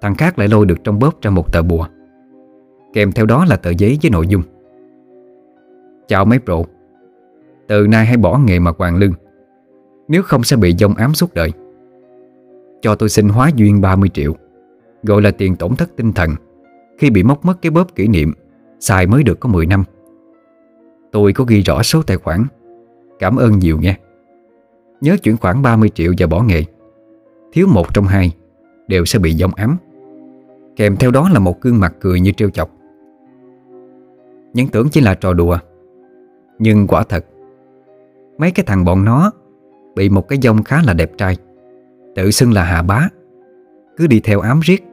[0.00, 1.86] Thằng khác lại lôi được trong bóp ra một tờ bùa,
[2.92, 4.42] Kèm theo đó là tờ giấy với nội dung.
[6.08, 6.56] Chào mấy bro
[7.68, 9.12] Từ nay hãy bỏ nghề mà hoàng lưng,
[10.08, 11.52] Nếu không sẽ bị dông ám suốt đời.
[12.82, 14.36] Cho tôi xin hóa duyên 30 triệu,
[15.02, 16.30] Gọi là tiền tổn thất tinh thần,
[16.98, 18.32] Khi bị móc mất cái bóp kỷ niệm,
[18.80, 19.84] Xài mới được có 10 năm.
[21.14, 22.46] Tôi có ghi rõ số tài khoản.
[23.18, 23.96] Cảm ơn nhiều nghe
[25.00, 26.62] Nhớ chuyển khoản 30 triệu và bỏ nghề.
[27.52, 28.32] Thiếu một trong hai
[28.88, 29.76] Đều sẽ bị dông ám.
[30.76, 32.70] Kèm theo đó là một gương mặt cười như trêu chọc.
[34.52, 35.58] Những tưởng chỉ là trò đùa,
[36.58, 37.26] Nhưng quả thật,
[38.38, 39.30] Mấy cái thằng bọn nó
[39.96, 41.36] Bị một cái dông khá là đẹp trai,
[42.14, 43.08] Tự xưng là hạ bá,
[43.96, 44.84] Cứ đi theo ám riết,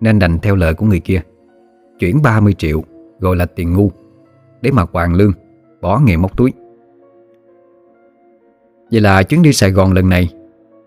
[0.00, 1.22] Nên đành theo lời của người kia,
[1.98, 2.82] Chuyển 30 triệu
[3.20, 3.90] Gọi là tiền ngu,
[4.62, 5.32] Để mà hoàn lương.
[5.82, 6.52] Bỏ nghề móc túi.
[8.90, 10.28] Vậy là chuyến đi Sài Gòn lần này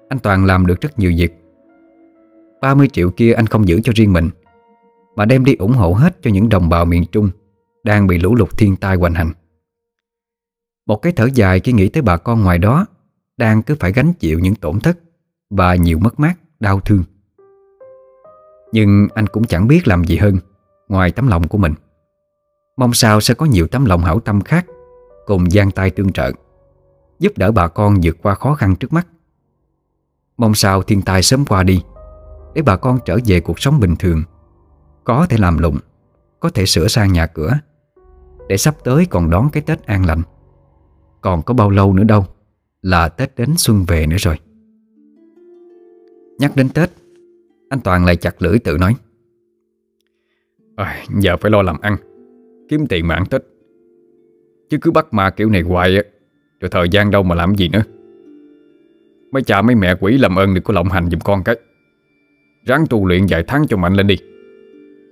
[0.10, 1.34] Anh Toàn làm được rất nhiều việc.
[2.62, 4.30] 30 triệu kia anh không giữ cho riêng mình
[5.16, 7.30] Mà đem đi ủng hộ hết cho những đồng bào miền Trung
[7.84, 9.32] Đang bị lũ lụt thiên tai hoành hành.
[10.86, 12.86] Một cái thở dài khi nghĩ tới bà con ngoài đó
[13.38, 15.00] Đang cứ phải gánh chịu những tổn thất
[15.50, 17.04] Và nhiều mất mát, đau thương.
[18.72, 20.38] Nhưng anh cũng chẳng biết làm gì hơn
[20.88, 21.74] Ngoài tấm lòng của mình.
[22.78, 24.66] Mong sao sẽ có nhiều tấm lòng hảo tâm khác
[25.26, 26.32] Cùng gian tay tương trợ
[27.20, 29.08] Giúp đỡ bà con vượt qua khó khăn trước mắt.
[30.38, 31.84] Mong sao thiên tai sớm qua đi
[32.54, 34.24] Để bà con trở về cuộc sống bình thường
[35.04, 35.78] Có thể làm lụng
[36.40, 37.54] Có thể sửa sang nhà cửa
[38.50, 40.22] Để sắp tới còn đón cái Tết an lành.
[41.22, 42.26] Còn có bao lâu nữa đâu
[42.82, 44.40] Là Tết đến xuân về nữa rồi.
[46.40, 46.92] Nhắc đến Tết
[47.70, 48.96] Anh Toàn lại chặt lưỡi tự nói.
[50.76, 51.98] À, Giờ phải lo làm ăn
[52.70, 53.42] Kiếm tiền mà ăn Tết.
[54.70, 56.04] Chứ cứ bắt ma kiểu này hoài á.
[56.60, 57.84] Rồi thời gian đâu mà làm gì nữa.
[59.32, 61.56] Mấy cha mấy mẹ quỷ làm ơn đừng có lộng hành giùm con cái.
[62.66, 64.18] Ráng tu luyện vài tháng cho mạnh lên đi.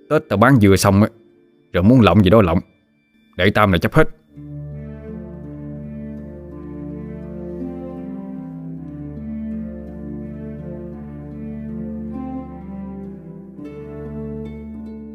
[0.10, 1.10] Tết tao bán dừa xong á,
[1.74, 2.60] Rồi muốn lộng gì đó lộng.
[3.38, 4.10] Để tam này chấp hết.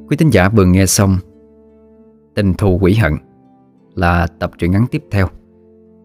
[0.08, 1.18] Quý tín giả vừa nghe xong,
[2.34, 3.12] Tình thù quỷ hận.
[3.98, 5.28] Là tập truyện ngắn tiếp theo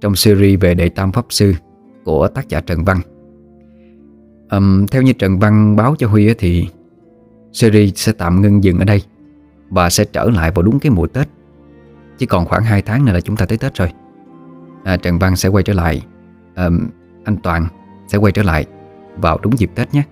[0.02, 1.54] Trong series về đệ tam pháp sư
[2.04, 3.00] Của tác giả Trần Văn.
[4.52, 6.68] Um, Theo như Trần Văn báo cho Huy thì
[7.52, 9.02] Series sẽ tạm ngưng dừng ở đây
[9.70, 11.28] Và sẽ trở lại vào đúng cái mùa Tết.
[12.18, 13.92] Chỉ còn khoảng 2 tháng nữa là chúng ta tới Tết rồi.
[14.84, 16.02] À, Trần Văn sẽ quay trở lại
[16.56, 16.90] um,
[17.24, 17.68] Anh Toàn
[18.08, 18.66] sẽ quay trở lại
[19.18, 20.04] Vào đúng dịp Tết nhé.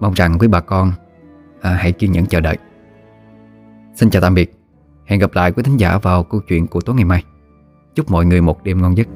[0.00, 0.92] Mong rằng quý bà con
[1.60, 2.58] à, Hãy kiên nhẫn chờ đợi.
[3.94, 4.63] Xin chào tạm biệt.
[5.04, 7.24] Hẹn gặp lại quý thính giả vào câu chuyện của tối ngày mai.
[7.94, 9.08] Chúc mọi người một đêm ngon giấc.